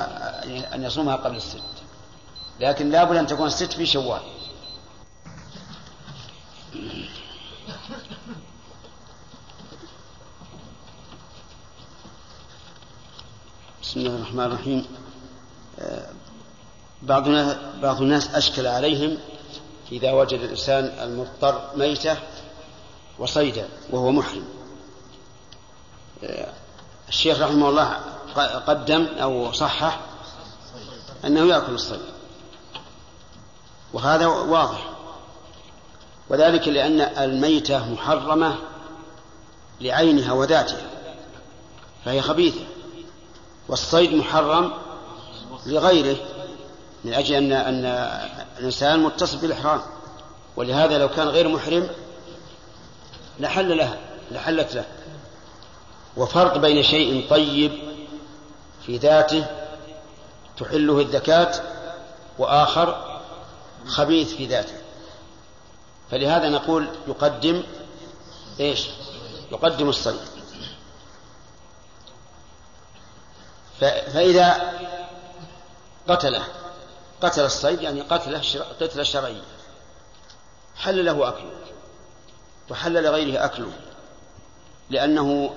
أن 0.75 0.83
يصومها 0.83 1.16
قبل 1.16 1.37
الست. 1.37 1.62
لكن 2.61 2.91
لابد 2.91 3.16
أن 3.16 3.27
تكون 3.27 3.47
الست 3.47 3.72
في 3.72 3.87
شوال. 3.87 4.20
بسم 13.83 14.01
الله 14.01 14.14
الرحمن 14.14 14.45
الرحيم. 14.45 15.03
بعض 17.03 17.29
بعض 17.83 18.03
الناس 18.03 18.35
أشكل 18.35 18.66
عليهم 18.66 19.18
إذا 19.93 20.12
وجد 20.12 20.41
الإنسان 20.41 20.85
المضطر 20.85 21.70
ميتة 21.77 22.16
وصيدا 23.18 23.68
وهو 23.91 24.11
محرم. 24.12 24.45
الشيخ 27.09 27.41
رحمه 27.41 27.68
الله 27.68 28.01
قدم 28.66 29.07
أو 29.20 29.53
صحح 29.53 30.01
أنه 31.25 31.41
يأكل 31.41 31.72
الصيد. 31.72 32.01
وهذا 33.93 34.27
واضح. 34.27 34.91
وذلك 36.29 36.68
لأن 36.68 37.01
الميتة 37.01 37.93
محرمة 37.93 38.57
لعينها 39.81 40.33
وذاتها 40.33 40.91
فهي 42.05 42.22
خبيثة. 42.22 42.64
والصيد 43.68 44.14
محرم 44.14 44.72
لغيره 45.66 46.16
من 47.04 47.14
أجل 47.14 47.34
أن 47.34 47.52
أن 47.52 47.84
الإنسان 48.58 49.00
متصف 49.00 49.40
بالإحرام. 49.40 49.80
ولهذا 50.56 50.98
لو 50.98 51.08
كان 51.08 51.28
غير 51.28 51.48
محرم 51.48 51.88
لحل 53.40 53.76
لها 53.76 53.98
لحلت 54.30 54.74
له. 54.74 54.84
وفرق 56.16 56.56
بين 56.56 56.82
شيء 56.82 57.30
طيب 57.30 57.72
في 58.86 58.96
ذاته 58.96 59.46
تحله 60.56 61.00
الذكاة 61.00 61.62
وآخر 62.38 63.20
خبيث 63.86 64.34
في 64.34 64.46
ذاته. 64.46 64.74
فلهذا 66.10 66.48
نقول 66.48 66.88
يقدم 67.08 67.62
إيش؟ 68.60 68.86
يقدم 69.52 69.88
الصيد. 69.88 70.20
فإذا 73.80 74.72
قتله. 76.09 76.44
قتل 77.22 77.44
الصيد 77.44 77.82
يعني 77.82 78.00
قتله 78.00 78.42
قتل 78.80 79.07
شرعي 79.07 79.42
حل 80.76 81.05
له 81.05 81.28
أكله. 81.28 81.50
وحل 82.70 83.02
لغيره 83.02 83.44
أكله. 83.44 83.72
لأنه 84.90 85.55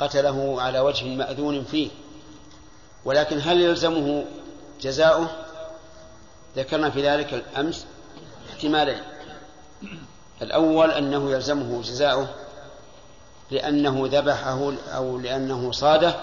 قتله 0.00 0.62
على 0.62 0.80
وجه 0.80 1.04
مأذون 1.04 1.64
فيه. 1.64 1.90
ولكن 3.04 3.40
هل 3.40 3.60
يلزمه 3.60 4.24
جزاؤه؟ 4.80 5.30
ذكرنا 6.56 6.90
في 6.90 7.08
ذلك 7.08 7.34
الأمس 7.34 7.86
احتمالين. 8.50 9.02
الأول 10.42 10.90
أنه 10.90 11.30
يلزمه 11.30 11.82
جزاؤه 11.82 12.28
لأنه 13.50 14.08
ذبحه 14.12 14.72
أو 14.88 15.18
لأنه 15.18 15.72
صاده 15.72 16.14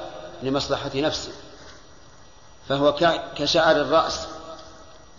لمصلحة 0.43 0.91
نفسه. 0.95 1.32
فهو 2.70 2.95
كشعر 3.36 3.76
الرأس 3.76 4.28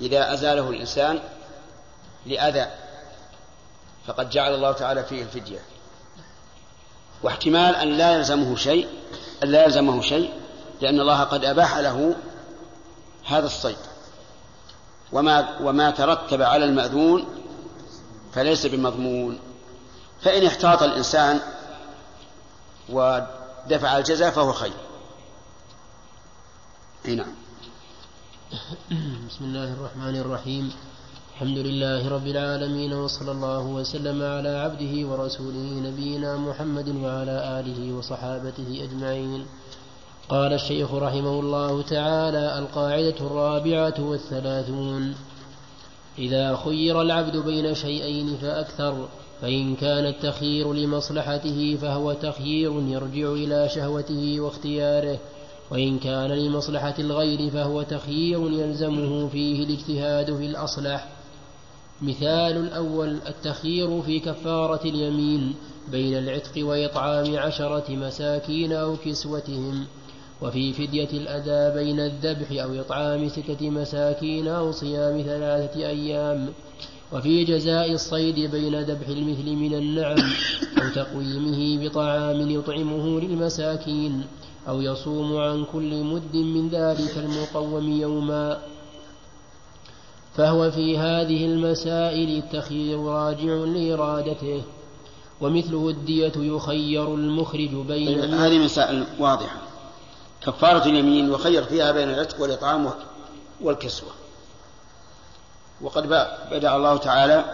إذا 0.01 0.32
أزاله 0.32 0.70
الإنسان 0.70 1.20
لأذى 2.26 2.66
فقد 4.07 4.30
جعل 4.30 4.55
الله 4.55 4.72
تعالى 4.72 5.05
فيه 5.05 5.22
الفدية. 5.22 5.59
واحتمال 7.22 7.76
أن 7.76 7.88
لا 7.88 8.12
يلزمه 8.12 8.57
شيء 8.57 8.88
أن 9.42 9.48
لا 9.48 9.64
يلزمه 9.64 10.01
شيء 10.01 10.32
لأن 10.80 11.01
الله 11.01 11.20
قد 11.20 11.44
أباح 11.44 11.76
له 11.76 12.14
هذا 13.26 13.46
الصيد. 13.46 13.78
وما 15.12 15.59
وما 15.61 15.90
ترتب 15.90 16.42
على 16.42 16.64
المأذون 16.64 17.42
فليس 18.32 18.66
بمضمون. 18.66 19.40
فإن 20.22 20.46
احتاط 20.46 20.82
الإنسان 20.82 21.40
ودفع 22.88 23.98
الجزاء 23.98 24.30
فهو 24.30 24.53
خير. 24.53 24.72
أي 27.07 27.14
نعم. 27.14 27.39
بسم 29.28 29.44
الله 29.44 29.72
الرحمن 29.72 30.16
الرحيم. 30.16 30.70
الحمد 31.34 31.59
لله 31.59 32.09
رب 32.09 32.26
العالمين 32.26 32.92
وصلى 32.92 33.30
الله 33.32 33.66
وسلم 33.66 34.22
على 34.22 34.48
عبده 34.48 35.09
ورسوله 35.09 35.80
نبينا 35.86 36.36
محمد 36.36 36.88
وعلى 36.88 37.61
آله 37.61 37.94
وصحابته 37.94 38.84
أجمعين. 38.84 39.46
قال 40.28 40.53
الشيخ 40.53 40.94
رحمه 40.94 41.40
الله 41.40 41.82
تعالى 41.82 42.59
القاعدة 42.59 43.18
الرابعة 43.20 43.94
والثلاثون. 43.98 45.14
إذا 46.18 46.57
خير 46.57 47.03
العبد 47.03 47.36
بين 47.36 47.74
شيئين 47.74 48.36
فأكثر 48.36 49.09
فإن 49.40 49.76
كان 49.76 50.07
التخيير 50.07 50.72
لمصلحته 50.72 51.78
فهو 51.82 52.12
تخيير 52.12 52.72
يرجع 52.72 53.32
إلى 53.32 53.68
شهوته 53.68 54.40
واختياره. 54.40 55.18
وإن 55.70 55.98
كان 55.98 56.30
لمصلحة 56.30 56.94
الغير 56.98 57.50
فهو 57.50 57.82
تخيير 57.82 58.50
يلزمه 58.52 59.28
فيه 59.28 59.64
الاجتهاد 59.64 60.36
في 60.36 60.46
الأصلح. 60.46 61.08
مثال 62.02 62.56
الأول 62.56 63.18
التخيير 63.28 64.02
في 64.02 64.20
كفارة 64.20 64.80
اليمين 64.84 65.54
بين 65.88 66.18
العتق 66.18 66.66
وإطعام 66.66 67.36
عشرة 67.36 67.90
مساكين 67.90 68.72
أو 68.72 68.96
كسوتهم 68.96 69.86
وفي 70.42 70.72
فدية 70.72 71.08
الأداء 71.12 71.74
بين 71.74 72.00
الذبح 72.00 72.62
أو 72.62 72.80
إطعام 72.80 73.28
ستة 73.28 73.70
مساكين 73.70 74.48
أو 74.48 74.72
صيام 74.72 75.22
ثلاثة 75.22 75.86
أيام 75.86 76.48
وفي 77.12 77.44
جزاء 77.44 77.92
الصيد 77.92 78.50
بين 78.50 78.80
ذبح 78.80 79.08
المثل 79.08 79.50
من 79.50 79.74
النعم 79.74 80.18
أو 80.82 80.88
تقويمه 80.94 81.88
بطعام 81.88 82.50
يطعمه 82.50 83.20
للمساكين. 83.20 84.24
أو 84.70 84.80
يصوم 84.80 85.36
عن 85.36 85.64
كل 85.72 86.04
مد 86.04 86.36
من 86.36 86.68
ذلك 86.68 87.16
المقوم 87.16 87.92
يوما. 87.92 88.62
فهو 90.36 90.70
في 90.70 90.98
هذه 90.98 91.44
المسائل 91.44 92.38
التخيير 92.38 93.00
راجع 93.04 93.54
لإرادته 93.54 94.62
ومثله 95.40 95.88
الدية 95.88 96.32
يخير 96.36 97.14
المخرج 97.14 97.74
بين 97.74 98.34
هذه 98.34 98.58
مسائل 98.58 99.04
واضحة. 99.18 99.58
كفارة 100.42 100.84
اليمين 100.84 101.32
يخير 101.32 101.64
فيها 101.64 101.92
بين 101.92 102.10
العتق 102.10 102.40
والإطعام 102.40 102.90
والكسوة. 103.60 104.10
وقد 105.80 106.06
بدأ 106.50 106.76
الله 106.76 106.96
تعالى 106.96 107.44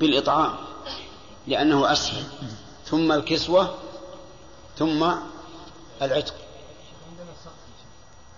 بالإطعام 0.00 0.52
لأنه 1.46 1.92
أسهل. 1.92 2.22
ثم 2.84 3.12
الكسوة 3.12 3.70
ثم 4.76 5.12
العتق. 6.02 6.34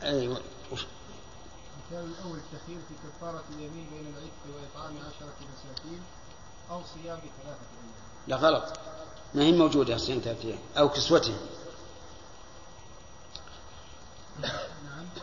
أيوة 0.02 0.40
المثال 1.92 2.12
الأول 2.18 2.38
التخيير 2.38 2.78
في 2.88 2.94
كفارة 3.08 3.44
اليمين 3.50 3.86
بين 3.90 4.14
العتق 4.14 4.42
وإطعام 4.46 4.96
عشرة 4.98 5.34
مساكين 5.54 6.02
أو 6.70 6.80
صيام 6.94 7.18
ثلاثة 7.18 7.60
أيام. 7.72 7.92
لا 8.26 8.36
غلط. 8.36 8.80
ما 9.34 9.42
هي 9.42 9.52
موجودة 9.52 9.96
صيام 9.96 10.20
ثلاثة 10.24 10.48
أيام؟ 10.48 10.58
أو 10.78 10.88
كسوتهم 10.88 11.38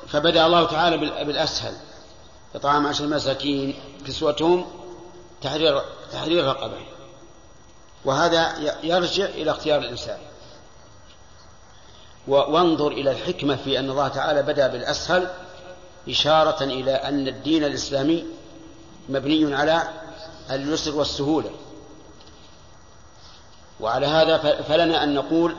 فبدأ 0.07 0.45
الله 0.45 0.67
تعالى 0.67 0.97
بالأسهل. 1.25 1.77
إطعام 2.55 2.87
عشر 2.87 3.07
مساكين 3.07 3.79
كسوتهم 4.07 4.71
تحرير 5.41 5.81
تحرير 6.11 6.45
رقبة. 6.45 6.87
وهذا 8.05 8.57
يرجع 8.83 9.25
إلى 9.25 9.51
اختيار 9.51 9.79
الإنسان. 9.79 10.19
وانظر 12.27 12.87
إلى 12.87 13.11
الحكمة 13.11 13.55
في 13.55 13.79
أن 13.79 13.89
الله 13.89 14.07
تعالى 14.07 14.41
بدأ 14.41 14.67
بالأسهل 14.67 15.27
إشارة 16.09 16.63
إلى 16.63 16.91
أن 16.91 17.27
الدين 17.27 17.63
الإسلامي 17.63 18.25
مبني 19.09 19.55
على 19.55 19.83
اليسر 20.51 20.95
والسهولة. 20.95 21.49
وعلى 23.79 24.05
هذا 24.05 24.37
فلنا 24.61 25.03
أن 25.03 25.13
نقول 25.13 25.55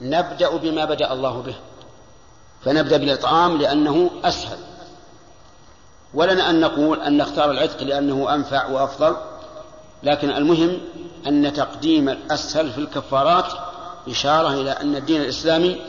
نبدأ 0.00 0.56
بما 0.56 0.84
بدأ 0.84 1.12
الله 1.12 1.42
به. 1.42 1.54
فنبدأ 2.64 2.96
بالإطعام 2.96 3.58
لأنه 3.58 4.10
أسهل. 4.24 4.58
ولنا 6.14 6.50
أن 6.50 6.60
نقول 6.60 7.00
أن 7.00 7.16
نختار 7.16 7.50
العتق 7.50 7.82
لأنه 7.82 8.34
أنفع 8.34 8.66
وأفضل 8.66 9.16
لكن 10.02 10.30
المهم 10.30 10.80
أن 11.26 11.52
تقديم 11.52 12.08
الأسهل 12.08 12.72
في 12.72 12.78
الكفارات 12.78 13.52
إشارة 14.08 14.48
إلى 14.48 14.70
أن 14.70 14.96
الدين 14.96 15.20
الإسلامي 15.20 15.80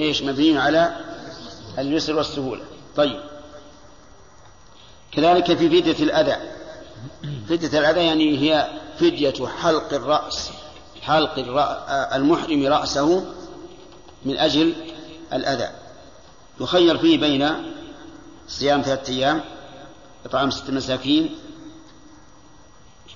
إيش 0.00 0.22
مبني 0.22 0.58
على 0.58 0.96
اليسر 1.78 2.16
والسهولة. 2.16 2.64
طيب. 2.96 3.20
كذلك 5.12 5.44
في 5.44 5.68
فدية 5.68 6.04
الأذى. 6.04 6.36
فدية 7.48 7.78
الأذى 7.78 8.00
يعني 8.00 8.38
هي 8.38 8.70
فدية 8.98 9.46
حلق 9.46 9.94
الرأس 9.94 10.50
حلق 11.02 11.34
المحرم 12.14 12.66
رأسه 12.66 13.24
من 14.24 14.38
أجل 14.38 14.74
الأذى. 15.32 15.70
يخير 16.60 16.98
فيه 16.98 17.18
بين 17.18 17.72
صيام 18.48 18.82
ثلاثة 18.82 19.12
أيام 19.12 19.44
إطعام 20.24 20.50
ست 20.50 20.70
مساكين 20.70 21.38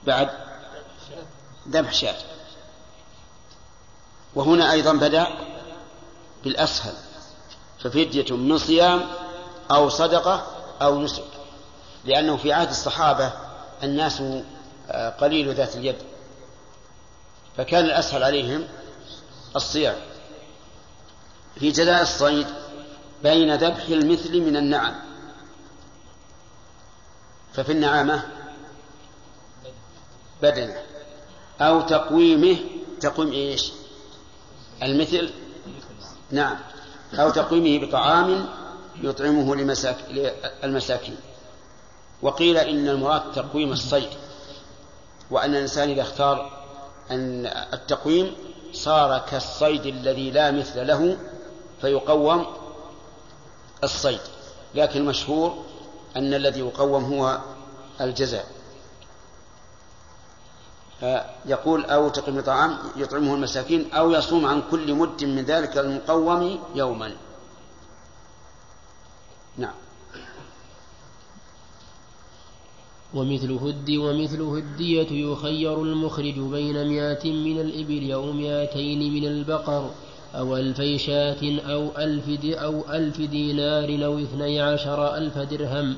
بعد 0.06 0.30
ذبح 1.68 1.92
شاة. 1.92 2.16
وهنا 4.34 4.72
أيضا 4.72 4.92
بدأ 4.92 5.26
بالأسهل 6.44 6.94
ففدية 7.78 8.36
من 8.36 8.58
صيام 8.58 9.06
أو 9.70 9.88
صدقة 9.88 10.46
أو 10.82 11.00
نسك 11.00 11.24
لأنه 12.04 12.36
في 12.36 12.52
عهد 12.52 12.68
الصحابة 12.68 13.32
الناس 13.82 14.22
آه، 14.90 15.10
قليل 15.10 15.54
ذات 15.54 15.76
اليد 15.76 15.96
فكان 17.56 17.84
الأسهل 17.84 18.22
عليهم 18.22 18.68
الصيام. 19.56 19.96
في 21.60 21.70
جزاء 21.70 22.02
الصيد 22.02 22.46
بين 23.22 23.54
ذبح 23.54 23.84
المثل 23.88 24.40
من 24.40 24.56
النعم 24.56 24.94
ففي 27.52 27.72
النعامة 27.72 28.22
بدنه 30.42 30.82
أو 31.60 31.80
تقويمه 31.80 32.56
تقويم 33.00 33.32
إيش؟ 33.32 33.72
المثل 34.82 35.30
نعم. 36.30 36.56
أو 37.14 37.30
تقويمه 37.30 37.86
بطعام 37.86 38.46
يطعمه 39.02 39.56
لمساك... 39.56 39.96
للمساكين. 40.64 41.16
وقيل 42.22 42.56
إن 42.56 42.88
المراد 42.88 43.32
تقويم 43.32 43.72
الصيد. 43.72 44.08
وأن 45.30 45.54
الإنسان 45.54 45.90
إذا 45.90 46.02
اختار 46.02 46.64
أن 47.10 47.46
التقويم 47.72 48.34
صار 48.72 49.18
كالصيد 49.30 49.86
الذي 49.86 50.30
لا 50.30 50.50
مثل 50.50 50.86
له 50.86 51.16
فيقوم 51.80 52.46
الصيد. 53.84 54.20
لكن 54.74 55.00
المشهور 55.00 55.64
أن 56.16 56.34
الذي 56.34 56.60
يقوم 56.60 57.04
هو 57.04 57.38
الجزاء. 58.00 58.46
يقول 61.46 61.84
أو 61.84 62.08
تقيم 62.08 62.40
طعام 62.40 62.78
يطعمه 62.96 63.34
المساكين 63.34 63.92
أو 63.92 64.10
يصوم 64.10 64.46
عن 64.46 64.62
كل 64.70 64.94
مد 64.94 65.24
من 65.24 65.44
ذلك 65.44 65.78
المقوم 65.78 66.58
يوما. 66.74 67.12
نعم. 69.56 69.74
ومثله 73.14 73.66
الدي 73.66 73.98
ومثله 73.98 74.54
الدية 74.54 75.32
يخير 75.32 75.82
المخرج 75.82 76.38
بين 76.38 76.88
مئة 76.88 77.32
من 77.32 77.60
الإبل 77.60 78.12
أو 78.12 78.32
مئتين 78.32 79.14
من 79.14 79.24
البقر 79.24 79.90
أو 80.34 80.56
ألفي 80.56 80.98
شاة 80.98 81.60
أو 81.60 81.90
ألف, 81.98 82.28
دي 82.40 82.54
أو 82.54 82.84
ألف 82.90 83.20
دينار 83.20 84.04
أو 84.04 84.18
اثني 84.18 84.60
عشر 84.60 85.16
ألف 85.16 85.38
درهم. 85.38 85.96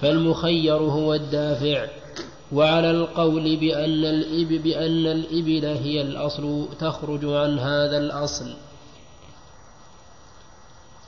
فالمخير 0.00 0.76
هو 0.76 1.14
الدافع. 1.14 2.03
وعلى 2.52 2.90
القول 2.90 3.56
بأن 3.56 4.04
الإبل, 4.04 4.58
بأن 4.58 5.06
الإبل 5.06 5.64
هي 5.64 6.02
الأصل 6.02 6.68
تخرج 6.80 7.24
عن 7.24 7.58
هذا 7.58 7.98
الأصل. 7.98 8.54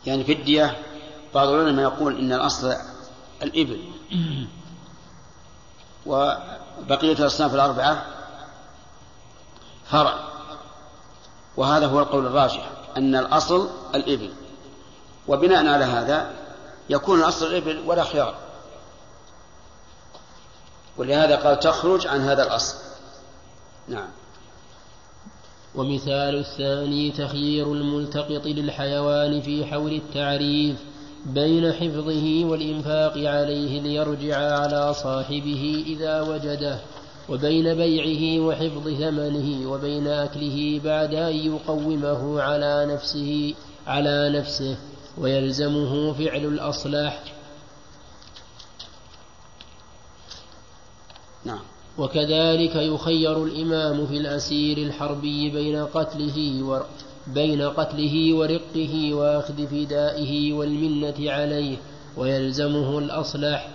يعني 0.07 0.25
في 0.25 0.33
الدية 0.33 0.77
بعض 1.35 1.49
العلماء 1.49 1.85
يقول 1.85 2.19
إن 2.19 2.33
الأصل 2.33 2.75
الإبل. 3.43 3.81
وبقية 6.07 7.13
الأصناف 7.13 7.55
الأربعة 7.55 8.05
فرع. 9.85 10.15
وهذا 11.57 11.87
هو 11.87 12.01
القول 12.01 12.27
الراجح 12.27 12.71
أن 12.97 13.17
الأصل 13.17 13.69
الإبل. 13.95 14.33
وبناء 15.29 15.67
على 15.67 15.85
هذا 15.85 16.31
يكون 16.91 17.19
الأصل 17.19 17.47
الإبل 17.47 17.83
ولا 17.87 18.05
خيار. 18.05 18.46
ولهذا 20.99 21.37
قال 21.37 21.61
تخرج 21.61 22.07
عن 22.07 22.21
هذا 22.21 22.43
الأصل. 22.43 22.77
نعم. 23.89 24.09
ومثال 25.75 26.39
الثاني 26.39 27.11
تخيير 27.11 27.73
الملتقط 27.73 28.47
للحيوان 28.47 29.41
في 29.41 29.65
حول 29.65 29.93
التعريف 29.93 30.77
بين 31.27 31.73
حفظه 31.73 32.45
والإنفاق 32.45 33.13
عليه 33.13 33.81
ليرجع 33.81 34.37
على 34.37 34.95
صاحبه 34.95 35.85
إذا 35.87 36.21
وجده 36.21 36.79
وبين 37.29 37.75
بيعه 37.75 38.47
وحفظ 38.47 38.89
ثمنه 38.89 39.71
وبين 39.71 40.07
أكله 40.07 40.81
بعد 40.85 41.15
أن 41.15 41.37
يقومه 41.37 42.43
على 42.43 42.87
نفسه 42.95 43.55
على 43.87 44.39
نفسه 44.39 44.77
ويلزمه 45.19 46.13
فعل 46.13 46.45
الأصلح. 46.45 47.23
نعم. 51.47 51.61
وكذلك 51.99 52.77
يخير 52.77 53.45
الإمام 53.45 54.07
في 54.07 54.17
الأسير 54.17 54.79
الحربي 54.79 55.51
بين 55.51 55.87
قتله 55.87 56.63
و 56.63 56.81
بين 57.27 57.63
قتله 57.63 58.35
ورقه 58.35 59.15
وأخذ 59.15 59.67
فدائه 59.67 60.53
والمنة 60.53 61.15
عليه 61.19 61.77
ويلزمه 62.17 62.99
الأصلح. 62.99 63.69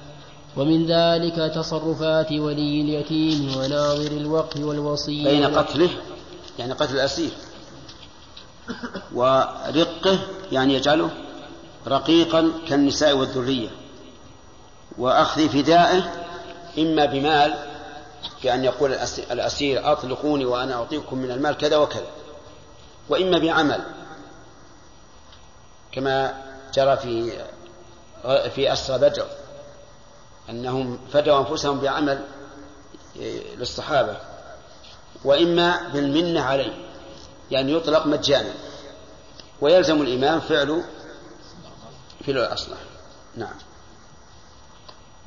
ومن 0.57 0.86
ذلك 0.86 1.53
تصرفات 1.55 2.32
ولي 2.32 2.82
اليتيم 2.82 3.57
وناظر 3.57 4.11
الوقف 4.11 4.59
والوصي 4.59 5.24
بين 5.24 5.45
قتله 5.45 5.89
يعني 6.59 6.74
قتل 6.74 6.95
الأسير. 6.95 7.32
ورقه 9.13 10.19
يعني 10.51 10.74
يجعله 10.74 11.09
رقيقا 11.88 12.51
كالنساء 12.67 13.17
والذرية. 13.17 13.69
وأخذ 14.97 15.49
فدائه 15.49 16.20
إما 16.78 17.05
بمال 17.05 17.72
بأن 18.43 18.63
يقول 18.63 18.93
الأسير 19.32 19.91
أطلقوني 19.91 20.45
وأنا 20.45 20.74
أعطيكم 20.74 21.17
من 21.17 21.32
المال 21.32 21.57
كذا 21.57 21.78
وكذا 21.78 22.07
وإما 23.09 23.39
بعمل. 23.39 23.82
كما 25.91 26.43
جرى 26.74 26.97
في 26.97 27.43
في 28.55 28.74
أسرى 28.74 28.97
بدر 28.97 29.28
أنهم 30.49 30.99
فدوا 31.13 31.39
أنفسهم 31.39 31.80
بعمل 31.80 32.26
للصحابة. 33.57 34.17
وإما 35.24 35.89
بالمنة 35.93 36.41
عليه 36.41 36.74
يعني 37.51 37.74
يطلق 37.74 38.05
مجانا. 38.05 38.53
ويلزم 39.61 40.01
الإمام 40.01 40.39
فعل 40.39 40.84
فعل 42.26 42.38
الأصلح. 42.38 42.78
نعم. 43.36 43.55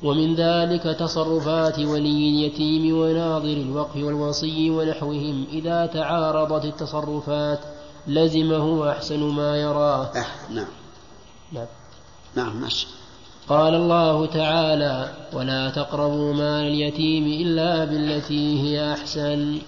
ومن 0.03 0.35
ذلك 0.35 0.83
تصرفات 0.83 1.79
ولي 1.79 2.29
اليتيم 2.29 2.97
وناظر 2.97 3.57
الوقف 3.57 3.95
والوصي 3.95 4.69
ونحوهم 4.69 5.45
إذا 5.51 5.85
تعارضت 5.85 6.65
التصرفات 6.65 7.59
لزمه 8.07 8.91
أحسن 8.91 9.19
ما 9.19 9.57
يراه 9.57 10.03
أه 10.05 10.25
نعم. 10.51 10.67
نعم. 11.51 11.67
نعم 12.35 12.61
ماشي. 12.61 12.87
قال 13.47 13.75
الله 13.75 14.25
تعالى 14.25 15.13
ولا 15.33 15.69
تقربوا 15.69 16.33
مال 16.33 16.67
اليتيم 16.67 17.25
إلا 17.25 17.85
بالتي 17.85 18.61
هي 18.61 18.93
أحسن. 18.93 19.59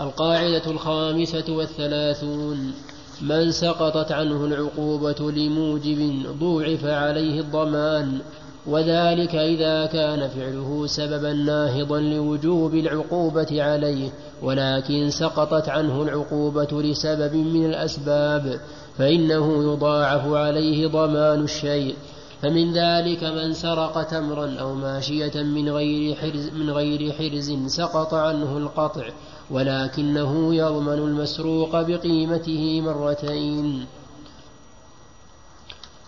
القاعدة 0.00 0.70
الخامسة 0.70 1.44
والثلاثون. 1.48 2.74
من 3.22 3.50
سقطت 3.50 4.12
عنه 4.12 4.44
العقوبة 4.44 5.32
لموجب 5.32 6.22
ضوعف 6.40 6.84
عليه 6.84 7.40
الضمان 7.40 8.18
وذلك 8.66 9.34
إذا 9.34 9.86
كان 9.86 10.28
فعله 10.28 10.86
سببا 10.86 11.32
ناهضا 11.32 12.00
لوجوب 12.00 12.74
العقوبة 12.74 13.62
عليه 13.62 14.10
ولكن 14.42 15.10
سقطت 15.10 15.68
عنه 15.68 16.02
العقوبة 16.02 16.82
لسبب 16.82 17.34
من 17.34 17.64
الأسباب 17.64 18.60
فإنه 18.98 19.72
يضاعف 19.72 20.32
عليه 20.32 20.86
ضمان 20.86 21.44
الشيء. 21.44 21.94
فمن 22.42 22.72
ذلك 22.72 23.24
من 23.24 23.52
سرق 23.52 24.02
تمرا 24.02 24.56
أو 24.60 24.74
ماشية 24.74 25.42
من 25.42 25.68
غير 25.68 26.14
حرز, 26.14 26.50
من 26.50 26.70
غير 26.70 27.12
حرز 27.12 27.52
سقط 27.66 28.14
عنه 28.14 28.58
القطع 28.58 29.04
ولكنه 29.50 30.54
يضمن 30.54 30.98
المسروق 30.98 31.80
بقيمته 31.80 32.80
مرتين. 32.80 33.86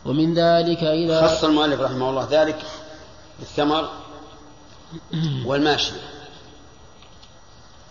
ومن 0.04 0.34
ذلك 0.34 0.84
إذا 0.84 1.26
خص 1.28 1.44
المؤلف 1.44 1.80
رحمه 1.80 2.10
الله 2.10 2.28
ذلك 2.30 2.58
بالثمر 3.38 3.88
والماشية 5.46 6.00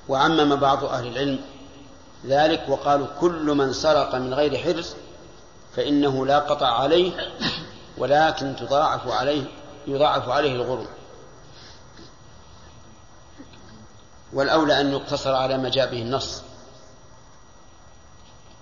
وعمم 0.09 0.55
بعض 0.55 0.83
أهل 0.83 1.07
العلم 1.07 1.39
ذلك 2.25 2.65
وقالوا 2.69 3.07
كل 3.21 3.45
من 3.45 3.73
سرق 3.73 4.15
من 4.15 4.33
غير 4.33 4.57
حرز 4.57 4.95
فإنه 5.75 6.25
لا 6.25 6.39
قطع 6.39 6.67
عليه 6.67 7.11
ولكن 7.97 8.55
تضاعف 8.55 9.07
عليه 9.07 9.43
يضاعف 9.87 10.29
عليه 10.29 10.51
الغرم 10.51 10.85
والأولى 14.33 14.81
أن 14.81 14.91
يقتصر 14.91 15.35
على 15.35 15.57
ما 15.57 15.69
جاء 15.69 15.91
به 15.91 16.01
النص. 16.01 16.41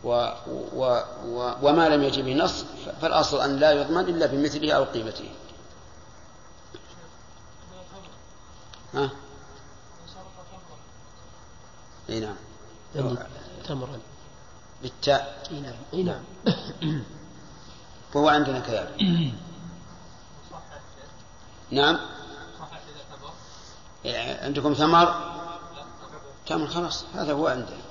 و 0.04 0.32
و 0.74 1.02
و 1.26 1.54
وما 1.62 1.90
لم 1.90 2.04
يجب 2.04 2.26
به 2.26 2.32
النص 2.32 2.66
فالأصل 3.02 3.42
أن 3.42 3.58
لا 3.58 3.72
يضمن 3.72 4.10
إلا 4.10 4.26
بمثله 4.26 4.74
أو 4.74 4.84
قيمته. 4.84 5.30
ها؟ 8.94 9.10
إي 12.10 12.20
نعم. 12.20 12.36
تمرا. 13.68 14.00
بالتاء. 14.82 15.48
إي 15.52 15.60
نعم 15.60 15.76
إي 15.94 16.04
نعم. 16.04 16.24
وهو 18.16 18.30
عندنا 18.30 18.60
كذلك 18.60 19.34
نعم. 21.72 22.00
عندكم 24.42 24.74
ثمر؟ 24.74 25.37
تمر 26.48 26.68
خلاص 26.68 27.06
هذا 27.14 27.34
هو 27.34 27.48
عندنا. 27.48 27.88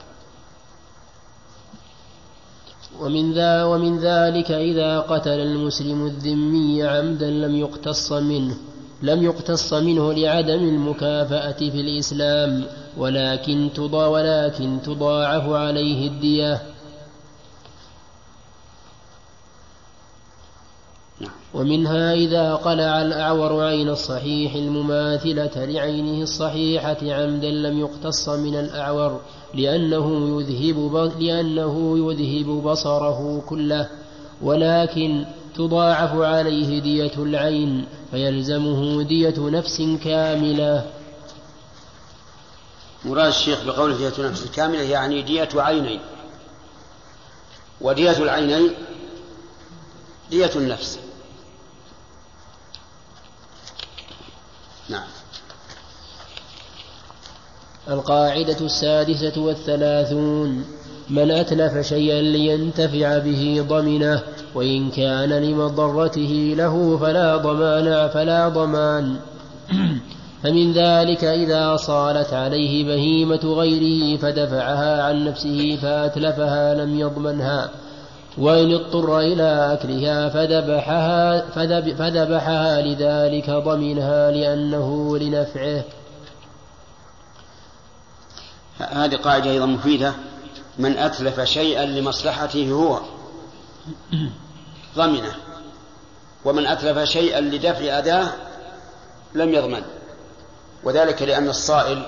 ومن 3.00 3.32
ذا 3.32 3.64
ومن 3.64 3.98
ذلك 3.98 4.50
إذا 4.50 5.00
قتل 5.00 5.30
المسلم 5.30 6.06
الذمي 6.06 6.82
عمدا 6.82 7.30
لم 7.30 7.56
يقتص 7.56 8.12
منه 8.12 8.56
لم 9.02 9.22
يقتص 9.22 9.72
منه 9.72 10.12
لعدم 10.12 10.68
المكافأة 10.68 11.58
في 11.58 11.80
الإسلام 11.80 12.64
ولكن 12.96 13.70
تضاعف 14.84 15.48
عليه 15.48 16.08
الدية. 16.08 16.62
ومنها 21.54 22.14
إذا 22.14 22.54
قلع 22.54 23.02
الأعور 23.02 23.64
عين 23.64 23.88
الصحيح 23.88 24.54
المماثلة 24.54 25.64
لعينه 25.64 26.22
الصحيحة 26.22 26.96
عمدا 27.02 27.50
لم 27.50 27.80
يقتص 27.80 28.28
من 28.28 28.54
الأعور 28.54 29.20
لأنه 29.54 30.40
يذهب 30.40 31.12
لأنه 31.20 31.98
يذهب 31.98 32.62
بصره 32.62 33.42
كله 33.48 33.88
ولكن 34.42 35.24
تضاعف 35.54 36.14
عليه 36.20 36.80
دية 36.80 37.12
العين 37.18 37.86
فيلزمه 38.10 39.02
دية 39.02 39.34
نفس 39.38 39.82
كاملة. 40.04 40.86
مراد 43.04 43.26
الشيخ 43.26 43.64
بقوله 43.64 43.96
دية 43.96 44.28
نفس 44.28 44.46
كاملة 44.46 44.82
يعني 44.82 45.22
دية 45.22 45.48
عينين. 45.54 46.00
ودية 47.80 48.18
العينين 48.18 48.70
دية 50.30 50.50
النفس. 50.56 50.98
نعم. 54.88 55.06
القاعدة 57.88 58.56
السادسة 58.60 59.40
والثلاثون 59.40 60.64
من 61.10 61.30
أتلف 61.30 61.86
شيئا 61.86 62.22
لينتفع 62.22 63.18
به 63.18 63.64
ضمنه 63.68 64.22
وإن 64.54 64.90
كان 64.90 65.32
لمضرته 65.32 66.54
له 66.56 66.98
فلا 66.98 67.36
ضمان 67.36 68.08
فلا 68.08 68.48
ضمان. 68.48 69.16
فمن 70.42 70.72
ذلك 70.72 71.24
إذا 71.24 71.76
صالت 71.76 72.32
عليه 72.32 72.84
بهيمة 72.84 73.40
غيره 73.44 74.16
فدفعها 74.16 75.02
عن 75.02 75.24
نفسه 75.24 75.78
فأتلفها 75.82 76.74
لم 76.74 77.00
يضمنها. 77.00 77.70
وإن 78.38 78.74
اضطر 78.74 79.18
إلى 79.18 79.72
أكلها 79.72 80.28
فذبحها, 80.28 81.50
فذب 81.50 81.96
فذبحها 81.96 82.80
لذلك 82.80 83.50
ضمنها 83.50 84.30
لأنه 84.30 85.18
لنفعه. 85.18 85.84
هذه 88.78 89.16
قاعدة 89.16 89.50
أيضا 89.50 89.66
مفيدة. 89.66 90.14
من 90.78 90.98
أتلف 90.98 91.40
شيئا 91.40 91.84
لمصلحته 91.84 92.70
هو. 92.70 93.00
ضمنه. 94.96 95.34
ومن 96.44 96.66
أتلف 96.66 96.98
شيئا 96.98 97.40
لدفع 97.40 97.98
أذاه 97.98 98.28
لم 99.34 99.54
يضمن. 99.54 99.82
وذلك 100.84 101.22
لأن 101.22 101.48
الصائل 101.48 102.06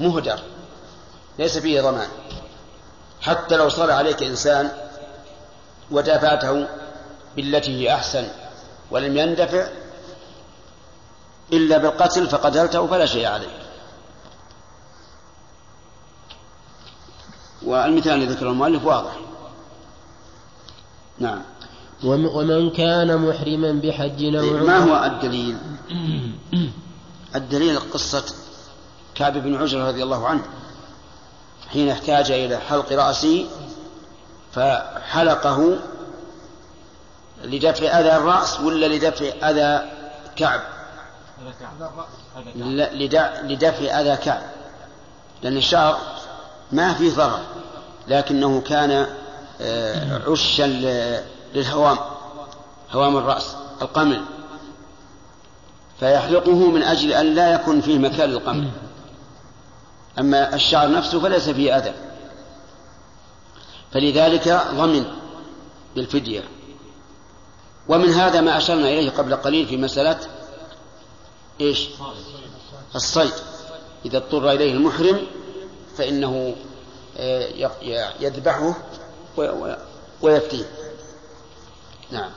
مهدر 0.00 0.38
ليس 1.38 1.58
فيه 1.58 1.80
ضمان. 1.80 2.08
حتى 3.20 3.56
لو 3.56 3.68
صار 3.68 3.90
عليك 3.90 4.22
إنسان 4.22 4.70
ودافعته 5.90 6.66
بالتي 7.36 7.70
هي 7.80 7.94
أحسن 7.94 8.26
ولم 8.90 9.16
يندفع 9.16 9.66
إلا 11.52 11.78
بالقتل 11.78 12.26
فقتلته 12.26 12.86
فلا 12.86 13.06
شيء 13.06 13.26
عليك 13.26 13.50
والمثال 17.62 18.12
الذي 18.12 18.26
ذكره 18.34 18.50
المؤلف 18.50 18.84
واضح. 18.84 19.12
نعم. 21.18 21.42
وم- 22.04 22.26
ومن 22.36 22.70
كان 22.70 23.16
محرما 23.18 23.72
بحج 23.72 24.24
أو 24.36 24.42
ما 24.66 24.74
عمرة 24.74 24.98
هو 24.98 25.04
الدليل؟ 25.04 25.56
الدليل 27.34 27.78
قصة 27.80 28.24
كعب 29.14 29.38
بن 29.38 29.54
عجرة 29.56 29.88
رضي 29.88 30.02
الله 30.02 30.26
عنه 30.26 30.42
حين 31.68 31.88
احتاج 31.88 32.30
إلى 32.30 32.58
حلق 32.58 32.92
رأسه 32.92 33.46
فحلقه 34.54 35.78
لدفع 37.44 37.86
أذى 37.86 38.16
الرأس 38.16 38.60
ولا 38.60 38.86
لدفع 38.86 39.50
أذى 39.50 39.90
كعب؟ 40.36 40.60
لدفع 43.44 44.00
أذى 44.00 44.16
كعب. 44.16 44.42
لأن 45.42 45.56
الشعر 45.56 45.98
ما 46.72 46.94
فيه 46.94 47.14
ضرر 47.14 47.40
لكنه 48.08 48.60
كان 48.60 49.06
آه، 49.60 50.22
عشا 50.30 50.62
للهوام 51.54 51.98
هوام 52.92 53.16
الرأس 53.16 53.56
القمل. 53.82 54.22
فيحلقه 56.00 56.70
من 56.70 56.82
أجل 56.82 57.12
أن 57.12 57.34
لا 57.34 57.54
يكون 57.54 57.80
فيه 57.80 57.98
مكان 57.98 58.30
للقمل. 58.30 58.70
أما 60.18 60.54
الشعر 60.54 60.90
نفسه 60.90 61.20
فليس 61.20 61.48
فيه 61.48 61.76
أذى. 61.76 61.92
فلذلك 63.94 64.60
ضمن 64.74 65.04
بالفدية 65.96 66.42
ومن 67.88 68.08
هذا 68.08 68.40
ما 68.40 68.56
أشرنا 68.56 68.88
إليه 68.88 69.10
قبل 69.10 69.36
قليل 69.36 69.66
في 69.66 69.76
مسألة 69.76 70.18
إيش؟ 71.60 71.88
الصيد. 72.94 73.32
إذا 74.06 74.16
اضطر 74.16 74.50
إليه 74.50 74.72
المحرم 74.72 75.20
فإنه 75.96 76.54
آه، 77.16 77.70
يذبحه 78.20 78.76
ويفتيه. 80.22 80.64
نعم. 82.10 82.30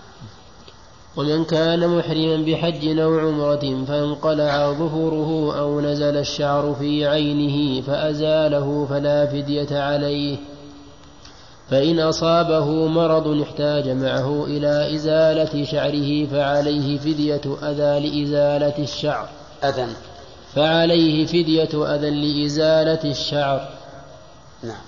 ومن 1.15 1.45
كان 1.45 1.97
محرما 1.97 2.45
بحج 2.45 2.99
أو 2.99 3.19
عمرة 3.19 3.85
فانقلع 3.85 4.71
ظهوره 4.71 5.59
أو 5.59 5.81
نزل 5.81 6.17
الشعر 6.17 6.75
في 6.79 7.05
عينه 7.05 7.81
فأزاله 7.81 8.87
فلا 8.89 9.25
فدية 9.25 9.81
عليه. 9.81 10.37
فإن 11.69 11.99
أصابه 11.99 12.87
مرض 12.87 13.41
احتاج 13.41 13.89
معه 13.89 14.45
إلى 14.45 14.95
إزالة 14.95 15.65
شعره 15.65 16.25
فعليه 16.25 16.97
فدية 16.97 17.41
أذى 17.63 18.09
لإزالة 18.09 18.83
الشعر. 18.83 19.29
أذن. 19.63 19.93
فعليه 20.55 21.25
فدية 21.25 21.95
أذى 21.95 22.09
لإزالة 22.09 23.11
الشعر. 23.11 23.69
نعم. 24.63 24.87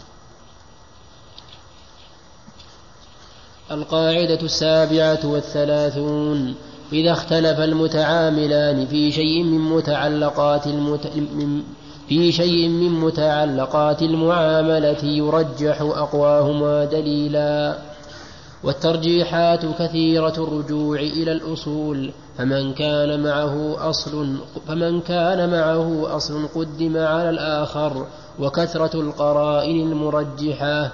القاعدة 3.71 4.41
السابعة 4.41 5.19
والثلاثون 5.23 6.55
إذا 6.93 7.11
اختلف 7.11 7.59
المتعاملان 7.59 8.85
في 8.85 9.11
شيء 9.11 9.43
من 9.43 9.59
متعلقات 9.59 10.67
المت... 10.67 11.07
من 11.15 11.63
في 12.09 12.31
شيء 12.31 12.67
من 12.67 12.99
متعلقات 12.99 14.01
المعاملة 14.01 15.03
يرجح 15.03 15.81
أقواهما 15.81 16.85
دليلا. 16.85 17.77
والترجيحات 18.63 19.65
كثيرة 19.65 20.33
الرجوع 20.37 20.99
إلى 20.99 21.31
الأصول 21.31 22.11
فمن 22.37 22.73
كان 22.73 23.23
معه 23.23 23.89
أصل 23.89 24.37
فمن 24.67 25.01
كان 25.01 25.49
معه 25.51 26.15
أصل 26.15 26.47
قدم 26.47 26.97
على 26.97 27.29
الآخر 27.29 28.07
وكثرة 28.39 29.01
القرائن 29.01 29.91
المرجحة. 29.91 30.91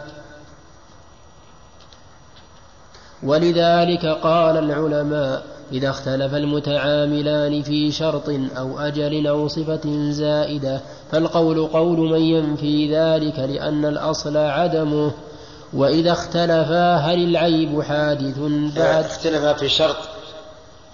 ولذلك 3.24 4.06
قال 4.06 4.58
العلماء 4.58 5.55
إذا 5.72 5.90
اختلف 5.90 6.34
المتعاملان 6.34 7.62
في 7.64 7.92
شرط 7.92 8.30
أو 8.58 8.80
أجل 8.80 9.28
أو 9.28 9.48
صفة 9.48 10.12
زائدة 10.12 10.82
فالقول 11.12 11.68
قول 11.68 12.00
من 12.00 12.22
ينفي 12.22 12.96
ذلك 12.96 13.40
لأن 13.40 13.86
الأصل 13.86 14.38
عدمه. 14.38 15.12
وإذا 15.74 16.12
اختلفا 16.12 16.96
هل 16.96 17.24
العيب 17.24 17.82
حادث 17.82 18.40
بعد؟ 18.76 19.06
اختلف 19.06 19.46
في 19.46 19.70
شرط 19.70 19.98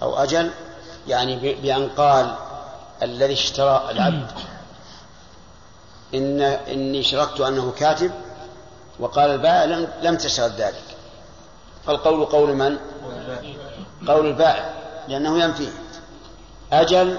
أو 0.02 0.16
أجل 0.16 0.50
يعني 1.08 1.54
بأن 1.62 1.88
قال 1.88 2.34
الذي 3.02 3.32
اشترى 3.32 3.82
العبد 3.90 4.26
إن 6.14 6.40
إني 6.42 7.02
شرطت 7.02 7.40
أنه 7.40 7.72
كاتب 7.78 8.10
وقال 9.00 9.30
البائع 9.30 9.64
لم 9.64 9.88
لم 10.02 10.18
ذلك. 10.58 10.84
فالقول 11.86 12.24
قول 12.24 12.54
من؟ 12.54 12.76
قول 14.08 14.26
البائع 14.26 14.74
لأنه 15.08 15.38
ينفيه 15.38 15.72
أجل 16.72 17.18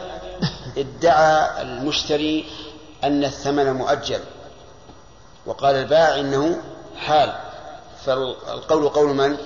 ادعى 0.78 1.62
المشتري 1.62 2.46
أن 3.04 3.24
الثمن 3.24 3.74
مؤجل. 3.74 4.20
وقال 5.46 5.76
البائع 5.76 6.20
إنه 6.20 6.62
حال. 6.98 7.34
فالقول 8.06 8.90
قول 8.90 9.14
من؟ 9.16 9.38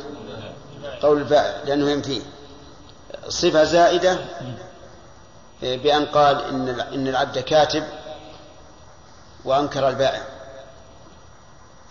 قول 1.01 1.17
البائع 1.17 1.63
لأنه 1.65 1.89
ينفيه 1.89 2.21
صفة 3.29 3.63
زائدة 3.63 4.17
بأن 5.61 6.05
قال 6.05 6.43
إن 6.43 6.69
إن 6.79 7.07
العبد 7.07 7.39
كاتب 7.39 7.83
وأنكر 9.45 9.89
البائع 9.89 10.21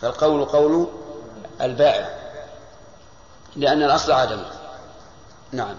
فالقول 0.01 0.45
قول 0.45 0.89
البائع 1.61 2.09
لأن 3.57 3.83
الأصل 3.83 4.13
عدمه 4.13 4.51
نعم. 5.53 5.77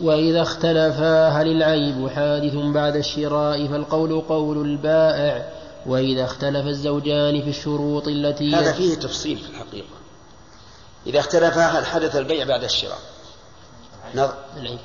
وإذا 0.00 0.42
اختلفا 0.42 1.28
هل 1.28 1.48
العيب 1.48 2.08
حادث 2.08 2.54
بعد 2.54 2.96
الشراء 2.96 3.68
فالقول 3.68 4.20
قول 4.20 4.58
البائع. 4.58 5.52
وإذا 5.86 6.24
اختلف 6.24 6.66
الزوجان 6.66 7.42
في 7.42 7.50
الشروط 7.50 8.08
التي 8.08 8.54
هذا 8.54 8.72
فيه 8.72 8.94
تفصيل 8.94 9.38
في 9.38 9.50
الحقيقة. 9.50 9.96
إذا 11.06 11.18
اختلفا 11.18 11.66
هل 11.66 11.86
حدث 11.86 12.16
البيع 12.16 12.44
بعد 12.44 12.64
الشراء؟ 12.64 12.98
نظر 14.14 14.34
العيب. 14.56 14.78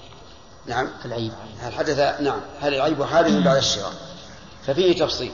نعم. 0.66 0.90
العيب. 1.06 1.32
هل 1.60 1.74
حدث 1.74 2.22
نعم. 2.22 2.42
هل 2.62 2.74
العيب 2.74 3.04
حادث 3.04 3.36
بعد 3.46 3.58
الشراء؟ 3.58 3.94
ففيه 4.68 5.06
تفصيل. 5.06 5.32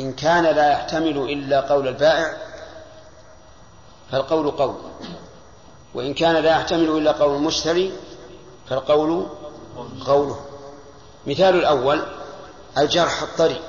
إن 0.00 0.12
كان 0.12 0.44
لا 0.44 0.72
يحتمل 0.72 1.18
إلا 1.18 1.60
قول 1.60 1.88
البائع 1.88 2.36
فالقول 4.10 4.50
قول. 4.50 4.74
وإن 5.98 6.14
كان 6.14 6.36
لا 6.36 6.50
يحتمل 6.50 6.88
إلا 6.88 7.12
قول 7.12 7.36
المشتري 7.36 7.92
فالقول 8.68 9.26
قوله. 10.06 10.40
مثال 11.26 11.54
الأول 11.54 12.02
الجرح 12.78 13.22
الطري. 13.22 13.60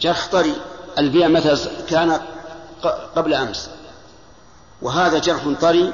جرح 0.00 0.28
طري 0.32 0.54
البيع 0.98 1.28
مثلا 1.28 1.56
كان 1.88 2.20
قبل 3.16 3.34
أمس. 3.34 3.70
وهذا 4.82 5.18
جرح 5.18 5.48
طري 5.60 5.92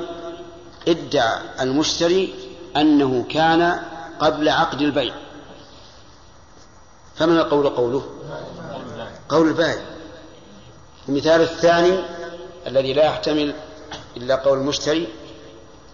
ادعى 0.89 1.39
المشتري 1.61 2.35
أنه 2.77 3.25
كان 3.31 3.81
قبل 4.21 4.49
عقد 4.49 4.81
البيع. 4.81 5.15
فمن 7.15 7.39
القول 7.39 7.69
قوله؟ 7.69 8.07
قول 9.29 9.49
البائع 9.49 9.83
المثال 11.09 11.41
الثاني 11.41 12.05
الذي 12.67 12.93
لا 12.93 13.05
يحتمل 13.05 13.55
إلا 14.17 14.37
قول 14.37 14.59
المشتري 14.59 15.09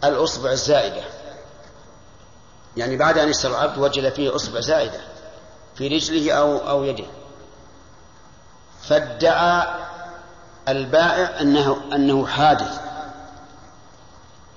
الأصبع 0.05 0.51
الزائدة. 0.51 1.03
يعني 2.77 2.97
بعد 2.97 3.19
أن 3.19 3.29
اشترى 3.29 3.51
العبد 3.51 3.79
وجد 3.79 4.13
فيه 4.13 4.37
أصبع 4.37 4.61
زائدة 4.61 5.01
في 5.75 5.89
رجله 5.89 6.33
أو 6.33 6.57
أو 6.57 6.85
يده. 6.85 7.05
فادعى 8.83 9.67
البائع 10.69 11.41
أنه 11.41 11.77
أنه 11.95 12.27
حادث. 12.27 12.81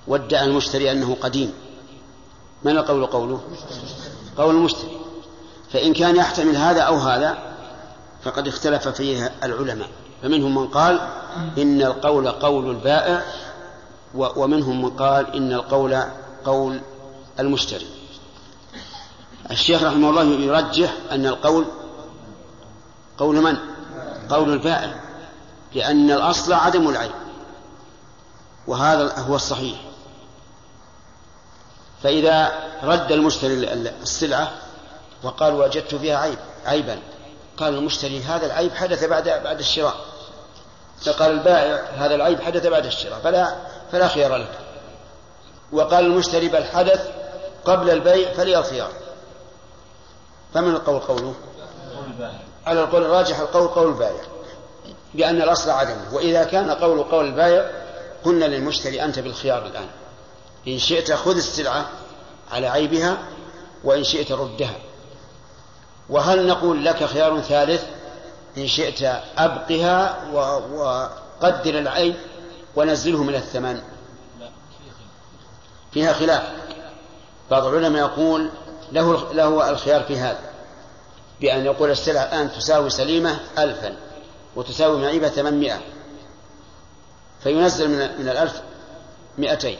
وادعى 0.06 0.44
المشتري 0.44 0.92
أنه 0.92 1.16
قديم. 1.20 1.54
من 2.62 2.78
القول 2.78 3.06
قوله؟ 3.06 3.40
قول 4.36 4.54
المشتري. 4.54 5.00
فإن 5.72 5.92
كان 5.92 6.16
يحتمل 6.16 6.56
هذا 6.56 6.80
أو 6.80 6.96
هذا 6.96 7.38
فقد 8.22 8.48
اختلف 8.48 8.88
فيه 8.88 9.32
العلماء. 9.42 9.88
فمنهم 10.22 10.54
من 10.54 10.68
قال 10.68 11.00
إن 11.58 11.82
القول 11.82 12.30
قول 12.30 12.70
البائع 12.70 13.22
ومنهم 14.14 14.82
من 14.82 14.90
قال 14.90 15.36
إن 15.36 15.52
القول 15.52 16.02
قول 16.44 16.80
المشتري. 17.40 17.86
الشيخ 19.50 19.82
رحمه 19.82 20.10
الله 20.10 20.22
يرجح 20.22 20.92
أن 21.10 21.26
القول 21.26 21.64
قول 23.18 23.36
من؟ 23.36 23.56
قول 24.30 24.52
البائع 24.52 25.00
لأن 25.74 26.10
الأصل 26.10 26.52
عدم 26.52 26.88
العيب. 26.88 27.12
وهذا 28.66 29.18
هو 29.18 29.34
الصحيح. 29.34 29.80
فإذا 32.02 32.52
رد 32.82 33.12
المشتري 33.12 33.72
السلعة 33.72 34.52
وقال 35.22 35.54
وجدت 35.54 35.94
فيها 35.94 36.18
عيب 36.18 36.38
عيبا. 36.66 36.98
قال 37.56 37.74
المشتري 37.74 38.22
هذا 38.22 38.46
العيب 38.46 38.74
حدث 38.74 39.04
بعد 39.04 39.28
بعد 39.28 39.58
الشراء. 39.58 39.96
فقال 41.04 41.30
البائع 41.30 41.84
هذا 41.96 42.14
العيب 42.14 42.40
حدث 42.40 42.66
بعد 42.66 42.86
الشراء. 42.86 43.20
فلا 43.24 43.56
فلا 43.92 44.08
خيار 44.08 44.36
لك. 44.36 44.58
وقال 45.72 46.04
المشتري 46.04 46.48
بل 46.48 46.64
حدث 46.64 47.10
قبل 47.64 47.90
البيع 47.90 48.32
فلي 48.32 48.58
الخيار 48.58 48.90
فمن 50.54 50.70
القول 50.70 51.00
قوله؟ 51.00 51.34
على 52.66 52.80
القول 52.80 53.02
الراجح 53.02 53.38
القول 53.38 53.68
قول 53.68 53.88
البائع. 53.88 54.20
بأن 55.14 55.42
الأصل 55.42 55.70
عدمه 55.70 56.14
وإذا 56.14 56.44
كان 56.44 56.70
قول 56.70 57.02
قول 57.02 57.24
البائع 57.26 57.70
قلنا 58.24 58.44
للمشتري 58.44 59.04
أنت 59.04 59.18
بالخيار 59.18 59.66
الآن. 59.66 59.88
إن 60.68 60.78
شئت 60.78 61.12
خذ 61.12 61.36
السلعة 61.36 61.86
على 62.52 62.66
عيبها 62.66 63.18
وإن 63.84 64.04
شئت 64.04 64.32
ردها. 64.32 64.76
وهل 66.08 66.46
نقول 66.46 66.84
لك 66.84 67.04
خيار 67.04 67.40
ثالث؟ 67.40 67.84
إن 68.58 68.66
شئت 68.66 69.02
أبقها 69.38 70.24
وقدر 70.72 71.78
العيب 71.78 72.14
ونزله 72.76 73.22
من 73.22 73.34
الثمن. 73.34 73.82
فيها 75.92 76.12
خلاف. 76.12 76.42
بعض 77.50 77.66
العلماء 77.66 78.02
يقول 78.02 78.50
له 78.92 79.32
له 79.32 79.70
الخيار 79.70 80.02
في 80.02 80.18
هذا 80.18 80.40
بأن 81.40 81.64
يقول 81.64 81.90
السلعة 81.90 82.22
الآن 82.22 82.52
تساوي 82.52 82.90
سليمة 82.90 83.40
ألفا 83.58 83.96
وتساوي 84.56 85.02
معيبة 85.02 85.28
ثمانمائة 85.28 85.80
فينزل 87.42 87.88
من 87.88 88.20
من 88.20 88.28
الألف 88.28 88.62
مئتين 89.38 89.78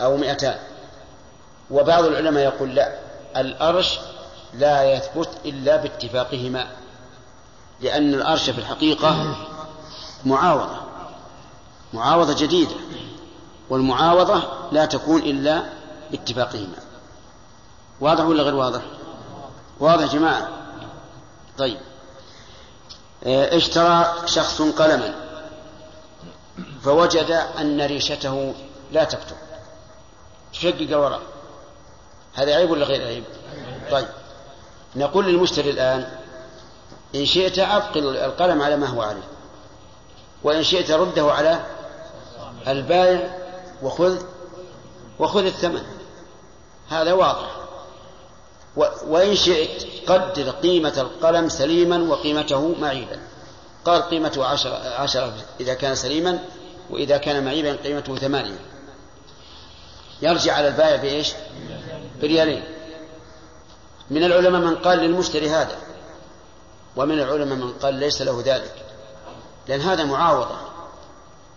أو 0.00 0.16
مئتان. 0.16 0.58
وبعض 1.70 2.04
العلماء 2.04 2.44
يقول 2.44 2.74
لا 2.74 2.98
الأرش 3.36 3.98
لا 4.54 4.92
يثبت 4.92 5.28
إلا 5.44 5.76
باتفاقهما 5.76 6.66
لأن 7.80 8.14
الأرش 8.14 8.50
في 8.50 8.58
الحقيقة 8.58 9.36
معاوضة 10.24 10.85
معاوضة 11.96 12.34
جديدة 12.34 12.74
والمعاوضة 13.70 14.42
لا 14.72 14.84
تكون 14.84 15.22
إلا 15.22 15.62
باتفاقهما. 16.10 16.78
واضح 18.00 18.24
ولا 18.24 18.42
غير 18.42 18.54
واضح؟ 18.54 18.82
واضح 19.80 20.12
جماعة. 20.12 20.48
طيب. 21.58 21.78
آه، 23.26 23.56
اشترى 23.56 24.14
شخص 24.26 24.62
قلما 24.62 25.14
فوجد 26.82 27.30
أن 27.60 27.80
ريشته 27.80 28.54
لا 28.92 29.04
تكتب. 29.04 29.36
تشقق 30.52 30.98
وراء. 30.98 31.22
هذا 32.34 32.54
عيب 32.54 32.70
ولا 32.70 32.86
غير 32.86 33.06
عيب؟ 33.06 33.24
طيب. 33.90 34.08
نقول 34.96 35.26
للمشتري 35.26 35.70
الآن 35.70 36.08
إن 37.14 37.26
شئت 37.26 37.58
أبقل 37.58 38.16
القلم 38.16 38.62
على 38.62 38.76
ما 38.76 38.86
هو 38.86 39.02
عليه 39.02 39.28
وإن 40.42 40.62
شئت 40.62 40.90
رده 40.90 41.32
على 41.32 41.75
البائع 42.68 43.38
وخذ 43.82 44.22
وخذ 45.18 45.44
الثمن. 45.44 45.82
هذا 46.88 47.12
واضح. 47.12 47.56
وإن 49.06 49.36
شئت 49.36 49.86
قدر 50.10 50.50
قيمة 50.50 50.92
القلم 50.96 51.48
سليما 51.48 51.98
وقيمته 51.98 52.74
معيبا. 52.80 53.18
قال 53.84 54.02
قيمته 54.02 54.44
عشرة, 54.46 54.74
عشرة 54.88 55.34
إذا 55.60 55.74
كان 55.74 55.94
سليما 55.94 56.38
وإذا 56.90 57.16
كان 57.16 57.44
معيبا 57.44 57.72
قيمته 57.72 58.16
ثمانية. 58.16 58.58
يرجع 60.22 60.54
على 60.54 60.68
البائع 60.68 60.96
بإيش؟ 60.96 61.32
بريالين. 62.20 62.64
من 64.10 64.24
العلماء 64.24 64.60
من 64.60 64.74
قال 64.74 64.98
للمشتري 64.98 65.50
هذا. 65.50 65.76
ومن 66.96 67.20
العلماء 67.20 67.58
من 67.58 67.72
قال 67.72 67.94
ليس 67.94 68.22
له 68.22 68.42
ذلك. 68.46 68.74
لأن 69.68 69.80
هذا 69.80 70.04
معاوضة. 70.04 70.75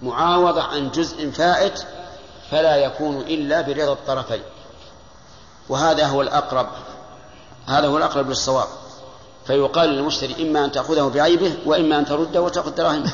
معاوضة 0.02 0.62
عن 0.64 0.92
جزء 0.92 1.30
فائت 1.30 1.84
فلا 2.52 2.76
يكون 2.76 3.18
إلا 3.18 3.62
برضا 3.62 3.94
الطرفين. 3.94 4.42
وهذا 5.70 6.06
هو 6.06 6.22
الأقرب 6.22 6.68
هذا 7.68 7.88
هو 7.88 7.98
الأقرب 7.98 8.30
للصواب. 8.30 8.68
فيقال 9.48 9.90
للمشتري 9.90 10.50
إما 10.50 10.66
أن 10.66 10.72
تأخذه 10.72 11.12
بعيبه 11.16 11.54
وإما 11.66 12.00
أن 12.00 12.06
ترده 12.06 12.42
وتأخذ 12.42 12.76
دراهمه. 12.76 13.14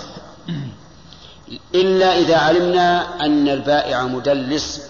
إلا 1.76 2.18
إذا 2.18 2.38
علمنا 2.38 3.16
أن 3.26 3.50
البائع 3.50 4.04
مدلس 4.04 4.90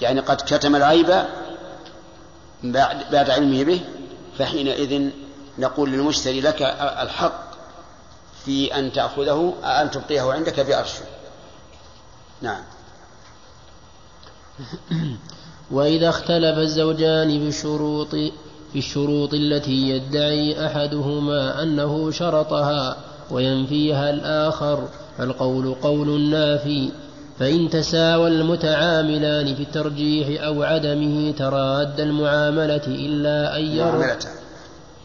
يعني 0.00 0.20
قد 0.20 0.36
كتم 0.36 0.76
العيب 0.76 1.24
بعد, 2.62 3.10
بعد 3.10 3.30
علمه 3.30 3.64
به 3.64 3.80
فحينئذ 4.38 5.10
نقول 5.58 5.90
للمشتري 5.90 6.40
لك 6.40 6.62
الحق. 7.02 7.49
في 8.44 8.78
أن 8.78 8.92
تأخذه 8.92 9.54
أن 9.64 9.90
تبقيه 9.90 10.32
عندك 10.32 10.60
بأرشه 10.60 11.04
نعم. 12.42 12.62
وإذا 15.70 16.08
اختلف 16.08 16.58
الزوجان 16.58 17.48
بشروط 17.48 18.14
بالشروط 18.74 19.34
التي 19.34 19.88
يدعي 19.88 20.66
أحدهما 20.66 21.62
أنه 21.62 22.10
شرطها 22.10 22.96
وينفيها 23.30 24.10
الآخر 24.10 24.88
فالقول 25.18 25.74
قول 25.74 26.30
نافي. 26.30 26.90
فإن 27.38 27.70
تساوى 27.70 28.28
المتعاملان 28.28 29.54
في 29.54 29.62
الترجيح 29.62 30.44
أو 30.44 30.62
عدمه 30.62 31.32
تراد 31.32 32.00
المعاملة 32.00 32.86
إلا 32.86 33.56
أن 33.56 33.64
يرى 33.64 34.16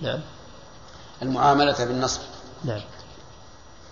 نعم. 0.02 0.20
المعاملة 1.22 1.86
بالنصب. 1.86 2.22
نعم. 2.64 2.82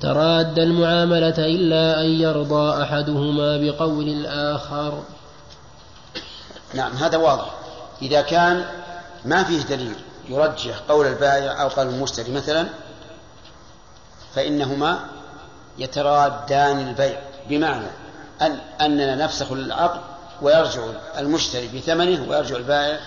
تراد 0.04 0.60
المعاملة 0.60 1.38
إلا 1.38 2.02
أن 2.02 2.06
يرضى 2.06 2.84
أحدهما 2.84 3.58
بقول 3.58 4.08
الآخر. 4.08 5.04
نعم 6.74 6.92
هذا 6.92 7.18
واضح. 7.18 7.54
إذا 8.02 8.22
كان 8.22 8.66
ما 9.26 9.44
فيه 9.44 9.62
دليل 9.62 9.96
يرجح 10.30 10.80
قول 10.90 11.08
البائع 11.08 11.62
أو 11.62 11.68
قول 11.68 11.88
المشتري 11.88 12.32
مثلا 12.32 12.68
فإنهما 14.36 15.00
يترادان 15.78 16.88
البيع. 16.88 17.22
بمعنى 17.50 17.88
أن 18.42 18.58
أننا 18.82 19.16
نفسخ 19.16 19.52
العقد 19.52 20.02
ويرجع 20.42 20.82
المشتري 21.18 21.68
بثمنه 21.68 22.30
ويرجع 22.30 22.56
البائع 22.56 23.00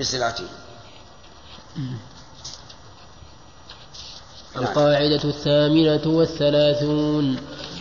بسلعته 0.00 0.44
القاعدة 4.58 5.24
الثامنة 5.24 6.00
والثلاثون. 6.06 7.36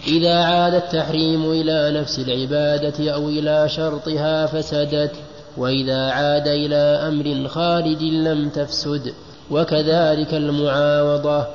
إذا 0.07 0.35
عاد 0.43 0.73
التحريم 0.73 1.51
إلى 1.51 1.99
نفس 1.99 2.19
العبادة 2.19 3.13
أو 3.13 3.29
إلى 3.29 3.69
شرطها 3.69 4.45
فسدت 4.45 5.11
وإذا 5.57 6.11
عاد 6.11 6.47
إلى 6.47 6.75
أمر 6.75 7.47
خارج 7.49 8.03
لم 8.03 8.49
تفسد 8.49 9.13
وكذلك 9.51 10.33
المعاوضة. 10.33 11.47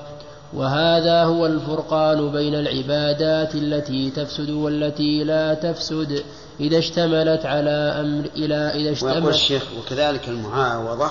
وهذا 0.52 1.24
هو 1.24 1.46
الفرقان 1.46 2.32
بين 2.32 2.54
العبادات 2.54 3.54
التي 3.54 4.10
تفسد 4.10 4.50
والتي 4.50 5.24
لا 5.24 5.54
تفسد 5.54 6.22
إذا 6.60 6.78
اشتملت 6.78 7.46
على 7.46 7.70
أمر 8.00 8.28
إلى 8.36 8.54
إذا 8.54 8.92
اشتملت 8.92 9.16
ويقول 9.16 9.34
الشيخ 9.34 9.62
وكذلك 9.78 10.28
المعاوضة 10.28 11.10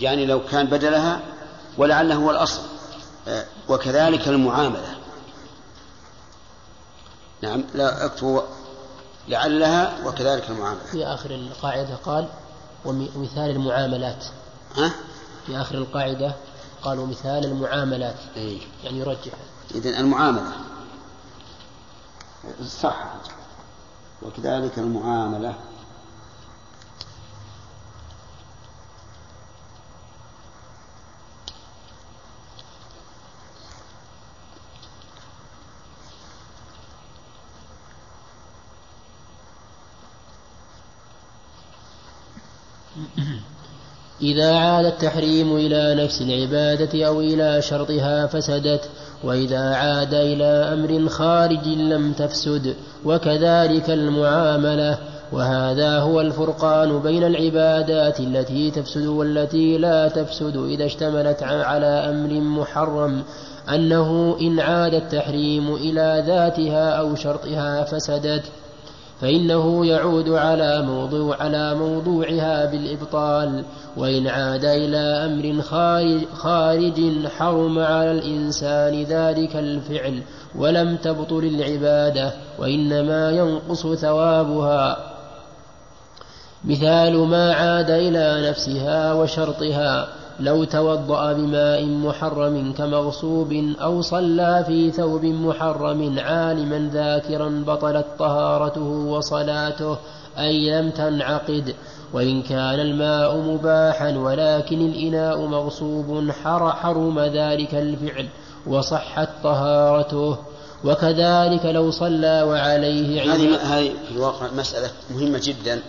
يعني 0.00 0.26
لو 0.26 0.40
كان 0.50 0.66
بدلها 0.66 1.20
ولعله 1.78 2.14
هو 2.14 2.30
الأصل. 2.30 2.60
وكذلك 3.68 4.28
المعاملة. 4.28 4.98
نعم 7.42 7.64
لا 7.74 8.04
أكتب 8.04 8.42
لعلها 9.28 10.06
وكذلك 10.06 10.50
المعاملة. 10.50 10.84
في 10.84 11.06
آخر 11.06 11.30
القاعدة 11.30 11.94
قال 11.94 12.28
ومثال 12.84 13.50
المعاملات. 13.50 14.24
ها؟ 14.76 14.92
في 15.46 15.56
آخر 15.56 15.74
القاعدة 15.74 16.34
قال 16.82 16.98
ومثال 16.98 17.44
المعاملات. 17.44 18.16
أي. 18.36 18.60
يعني 18.84 18.98
يرجح. 18.98 19.32
إذن 19.74 19.94
المعاملة. 19.94 20.52
صح. 22.80 23.06
وكذلك 24.22 24.78
المعاملة. 24.78 25.54
إذا 44.22 44.56
عاد 44.56 44.84
التحريم 44.84 45.56
إلى 45.56 46.04
نفس 46.04 46.22
العبادة 46.22 47.06
أو 47.06 47.20
إلى 47.20 47.62
شرطها 47.62 48.26
فسدت 48.26 48.80
وإذا 49.24 49.74
عاد 49.74 50.14
إلى 50.14 50.44
أمر 50.44 51.08
خارج 51.08 51.68
لم 51.68 52.12
تفسد 52.12 52.74
وكذلك 53.04 53.90
المعاملة. 53.90 54.98
وهذا 55.32 55.98
هو 55.98 56.20
الفرقان 56.20 56.98
بين 56.98 57.24
العبادات 57.24 58.20
التي 58.20 58.70
تفسد 58.70 59.06
والتي 59.06 59.78
لا 59.78 60.08
تفسد 60.08 60.56
إذا 60.56 60.86
اشتملت 60.86 61.42
على 61.42 61.86
أمر 61.86 62.40
محرم 62.40 63.22
أنه 63.74 64.36
إن 64.40 64.60
عاد 64.60 64.94
التحريم 64.94 65.74
إلى 65.74 66.24
ذاتها 66.26 66.90
أو 66.90 67.14
شرطها 67.14 67.84
فسدت. 67.84 68.42
فإنه 69.20 69.86
يعود 69.86 70.28
على 70.28 70.82
موضوع 70.82 71.42
على 71.42 71.74
موضوعها 71.74 72.64
بالإبطال 72.70 73.64
وإن 73.96 74.26
عاد 74.26 74.64
إلى 74.64 74.96
أمر 74.98 75.62
خارج, 75.62 76.24
خارج 76.34 77.26
حرم 77.26 77.78
على 77.78 78.10
الإنسان 78.10 79.02
ذلك 79.02 79.56
الفعل 79.56 80.22
ولم 80.54 80.96
تبطل 80.96 81.44
العبادة 81.44 82.32
وإنما 82.58 83.30
ينقص 83.30 83.86
ثوابها. 83.86 84.96
مثال 86.64 87.18
ما 87.18 87.54
عاد 87.54 87.90
إلى 87.90 88.48
نفسها 88.50 89.12
وشرطها. 89.12 90.08
لو 90.40 90.64
توضأ 90.64 91.32
بماء 91.32 91.84
محرم 91.84 92.72
كمغصوب 92.78 93.52
أو 93.82 94.02
صلى 94.02 94.64
في 94.66 94.90
ثوب 94.90 95.24
محرم 95.24 96.18
عالما 96.18 96.90
ذاكرا 96.92 97.64
بطلت 97.66 98.06
طهارته 98.18 98.80
وصلاته 98.82 99.96
أي 100.38 100.70
لم 100.70 100.90
تنعقد 100.90 101.74
وإن 102.12 102.42
كان 102.42 102.80
الماء 102.80 103.36
مباحا 103.36 104.10
ولكن 104.10 104.80
الإناء 104.80 105.46
مغصوب 105.46 106.30
حرم 106.70 107.20
ذلك 107.20 107.74
الفعل 107.74 108.28
وصحت 108.66 109.28
طهارته. 109.44 110.38
وكذلك 110.84 111.66
لو 111.66 111.90
صلى 111.90 112.42
وعليه 112.42 113.34
هذه 113.34 113.56
هذه 113.56 113.90
في 114.08 114.14
الواقع 114.14 114.46
مسألة 114.56 114.90
مهمة 115.10 115.40
جدا. 115.42 115.80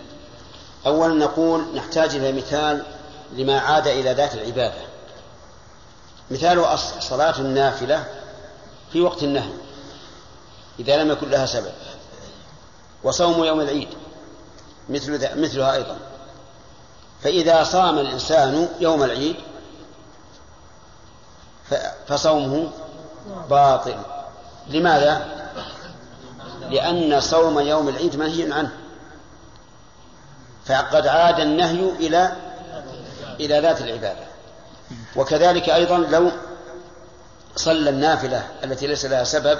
أولا 0.86 1.14
نقول 1.14 1.60
نحتاج 1.76 2.16
إلى 2.16 2.32
مثال 2.32 2.82
لما 3.32 3.58
عاد 3.60 3.86
إلى 3.86 4.12
ذات 4.12 4.34
العبادة. 4.34 4.80
مثال 6.30 6.78
صلاة 7.00 7.38
النافلة 7.38 8.04
في 8.92 9.00
وقت 9.00 9.22
النهي 9.22 9.52
إذا 10.78 10.96
لم 10.96 11.10
يكن 11.10 11.30
لها 11.30 11.46
سبب. 11.46 11.72
وصوم 13.02 13.44
يوم 13.44 13.60
العيد 13.60 13.88
مثل 14.88 15.40
مثلها 15.40 15.74
أيضا. 15.74 15.96
فإذا 17.22 17.64
صام 17.64 17.98
الإنسان 17.98 18.68
يوم 18.80 19.02
العيد 19.02 19.36
فصومه 22.06 22.70
باطل. 23.50 23.96
لماذا؟ 24.68 25.38
لأن 26.70 27.20
صوم 27.20 27.60
يوم 27.60 27.88
العيد 27.88 28.16
منهي 28.16 28.52
عنه. 28.52 28.72
فقد 30.66 31.06
عاد 31.06 31.40
النهي 31.40 31.90
إلى 31.90 32.32
إلى 33.40 33.60
ذات 33.60 33.80
العبادة. 33.80 34.26
وكذلك 35.16 35.68
أيضا 35.68 35.98
لو 35.98 36.30
صلى 37.56 37.90
النافلة 37.90 38.46
التي 38.64 38.86
ليس 38.86 39.04
لها 39.04 39.24
سبب 39.24 39.58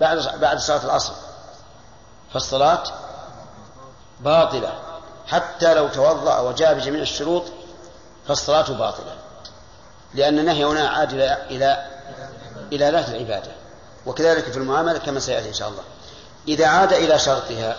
بعد 0.00 0.40
بعد 0.40 0.58
صلاة 0.58 0.84
العصر 0.84 1.12
فالصلاة 2.32 2.82
باطلة. 4.20 4.72
حتى 5.26 5.74
لو 5.74 5.88
توضأ 5.88 6.38
وجاء 6.40 6.74
بجميع 6.74 7.02
الشروط 7.02 7.44
فالصلاة 8.28 8.72
باطلة. 8.72 9.16
لأن 10.14 10.38
النهي 10.38 10.64
هنا 10.64 10.88
عاد 10.88 11.12
إلى 11.12 11.38
إلى 11.50 11.86
إلى 12.72 12.90
ذات 12.90 13.08
العبادة. 13.08 13.52
وكذلك 14.06 14.44
في 14.44 14.56
المعاملة 14.56 14.98
كما 14.98 15.20
سيأتي 15.20 15.48
إن 15.48 15.54
شاء 15.54 15.68
الله. 15.68 15.82
إذا 16.48 16.66
عاد 16.66 16.92
إلى 16.92 17.18
شرطها 17.18 17.76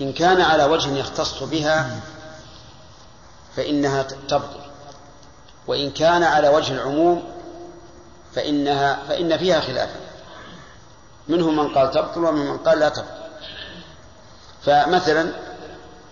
إن 0.00 0.12
كان 0.12 0.40
على 0.40 0.64
وجه 0.64 0.96
يختص 0.96 1.42
بها 1.42 2.00
فإنها 3.56 4.02
تبطل 4.02 4.60
وإن 5.66 5.90
كان 5.90 6.22
على 6.22 6.48
وجه 6.48 6.72
العموم 6.72 7.22
فإنها 8.34 8.98
فإن 9.08 9.38
فيها 9.38 9.60
خلافا. 9.60 10.00
منهم 11.28 11.56
من 11.56 11.74
قال 11.74 11.90
تبطل 11.90 12.24
ومنهم 12.24 12.50
من 12.50 12.58
قال 12.58 12.78
لا 12.78 12.88
تبطل. 12.88 13.26
فمثلا 14.62 15.32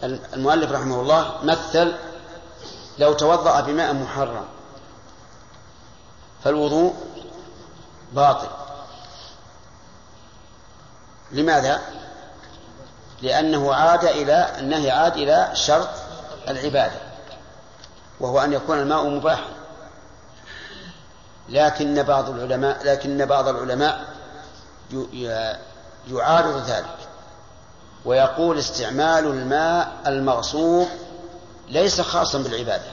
المؤلف 0.05 0.73
رحمه 0.73 1.01
الله 1.01 1.35
مثل 1.43 1.93
لو 2.99 3.13
توضأ 3.13 3.61
بماء 3.61 3.93
محرم 3.93 4.45
فالوضوء 6.45 6.95
باطل. 8.13 8.49
لماذا؟ 11.33 11.81
لأنه 13.23 13.75
عاد 13.75 14.05
إلى 14.05 14.53
النهي 14.59 14.91
عاد 14.91 15.17
إلى 15.17 15.51
شرط 15.55 15.89
العبادة. 16.49 17.04
وهو 18.21 18.41
أن 18.41 18.53
يكون 18.53 18.79
الماء 18.79 19.09
مباحا 19.09 19.51
لكن 21.49 22.03
بعض 22.03 22.31
العلماء 22.31 22.85
لكن 22.85 23.25
بعض 23.25 23.49
العلماء 23.49 24.05
يعارض 26.11 26.57
ذلك. 26.67 26.99
ويقول 28.05 28.59
استعمال 28.59 29.27
الماء 29.27 29.93
المغصوب 30.07 30.89
ليس 31.69 32.01
خاصا 32.01 32.39
بالعبادة 32.39 32.91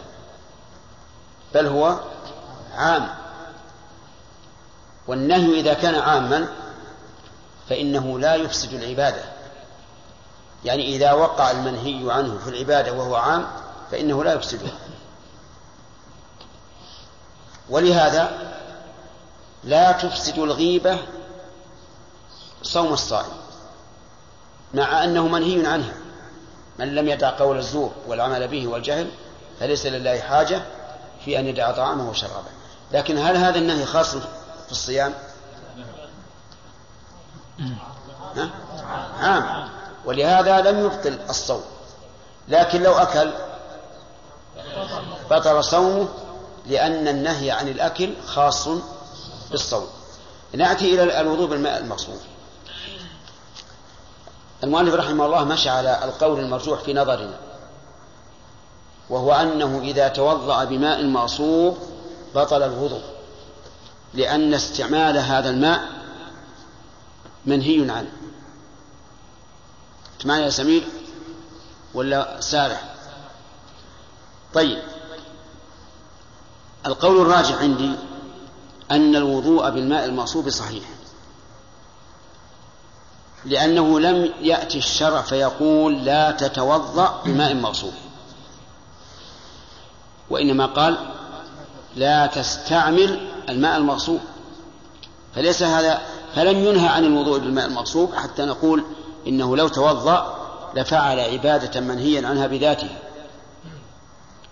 بل 1.54 1.68
هو 1.68 2.00
عام. 2.76 3.08
والنهي 5.08 5.60
إذا 5.60 5.74
كان 5.74 5.96
عاما 5.96 6.48
فإنه 7.70 8.20
لا 8.20 8.36
يفسد 8.36 8.74
العبادة. 8.74 9.24
يعني 10.66 10.96
إذا 10.96 11.14
وقع 11.14 11.52
المنهي 11.52 12.12
عنه 12.12 12.38
في 12.38 12.50
العبادة 12.50 12.94
وهو 12.94 13.16
عام 13.16 13.48
فإنه 13.92 14.24
لا 14.24 14.34
يفسدها 14.34 14.72
ولهذا 17.72 18.54
لا 19.64 19.92
تفسد 19.92 20.40
الغيبة 20.40 20.98
صوم 22.64 22.94
الصائم 22.94 23.32
مع 24.74 25.04
أنه 25.04 25.28
منهي 25.28 25.68
عنها. 25.68 25.94
من 26.80 26.96
لم 26.96 27.08
يدع 27.08 27.30
قول 27.30 27.58
الزور 27.58 27.92
والعمل 28.08 28.48
به 28.48 28.68
والجهل 28.68 29.12
فليس 29.60 29.86
لله 29.86 30.20
حاجة 30.20 30.62
في 31.26 31.40
أن 31.40 31.48
يدع 31.48 31.72
طعامه 31.72 32.10
وشرابه. 32.10 32.50
لكن 32.92 33.18
هل 33.18 33.38
هذا 33.38 33.60
النهي 33.60 33.86
خاص 33.86 34.16
في 34.66 34.72
الصيام؟ 34.72 35.14
ها؟ 38.36 38.50
عام. 39.20 39.70
ولهذا 40.06 40.72
لم 40.72 40.86
يبطل 40.86 41.20
الصوم. 41.30 41.64
لكن 42.48 42.84
لو 42.84 42.94
أكل 42.94 43.32
بطل 45.30 45.64
صومه 45.64 46.08
لأن 46.68 47.08
النهي 47.08 47.52
عن 47.52 47.68
الأكل 47.68 48.14
خاص 48.26 48.68
بالصوم. 49.52 49.88
نأتي 50.54 50.94
إلى 50.94 51.22
الوضوء 51.22 51.48
بالماء 51.48 51.78
المغصوب 51.78 52.20
المؤلف 54.64 54.94
رحمه 54.94 55.26
الله 55.26 55.44
مشى 55.44 55.70
على 55.70 56.04
القول 56.04 56.40
المرجوح 56.40 56.80
في 56.82 56.94
نظرنا 56.94 57.40
وهو 59.10 59.34
أنه 59.34 59.80
إذا 59.80 60.08
توضأ 60.08 60.64
بماء 60.64 61.04
مغصوب 61.04 61.78
بطل 62.36 62.64
الوضوء 62.64 63.02
لأن 64.14 64.54
استعمال 64.54 65.18
هذا 65.18 65.50
الماء 65.50 65.82
منهي 67.46 67.92
عنه. 67.92 68.12
معي 70.26 70.42
يا 70.42 70.50
سمير؟ 70.50 70.84
ولا 71.94 72.42
سارح؟ 72.42 72.96
طيب. 74.54 74.82
القول 76.86 77.22
الراجح 77.22 77.62
عندي 77.62 77.92
أن 78.92 79.16
الوضوء 79.16 79.70
بالماء 79.70 80.06
المغصوب 80.06 80.50
صحيح. 80.50 80.84
لأنه 83.46 84.00
لم 84.00 84.30
يأتي 84.42 84.78
الشرع 84.78 85.22
فيقول 85.22 86.06
لا 86.06 86.32
تتوضأ 86.32 87.22
بماء 87.26 87.54
مغصوب. 87.54 87.94
وإنما 90.30 90.66
قال 90.66 90.98
لا 91.96 92.26
تستعمل 92.26 93.30
الماء 93.50 93.78
المغصوب. 93.78 94.20
فليس 95.36 95.64
هذا 95.64 96.02
فلم 96.36 96.66
ينهى 96.66 96.88
عن 96.88 97.06
الوضوء 97.06 97.40
بالماء 97.40 97.68
المغصوب 97.68 98.16
حتى 98.16 98.46
نقول 98.46 98.84
إنه 99.28 99.58
لو 99.58 99.68
توضأ 99.68 100.38
لفعل 100.76 101.20
عبادة 101.20 101.80
منهيا 101.80 102.28
عنها 102.28 102.48
بذاتها 102.48 103.00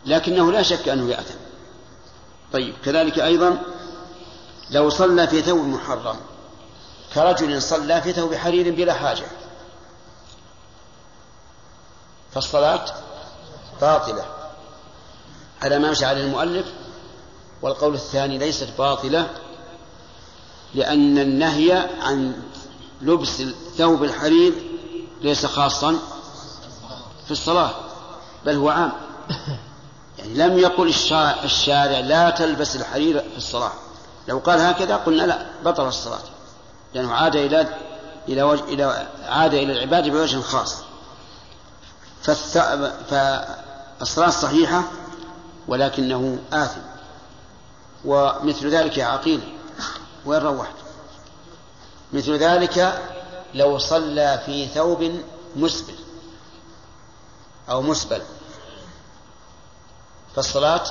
لكنه 0.05 0.51
لا 0.51 0.63
شك 0.63 0.89
أنه 0.89 1.09
يأثم 1.09 1.48
طيب 2.53 2.75
كذلك 2.85 3.19
أيضا 3.19 3.61
لو 4.71 4.89
صلى 4.89 5.27
في 5.27 5.41
ثوب 5.41 5.65
محرم 5.65 6.15
كرجل 7.13 7.61
صلى 7.61 8.01
في 8.01 8.13
ثوب 8.13 8.35
حرير 8.35 8.75
بلا 8.75 8.93
حاجة 8.93 9.25
فالصلاة 12.31 12.85
باطلة. 13.81 14.25
على 15.61 15.79
ما 15.79 15.91
مشى 15.91 16.05
عليه 16.05 16.23
المؤلف 16.23 16.65
والقول 17.61 17.93
الثاني 17.93 18.37
ليست 18.37 18.69
باطلة 18.77 19.29
لأن 20.75 21.17
النهي 21.17 21.89
عن 22.01 22.41
لبس 23.01 23.43
ثوب 23.77 24.03
الحرير 24.03 24.53
ليس 25.21 25.45
خاصا 25.45 25.99
في 27.25 27.31
الصلاة 27.31 27.71
بل 28.45 28.55
هو 28.55 28.69
عام. 28.69 28.91
يعني 30.19 30.33
لم 30.33 30.59
يقل 30.59 30.87
الشارع 31.43 31.99
لا 31.99 32.29
تلبس 32.29 32.75
الحرير 32.75 33.19
في 33.19 33.37
الصلاة. 33.37 33.71
لو 34.27 34.39
قال 34.39 34.59
هكذا 34.59 34.95
قلنا 34.95 35.23
لا 35.23 35.45
بطل 35.65 35.87
الصلاة. 35.87 36.19
لأنه 36.93 37.13
عاد 37.13 37.35
إلى 37.35 37.67
إلى 38.27 38.43
وجه 38.43 38.63
إلى 38.63 39.07
عاد 39.27 39.53
إلى 39.53 39.73
العبادة 39.73 40.11
بوجه 40.11 40.41
خاص. 40.41 40.75
فالصلاة 43.09 44.29
صحيحة 44.29 44.83
ولكنه 45.67 46.39
آثم. 46.53 46.81
ومثل 48.05 48.69
ذلك 48.69 48.97
يا 48.97 49.05
عقيل 49.05 49.41
وين 50.25 50.41
روحت؟ 50.41 50.75
مثل 52.13 52.31
ذلك 52.37 53.01
لو 53.53 53.77
صلى 53.77 54.41
في 54.45 54.67
ثوب 54.67 55.11
مسبل 55.55 55.95
أو 57.69 57.81
مسبل. 57.81 58.21
فالصلاة 60.39 60.83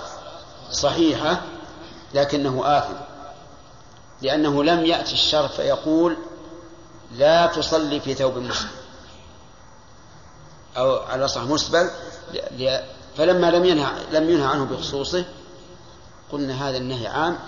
صحيحة 0.70 1.42
لكنه 2.14 2.62
آثم. 2.64 2.94
لأنه 4.22 4.64
لم 4.64 4.86
يأتي 4.86 5.12
الشرع 5.12 5.46
فيقول 5.46 6.16
لا 7.12 7.46
تصلي 7.46 8.00
في 8.00 8.14
ثوب 8.14 8.38
مسبل 8.38 8.68
أو 10.76 10.96
على 10.96 11.28
صح 11.28 11.42
مسبل 11.42 11.90
فلما 13.16 13.50
لم 13.50 13.64
ينهى 13.64 13.90
لم 14.12 14.30
ينهى 14.30 14.46
عنه 14.46 14.64
بخصوصه 14.64 15.24
قلنا 16.32 16.68
هذا 16.68 16.76
النهي 16.76 17.06
عام 17.06 17.38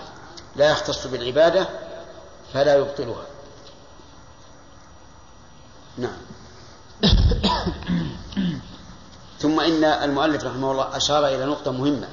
لا 0.55 0.69
يختص 0.71 1.07
بالعبادة 1.07 1.69
فلا 2.53 2.75
يبطلها. 2.75 3.25
نعم. 5.97 6.17
ثم 9.41 9.59
إن 9.59 9.83
المؤلف 9.83 10.43
رحمه 10.43 10.71
الله 10.71 10.97
أشار 10.97 11.27
إلى 11.27 11.45
نقطة 11.45 11.71
مهمة. 11.71 12.07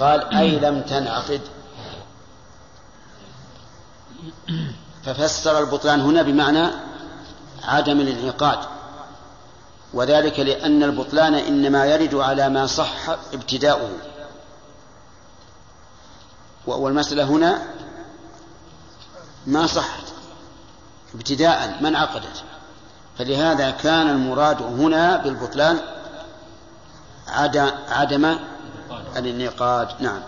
قال 0.00 0.34
أي 0.34 0.58
لم 0.58 0.82
تنعقد. 0.82 1.40
ففسر 5.04 5.58
البطلان 5.58 6.00
هنا 6.00 6.22
بمعنى 6.22 6.70
عدم 7.64 8.00
الانعقاد. 8.00 8.58
وذلك 9.94 10.40
لأن 10.40 10.82
البطلان 10.82 11.34
إنما 11.34 11.86
يرد 11.86 12.14
على 12.14 12.48
ما 12.48 12.66
صح 12.66 13.10
ابتداؤه. 13.32 13.90
والمسألة 16.66 17.24
هنا 17.24 17.62
ما 19.46 19.66
صحت. 19.66 20.04
ابتداء 21.14 21.78
ما 21.80 21.88
انعقدت. 21.88 22.44
فلهذا 23.18 23.70
كان 23.70 24.10
المراد 24.10 24.62
هنا 24.62 25.16
بالبطلان 25.16 25.80
عدم 27.28 28.36
الانعقاد 29.16 29.88
نعم. 30.00 30.20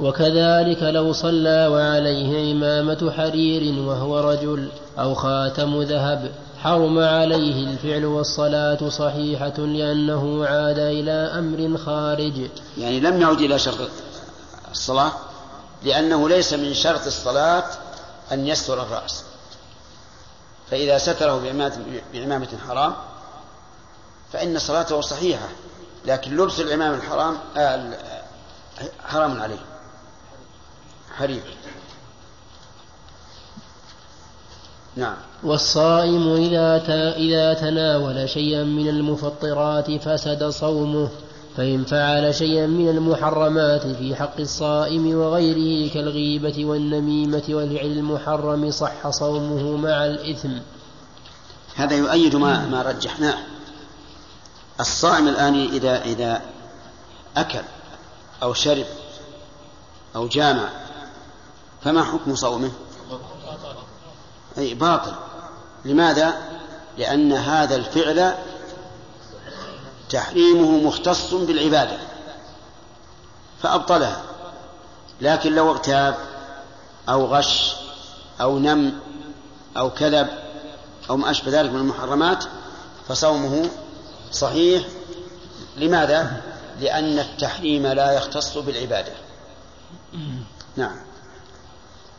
وكذلك 0.00 0.82
لو 0.82 1.12
صلى 1.12 1.66
وعليه 1.66 2.52
إمامة 2.52 3.12
حرير 3.16 3.80
وهو 3.80 4.20
رجل 4.20 4.68
أو 4.98 5.14
خاتم 5.14 5.82
ذهب 5.82 6.32
حرم 6.62 6.98
عليه 6.98 7.70
الفعل 7.70 8.04
والصلاة 8.04 8.88
صحيحة 8.88 9.58
لأنه 9.58 10.46
عاد 10.46 10.78
إلى 10.78 11.12
أمر 11.12 11.78
خارج. 11.78 12.50
يعني 12.78 13.00
لم 13.00 13.20
يعد 13.20 13.40
إلى 13.40 13.58
شرط 13.58 13.90
الصلاة 14.70 15.12
لأنه 15.84 16.28
ليس 16.28 16.52
من 16.52 16.74
شرط 16.74 17.06
الصلاة 17.06 17.64
أن 18.32 18.46
يستر 18.46 18.82
الرأس. 18.82 19.25
فإذا 20.70 20.98
ستره 20.98 21.38
بعمامة 22.12 22.58
حرام 22.68 22.94
فإن 24.32 24.58
صلاته 24.58 25.00
صحيحة 25.00 25.48
لكن 26.06 26.36
لبس 26.36 26.60
العمام 26.60 26.94
الحرام 26.94 27.38
آه 27.56 27.98
حرام 29.04 29.42
عليه. 29.42 29.58
حريم. 31.16 31.42
نعم. 34.96 35.16
والصائم 35.42 36.34
إذا 36.34 36.76
إذا 37.16 37.54
تناول 37.54 38.28
شيئا 38.28 38.64
من 38.64 38.88
المفطرات 38.88 39.90
فسد 39.90 40.48
صومه. 40.48 41.08
فإن 41.56 41.84
فعل 41.84 42.34
شيئا 42.34 42.66
من 42.66 42.88
المحرمات 42.88 43.86
في 43.86 44.16
حق 44.16 44.40
الصائم 44.40 45.18
وغيره 45.18 45.92
كالغيبة 45.92 46.64
والنميمة 46.64 47.42
والفعل 47.48 47.86
المحرم 47.86 48.70
صح 48.70 49.10
صومه 49.10 49.76
مع 49.76 50.06
الإثم 50.06 50.52
هذا 51.76 51.96
يؤيد 51.96 52.36
ما 52.36 52.66
ما 52.66 52.82
رجحناه 52.82 53.38
الصائم 54.80 55.28
الآن 55.28 55.54
إذا 55.54 56.02
إذا 56.02 56.42
أكل 57.36 57.62
أو 58.42 58.54
شرب 58.54 58.86
أو 60.16 60.26
جامع 60.26 60.68
فما 61.84 62.04
حكم 62.04 62.34
صومه؟ 62.34 62.70
أي 64.58 64.74
باطل 64.74 65.12
لماذا؟ 65.84 66.34
لأن 66.98 67.32
هذا 67.32 67.76
الفعل 67.76 68.34
تحريمه 70.10 70.70
مختص 70.88 71.34
بالعبادة. 71.34 71.98
فأبطلها. 73.62 74.22
لكن 75.20 75.54
لو 75.54 75.70
اغتاب 75.70 76.14
أو 77.08 77.26
غش 77.26 77.74
أو 78.40 78.58
نم 78.58 78.92
أو 79.76 79.90
كذب 79.90 80.28
أو 81.10 81.16
ما 81.16 81.30
أشبه 81.30 81.60
ذلك 81.60 81.70
من 81.70 81.80
المحرمات 81.80 82.44
فصومه 83.08 83.70
صحيح. 84.32 84.86
لماذا؟ 85.76 86.42
لأن 86.80 87.18
التحريم 87.18 87.86
لا 87.86 88.12
يختص 88.12 88.58
بالعبادة. 88.58 89.12
نعم. 90.76 90.96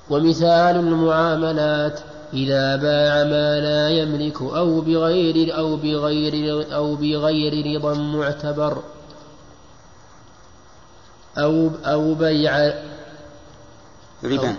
ومثال 0.10 0.76
المعاملات. 0.76 2.00
إذا 2.34 2.76
باع 2.76 3.24
ما 3.24 3.60
لا 3.60 3.90
يملك 3.90 4.41
أو 4.41 4.82
بغير 4.82 5.58
أو 5.58 5.76
بغير 5.76 6.66
أو 6.76 6.95
بغير 6.95 7.76
رضا 7.76 7.94
معتبر 7.94 8.84
أو 11.38 11.70
أو 11.86 12.14
بيع 12.14 12.74
ربا. 14.24 14.56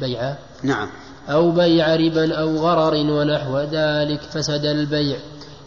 بيع 0.00 0.34
نعم. 0.62 0.88
أو 1.28 1.50
بيع 1.50 1.96
ربا 1.96 2.34
أو 2.34 2.56
غرر 2.56 2.94
ونحو 2.94 3.58
ذلك 3.58 4.20
فسد 4.22 4.64
البيع 4.64 5.16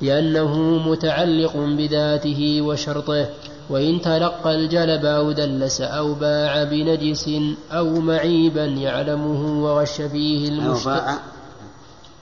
لأنه 0.01 0.59
متعلق 0.89 1.57
بذاته 1.57 2.61
وشرطه 2.61 3.30
وإن 3.69 4.01
تلقى 4.01 4.55
الجلب 4.55 5.05
أو 5.05 5.31
دلس 5.31 5.81
أو 5.81 6.13
باع 6.13 6.63
بنجس 6.63 7.30
أو 7.72 7.89
معيبا 7.99 8.65
يعلمه 8.65 9.63
وغش 9.63 10.01
فيه 10.01 10.49
المشتري 10.49 11.34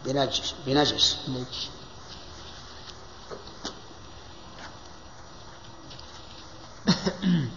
بنجس 0.05 0.53
بنجس. 0.65 1.17
نجس. 1.29 1.69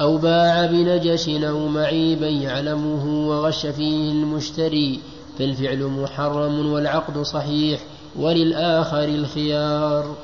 أو 0.00 0.16
باع 0.16 0.66
بنجش 0.66 1.28
أو 1.28 1.68
معيبا 1.68 2.28
يعلمه 2.28 3.28
وغش 3.28 3.66
فيه 3.66 4.12
المشتري 4.12 5.02
فالفعل 5.38 5.84
محرم 5.84 6.72
والعقد 6.72 7.22
صحيح 7.22 7.80
وللآخر 8.16 9.04
الخيار. 9.04 10.16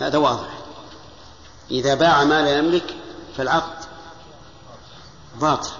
هذا 0.00 0.18
واضح. 0.18 0.58
إذا 1.70 1.94
باع 1.94 2.24
ما 2.24 2.42
لا 2.42 2.58
يملك 2.58 2.94
فالعقد 3.36 3.84
باطل. 5.40 5.70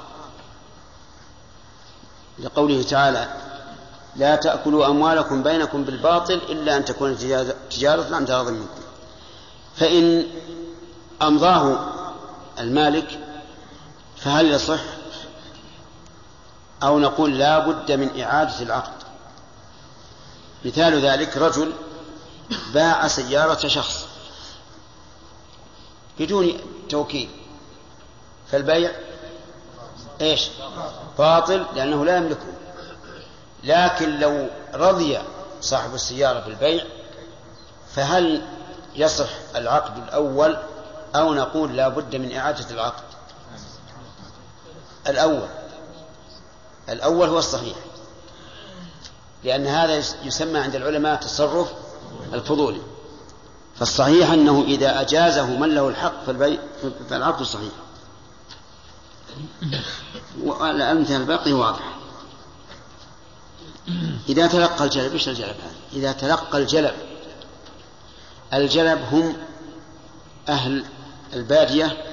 لقوله 2.43 2.83
تعالى 2.83 3.29
لا 4.17 4.37
تأكلوا 4.37 4.87
أموالكم 4.87 5.43
بينكم 5.43 5.85
بالباطل 5.85 6.35
إلا 6.35 6.77
أن 6.77 6.85
تكون 6.85 7.17
تجارة 7.71 8.17
عن 8.17 8.27
تراض 8.27 8.49
منكم 8.49 8.81
فإن 9.77 10.27
أمضاه 11.23 11.79
المالك 12.59 13.19
فهل 14.17 14.51
يصح 14.51 14.81
أو 16.83 16.99
نقول 16.99 17.39
لا 17.39 17.59
بد 17.59 17.93
من 17.93 18.21
إعادة 18.21 18.63
العقد؟ 18.63 18.93
مثال 20.65 21.01
ذلك 21.01 21.37
رجل 21.37 21.73
باع 22.75 23.09
سيارة 23.09 23.69
شخص 23.69 24.07
بدون 26.19 26.61
توكيل 26.89 27.29
فالبيع 28.51 28.91
إيش؟ 30.21 30.49
باطل 31.21 31.67
لأنه 31.75 32.05
لا 32.05 32.17
يملكه. 32.17 32.53
لكن 33.65 34.19
لو 34.19 34.49
رضي 34.75 35.19
صاحب 35.61 35.95
السيارة 35.95 36.41
بالبيع 36.41 36.85
فهل 37.95 38.43
يصح 38.97 39.29
العقد 39.57 40.03
الأول 40.03 40.57
أو 41.15 41.35
نقول 41.35 41.77
لا 41.77 41.89
بد 41.89 42.17
من 42.17 42.37
إعادة 42.37 42.71
العقد؟ 42.71 43.03
الأول. 45.09 45.49
الأول 46.89 47.29
هو 47.29 47.39
الصحيح. 47.39 47.77
لأن 49.45 49.67
هذا 49.67 50.03
يسمى 50.23 50.59
عند 50.59 50.75
العلماء 50.75 51.17
تصرف 51.17 51.73
الفضولي 52.33 52.83
فالصحيح 53.79 54.31
أنه 54.31 54.65
إذا 54.69 55.01
أجازه 55.01 55.47
من 55.47 55.75
له 55.75 55.89
الحق 55.89 56.25
فالعقد 57.11 57.43
صحيح. 57.43 57.73
والأمثلة 60.43 61.17
الباقي 61.17 61.53
واضح. 61.53 61.95
إذا 64.29 64.47
تلقى 64.47 64.85
الجلب 64.85 65.13
إيش 65.13 65.29
الجلب 65.29 65.57
هذا؟ 65.57 65.75
إذا 65.93 66.13
تلقى 66.13 66.59
الجلب 66.59 66.95
الجلب 68.53 69.03
هم 69.13 69.37
أهل 70.49 70.85
البادية 71.33 72.05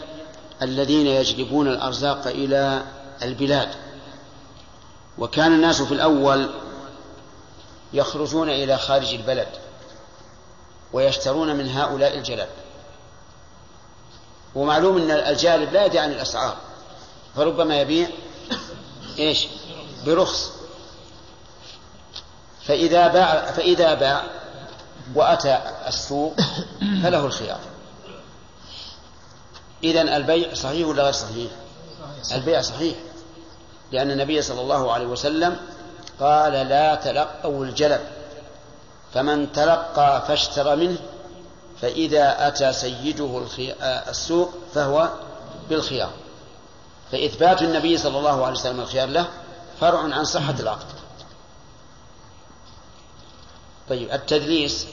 الذين 0.62 1.08
يجلبون 1.08 1.68
الأرزاق 1.68 2.28
إلى 2.28 2.84
البلاد. 3.24 3.70
وكان 5.18 5.54
الناس 5.54 5.82
في 5.82 5.94
الأول 5.94 6.50
يخرجون 7.94 8.50
إلى 8.50 8.78
خارج 8.78 9.14
البلد 9.14 9.48
ويشترون 10.94 11.56
من 11.56 11.70
هؤلاء 11.70 12.18
الجلب. 12.18 12.48
ومعلوم 14.56 14.98
أن 14.98 15.12
الجالب 15.12 15.74
لا 15.74 15.86
يدري 15.86 16.00
عن 16.00 16.12
الأسعار. 16.12 16.58
فربما 17.38 17.82
يبيع 17.82 18.08
إيش؟ 19.20 19.48
برخص. 20.06 20.52
فإذا 22.66 23.08
باع 23.08 23.52
فإذا 23.52 23.94
باع 23.94 24.24
وأتى 25.16 25.60
السوق 25.88 26.34
فله 27.04 27.26
الخيار. 27.26 27.60
إذا 29.84 30.02
البيع 30.02 30.54
صحيح 30.54 30.88
ولا 30.88 31.04
غير 31.04 31.12
صحيح؟ 31.12 31.52
البيع 32.34 32.62
صحيح. 32.62 32.96
لأن 33.92 34.12
النبي 34.12 34.42
صلى 34.42 34.62
الله 34.62 34.92
عليه 34.92 35.06
وسلم 35.06 35.58
قال 36.20 36.54
لا 36.54 36.96
تلقوا 36.96 37.66
الجلب. 37.66 38.02
فمن 39.14 39.52
تلقى 39.52 40.24
فاشترى 40.28 40.76
منه 40.76 40.98
فإذا 41.82 42.48
أتى 42.48 42.74
سيده 42.74 43.46
السوق 43.82 44.54
فهو 44.74 45.10
بالخيار. 45.70 46.12
فإثبات 47.12 47.62
النبي 47.62 47.98
صلى 47.98 48.18
الله 48.18 48.46
عليه 48.46 48.56
وسلم 48.56 48.80
الخيار 48.80 49.08
له 49.08 49.28
فرع 49.80 50.00
عن 50.00 50.26
صحة 50.26 50.56
العقد. 50.60 50.86
طيب 53.90 54.12
التدليس 54.12 54.88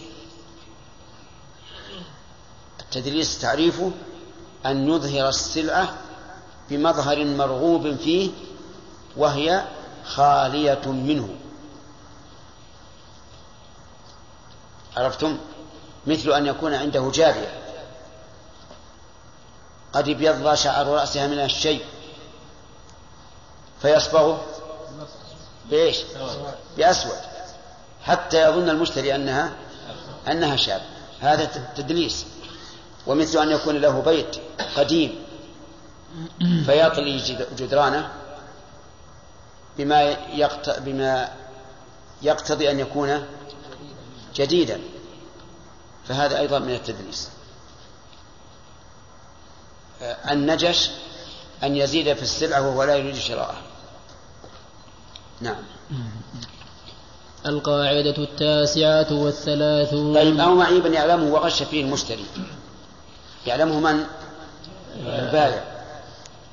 التدليس 2.81 3.39
تعريفه 3.39 3.93
أن 4.66 4.89
يظهر 4.89 5.28
السلعة 5.28 5.95
بمظهر 6.70 7.24
مرغوب 7.24 7.97
فيه 7.97 8.31
وهي 9.16 9.65
خالية 10.05 10.86
منه. 10.86 11.28
عرفتم؟ 14.97 15.39
مثل 16.07 16.32
أن 16.32 16.47
يكون 16.47 16.74
عنده 16.74 17.11
جارية. 17.15 17.61
قد 19.93 20.09
ابيض 20.09 20.55
شعر 20.55 20.86
رأسها 20.86 21.27
من 21.27 21.39
الشيء. 21.39 21.85
فيصبغه 23.85 24.44
بإيش؟ 25.70 25.98
بأسود. 26.77 27.19
حتى 28.02 28.48
يظن 28.48 28.69
المشتري 28.69 29.15
أنها 29.15 29.52
أنها 30.28 30.56
شاب. 30.56 30.82
هذا 31.20 31.73
تدليس. 31.77 32.27
ومثل 33.06 33.39
أن 33.39 33.51
يكون 33.51 33.77
له 33.77 34.01
بيت 34.01 34.36
قديم 34.77 35.24
فيطلي 36.66 37.19
جدرانه 37.56 38.12
بما 39.78 40.02
يقت... 40.32 40.81
بما 40.81 41.32
يقتضي 42.23 42.70
أن 42.70 42.81
يكون 42.81 43.27
جديدا. 44.35 44.81
فهذا 46.09 46.39
أيضا 46.39 46.59
من 46.59 46.74
التدليس. 46.74 47.28
النجش 50.31 50.90
أن 51.62 51.77
يزيد 51.77 52.12
في 52.12 52.23
السلعة 52.23 52.69
وهو 52.69 52.82
لا 52.82 52.94
يريد 52.94 53.16
شراءها. 53.16 53.62
نعم. 55.45 55.57
القاعدة 57.47 58.19
التاسعة 58.19 59.12
والثلاثون. 59.12 60.15
طيب 60.15 60.41
أو 60.41 60.55
معيبا 60.55 60.89
يعلمه 60.89 61.33
وغش 61.33 61.62
فيه 61.62 61.85
المشتري. 61.85 62.27
يعلمه 63.47 63.81
من؟ 63.81 64.05
البائع. 64.97 65.65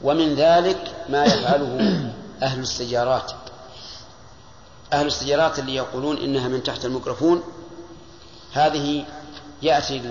ومن 0.01 0.35
ذلك 0.35 0.91
ما 1.09 1.25
يفعله 1.25 1.77
أهل 2.43 2.59
السيارات. 2.59 3.31
أهل 4.93 5.07
السيارات 5.07 5.59
اللي 5.59 5.75
يقولون 5.75 6.17
إنها 6.17 6.47
من 6.47 6.63
تحت 6.63 6.85
الميكروفون 6.85 7.43
هذه 8.53 9.05
يأتي 9.61 10.01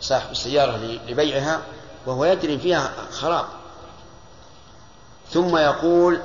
صاحب 0.00 0.30
السيارة 0.30 0.76
لبيعها 1.08 1.60
وهو 2.06 2.24
يدري 2.24 2.58
فيها 2.58 2.92
خراب. 3.10 3.44
ثم 5.30 5.56
يقول 5.56 6.20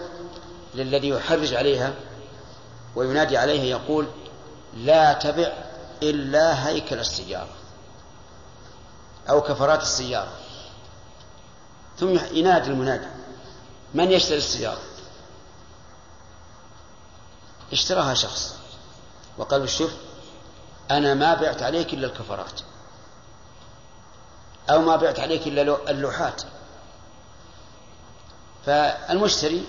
للذي 0.75 1.09
يحرج 1.09 1.53
عليها 1.53 1.93
وينادي 2.95 3.37
عليها 3.37 3.63
يقول 3.63 4.07
لا 4.73 5.13
تبع 5.13 5.53
إلا 6.03 6.67
هيكل 6.67 6.99
السيارة 6.99 7.49
أو 9.29 9.41
كفرات 9.41 9.81
السيارة. 9.81 10.31
ثم 11.99 12.19
ينادي 12.31 12.69
المنادي 12.69 13.07
من 13.93 14.11
يشتري 14.11 14.37
السيارة؟ 14.37 14.81
اشتراها 17.71 18.13
شخص. 18.13 18.55
وقال 19.37 19.69
شوف 19.69 19.91
أنا 20.91 21.13
ما 21.13 21.33
بعت 21.33 21.63
عليك 21.63 21.93
إلا 21.93 22.07
الكفرات 22.07 22.61
أو 24.69 24.81
ما 24.81 24.95
بعت 24.95 25.19
عليك 25.19 25.47
إلا 25.47 25.91
اللوحات. 25.91 26.41
فالمشتري 28.65 29.65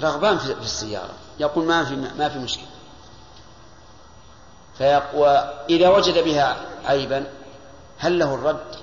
رغبان 0.00 0.38
في 0.38 0.52
السيارة. 0.52 1.14
يقول 1.38 1.64
ما 1.64 1.84
في 1.84 1.96
ما 1.96 2.28
في 2.28 2.38
مشكلة. 2.38 2.66
وإذا 5.14 5.88
وجد 5.88 6.24
بها 6.24 6.56
عيبا 6.84 7.26
هل 7.98 8.18
له 8.18 8.34
الرد؟ 8.34 8.76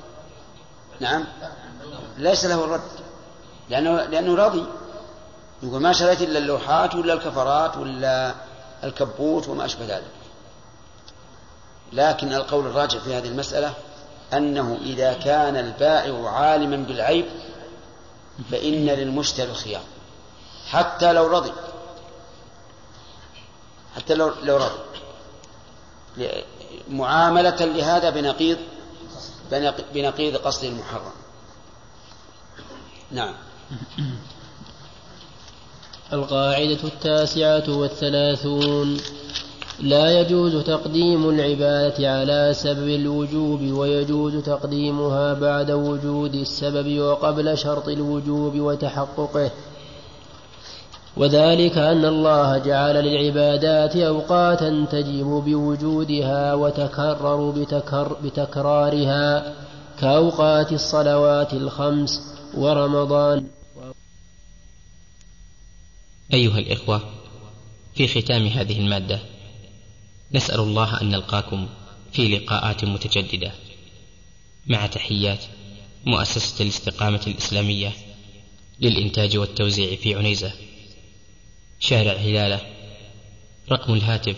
نعم. 0.99 1.25
ليس 2.17 2.45
له 2.45 2.63
الرد. 2.63 2.81
لأنه 3.69 4.03
لأنه 4.03 4.35
راضي. 4.35 4.65
يقول 5.63 5.81
ما 5.81 5.93
شريت 5.93 6.21
إلا 6.21 6.39
اللوحات 6.39 6.95
ولا 6.95 7.13
الكفرات 7.13 7.77
ولا 7.77 8.33
الكبوت 8.83 9.47
وما 9.47 9.65
أشبه 9.65 9.85
ذلك. 9.85 10.11
لكن 11.93 12.33
القول 12.33 12.67
الراجع 12.67 12.99
في 12.99 13.15
هذه 13.15 13.27
المسألة 13.27 13.73
أنه 14.33 14.77
إذا 14.81 15.13
كان 15.13 15.57
البائع 15.57 16.29
عالما 16.29 16.77
بالعيب 16.77 17.25
فإن 18.51 18.85
للمشتري 18.85 19.51
الخيار 19.51 19.81
حتى 20.73 21.13
لو 21.13 21.27
رضي. 21.27 21.51
حتى 23.95 24.13
لو 24.13 24.31
لو 24.43 24.57
رضي. 24.57 24.79
معاملة 26.89 27.65
لهذا 27.65 28.09
بنقيض 28.09 28.57
بنقيض 29.93 30.37
قصد 30.37 30.63
المحرم. 30.63 31.11
نعم. 33.11 33.33
القاعدة 36.13 36.83
التاسعة 36.83 37.77
والثلاثون. 37.77 38.97
لا 39.79 40.19
يجوز 40.19 40.63
تقديم 40.63 41.29
العبادة 41.29 42.11
على 42.11 42.53
سبب 42.53 42.87
الوجوب 42.89 43.61
ويجوز 43.61 44.43
تقديمها 44.43 45.33
بعد 45.33 45.71
وجود 45.71 46.33
السبب 46.35 46.99
وقبل 46.99 47.57
شرط 47.57 47.87
الوجوب 47.87 48.59
وتحققه. 48.59 49.51
وذلك 51.17 51.77
أن 51.77 52.05
الله 52.05 52.57
جعل 52.57 52.95
للعبادات 52.95 53.95
أوقاتا 53.95 54.85
تجب 54.91 55.25
بوجودها 55.25 56.53
وتكرر 56.53 57.51
بتكر 57.51 58.13
بتكرارها 58.23 59.55
كأوقات 59.99 60.71
الصلوات 60.71 61.53
الخمس 61.53 62.21
ورمضان. 62.53 63.47
أيها 66.33 66.59
الإخوة 66.59 67.01
في 67.95 68.07
ختام 68.07 68.47
هذه 68.47 68.79
المادة 68.79 69.19
نسأل 70.31 70.59
الله 70.59 71.01
أن 71.01 71.09
نلقاكم 71.09 71.67
في 72.11 72.27
لقاءات 72.27 72.85
متجددة. 72.85 73.51
مع 74.67 74.85
تحيات 74.87 75.43
مؤسسة 76.05 76.63
الاستقامة 76.63 77.21
الإسلامية 77.27 77.91
للإنتاج 78.79 79.37
والتوزيع 79.37 79.95
في 79.95 80.15
عنيزة. 80.15 80.53
شارع 81.83 82.13
هلالة 82.13 82.61
رقم 83.71 83.93
الهاتف 83.93 84.35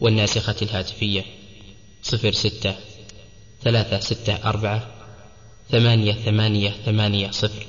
والناسخة 0.00 0.56
الهاتفية 0.62 1.24
صفر 2.02 2.32
ستة 2.32 2.74
ثلاثة 3.62 4.00
ستة 4.00 4.34
أربعة 4.34 4.88
ثمانية 5.70 6.12
ثمانية 6.12 6.70
ثمانية 6.70 7.30
صفر. 7.30 7.66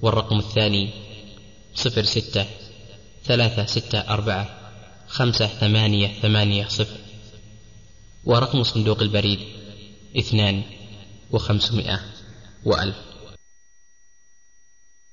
والرقم 0.00 0.38
الثاني 0.38 0.90
صفر 1.74 2.02
ستة 2.02 2.46
ثلاثة 3.24 3.66
ستة 3.66 3.98
أربعة 3.98 4.58
خمسة 5.08 5.46
ثمانية 5.46 6.08
ثمانية 6.22 6.68
صفر. 6.68 6.96
ورقم 8.24 8.62
صندوق 8.62 9.02
البريد 9.02 9.38
اثنان 10.18 10.62
وخمسمائة 11.30 12.00
وألف. 12.64 13.07